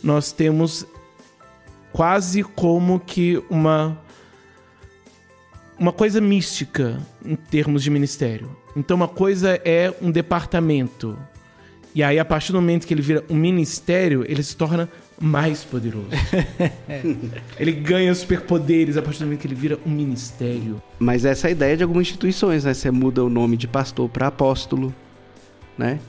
[0.03, 0.85] nós temos
[1.93, 3.97] quase como que uma
[5.79, 8.57] uma coisa mística em termos de ministério.
[8.75, 11.17] Então uma coisa é um departamento,
[11.97, 14.87] e aí, a partir do momento que ele vira um ministério, ele se torna
[15.19, 16.09] mais poderoso.
[17.57, 20.79] ele ganha superpoderes a partir do momento que ele vira um ministério.
[20.99, 22.75] Mas essa é a ideia de algumas instituições, né?
[22.75, 24.93] Você muda o nome de pastor para apóstolo,
[25.77, 25.99] né?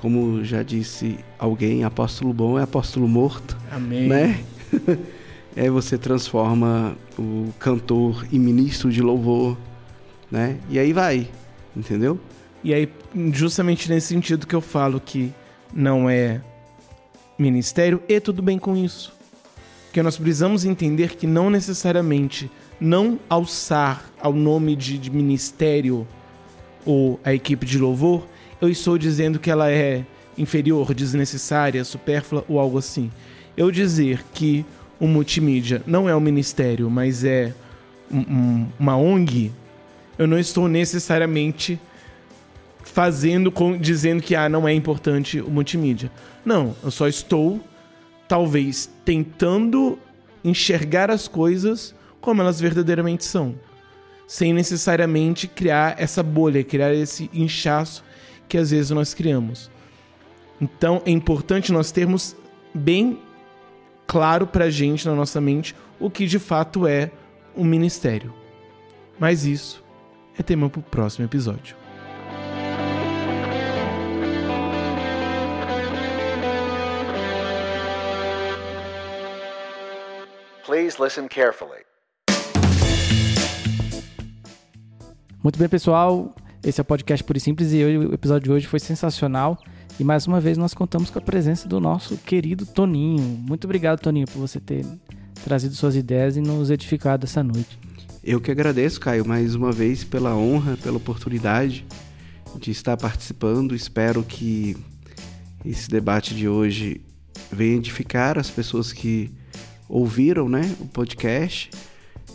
[0.00, 3.56] Como já disse alguém, apóstolo bom é apóstolo morto.
[3.70, 4.08] Amém.
[4.08, 4.40] Né?
[5.56, 9.56] é você transforma o cantor em ministro de louvor,
[10.30, 10.58] né?
[10.68, 11.28] E aí vai,
[11.74, 12.20] entendeu?
[12.62, 12.88] E aí,
[13.32, 15.32] justamente nesse sentido que eu falo que
[15.72, 16.40] não é
[17.38, 19.14] ministério, e tudo bem com isso.
[19.86, 26.06] Porque nós precisamos entender que não necessariamente não alçar ao nome de, de ministério
[26.84, 28.26] ou a equipe de louvor,
[28.60, 30.04] eu estou dizendo que ela é
[30.36, 33.10] inferior, desnecessária, supérflua ou algo assim.
[33.56, 34.64] Eu dizer que
[35.00, 37.54] o multimídia não é um ministério, mas é
[38.10, 39.52] um, um, uma ONG,
[40.18, 41.78] eu não estou necessariamente
[42.82, 46.10] fazendo com dizendo que ah, não é importante o multimídia.
[46.44, 47.60] Não, eu só estou
[48.28, 49.98] talvez tentando
[50.42, 53.54] enxergar as coisas como elas verdadeiramente são,
[54.26, 58.02] sem necessariamente criar essa bolha, criar esse inchaço
[58.48, 59.70] que às vezes nós criamos.
[60.60, 62.36] Então é importante nós termos
[62.74, 63.18] bem
[64.06, 67.10] claro pra gente na nossa mente o que de fato é
[67.56, 68.32] um ministério.
[69.18, 69.82] Mas isso
[70.38, 71.76] é tema para o próximo episódio.
[80.64, 81.86] Please listen carefully.
[85.42, 86.34] Muito bem, pessoal.
[86.64, 89.58] Esse é o podcast Puro e Simples e o episódio de hoje foi sensacional.
[89.98, 93.22] E mais uma vez nós contamos com a presença do nosso querido Toninho.
[93.22, 94.84] Muito obrigado, Toninho, por você ter
[95.44, 97.78] trazido suas ideias e nos edificado essa noite.
[98.22, 101.86] Eu que agradeço, Caio, mais uma vez pela honra, pela oportunidade
[102.58, 103.74] de estar participando.
[103.74, 104.76] Espero que
[105.64, 107.00] esse debate de hoje
[107.52, 109.30] venha edificar as pessoas que
[109.88, 111.70] ouviram né, o podcast,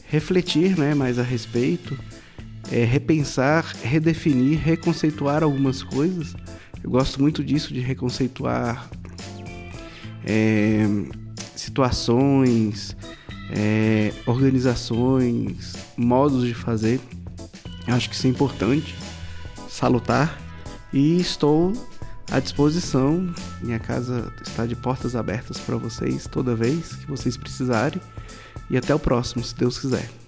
[0.07, 1.97] refletir né, mais a respeito,
[2.71, 6.33] é, repensar, redefinir, reconceituar algumas coisas.
[6.81, 8.89] Eu gosto muito disso, de reconceituar
[10.25, 10.85] é,
[11.55, 12.95] situações,
[13.51, 16.99] é, organizações, modos de fazer.
[17.87, 18.95] Eu acho que isso é importante,
[19.69, 20.39] salutar.
[20.93, 21.73] E estou
[22.31, 23.33] à disposição.
[23.61, 28.01] Minha casa está de portas abertas para vocês toda vez que vocês precisarem.
[28.69, 30.20] E até o próximo, se Deus quiser.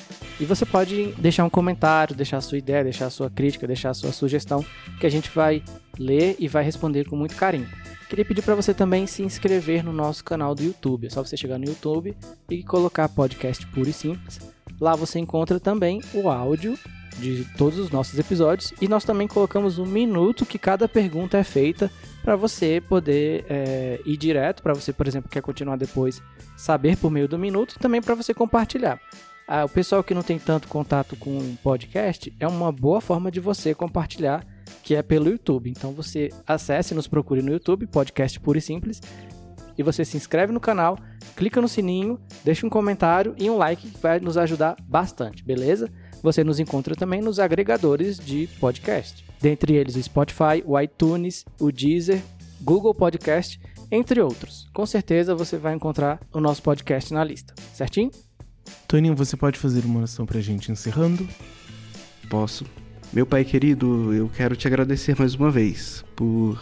[0.41, 3.91] E você pode deixar um comentário, deixar a sua ideia, deixar a sua crítica, deixar
[3.91, 4.65] a sua sugestão,
[4.99, 5.63] que a gente vai
[5.99, 7.69] ler e vai responder com muito carinho.
[8.09, 11.07] Queria pedir para você também se inscrever no nosso canal do YouTube.
[11.07, 12.15] É só você chegar no YouTube
[12.51, 14.39] e colocar podcast puro e simples.
[14.81, 16.79] Lá você encontra também o áudio
[17.19, 21.45] de todos os nossos episódios e nós também colocamos um minuto que cada pergunta é
[21.45, 21.91] feita
[22.23, 26.23] para você poder é, ir direto, para você, por exemplo, quer continuar depois,
[26.57, 29.01] saber por meio do minuto e também para você compartilhar.
[29.47, 33.41] Ah, o pessoal que não tem tanto contato com podcast é uma boa forma de
[33.41, 34.47] você compartilhar,
[34.83, 35.71] que é pelo YouTube.
[35.71, 39.01] Então você acesse, nos procure no YouTube, podcast puro e simples,
[39.77, 40.99] e você se inscreve no canal,
[41.37, 45.91] clica no sininho, deixa um comentário e um like que vai nos ajudar bastante, beleza?
[46.23, 51.73] Você nos encontra também nos agregadores de podcast, dentre eles o Spotify, o iTunes, o
[51.73, 52.23] Deezer,
[52.61, 53.61] Google Podcast,
[53.91, 54.69] entre outros.
[54.73, 58.11] Com certeza você vai encontrar o nosso podcast na lista, certinho?
[58.89, 61.27] Toninho, você pode fazer uma oração pra gente encerrando?
[62.29, 62.65] Posso.
[63.13, 66.59] Meu pai querido, eu quero te agradecer mais uma vez por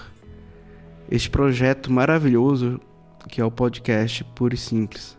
[1.11, 2.81] este projeto maravilhoso
[3.29, 5.19] que é o podcast Puro e Simples.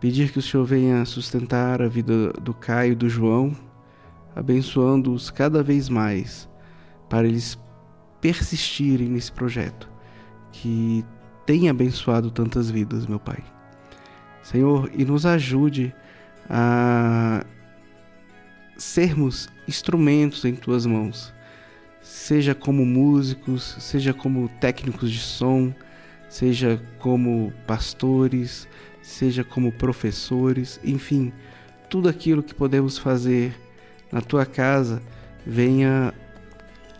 [0.00, 3.56] Pedir que o Senhor venha sustentar a vida do Caio e do João,
[4.34, 6.48] abençoando-os cada vez mais,
[7.08, 7.58] para eles
[8.20, 9.88] persistirem nesse projeto
[10.52, 11.04] que
[11.44, 13.42] tem abençoado tantas vidas, meu Pai.
[14.46, 15.92] Senhor, e nos ajude
[16.48, 17.44] a
[18.76, 21.34] sermos instrumentos em tuas mãos,
[22.00, 25.74] seja como músicos, seja como técnicos de som,
[26.28, 28.68] seja como pastores,
[29.02, 31.32] seja como professores, enfim,
[31.90, 33.52] tudo aquilo que podemos fazer
[34.12, 35.02] na tua casa
[35.44, 36.14] venha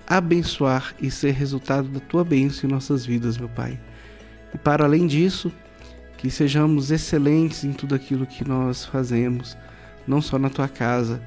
[0.05, 3.78] abençoar e ser resultado da tua bênção em nossas vidas, meu Pai.
[4.52, 5.52] E para além disso,
[6.18, 9.56] que sejamos excelentes em tudo aquilo que nós fazemos,
[10.06, 11.20] não só na tua casa,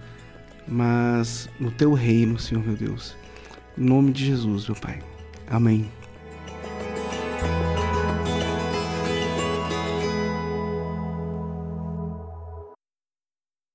[0.67, 3.15] mas no teu reino, Senhor meu Deus.
[3.77, 4.99] Em nome de Jesus, meu Pai.
[5.47, 5.98] Amém.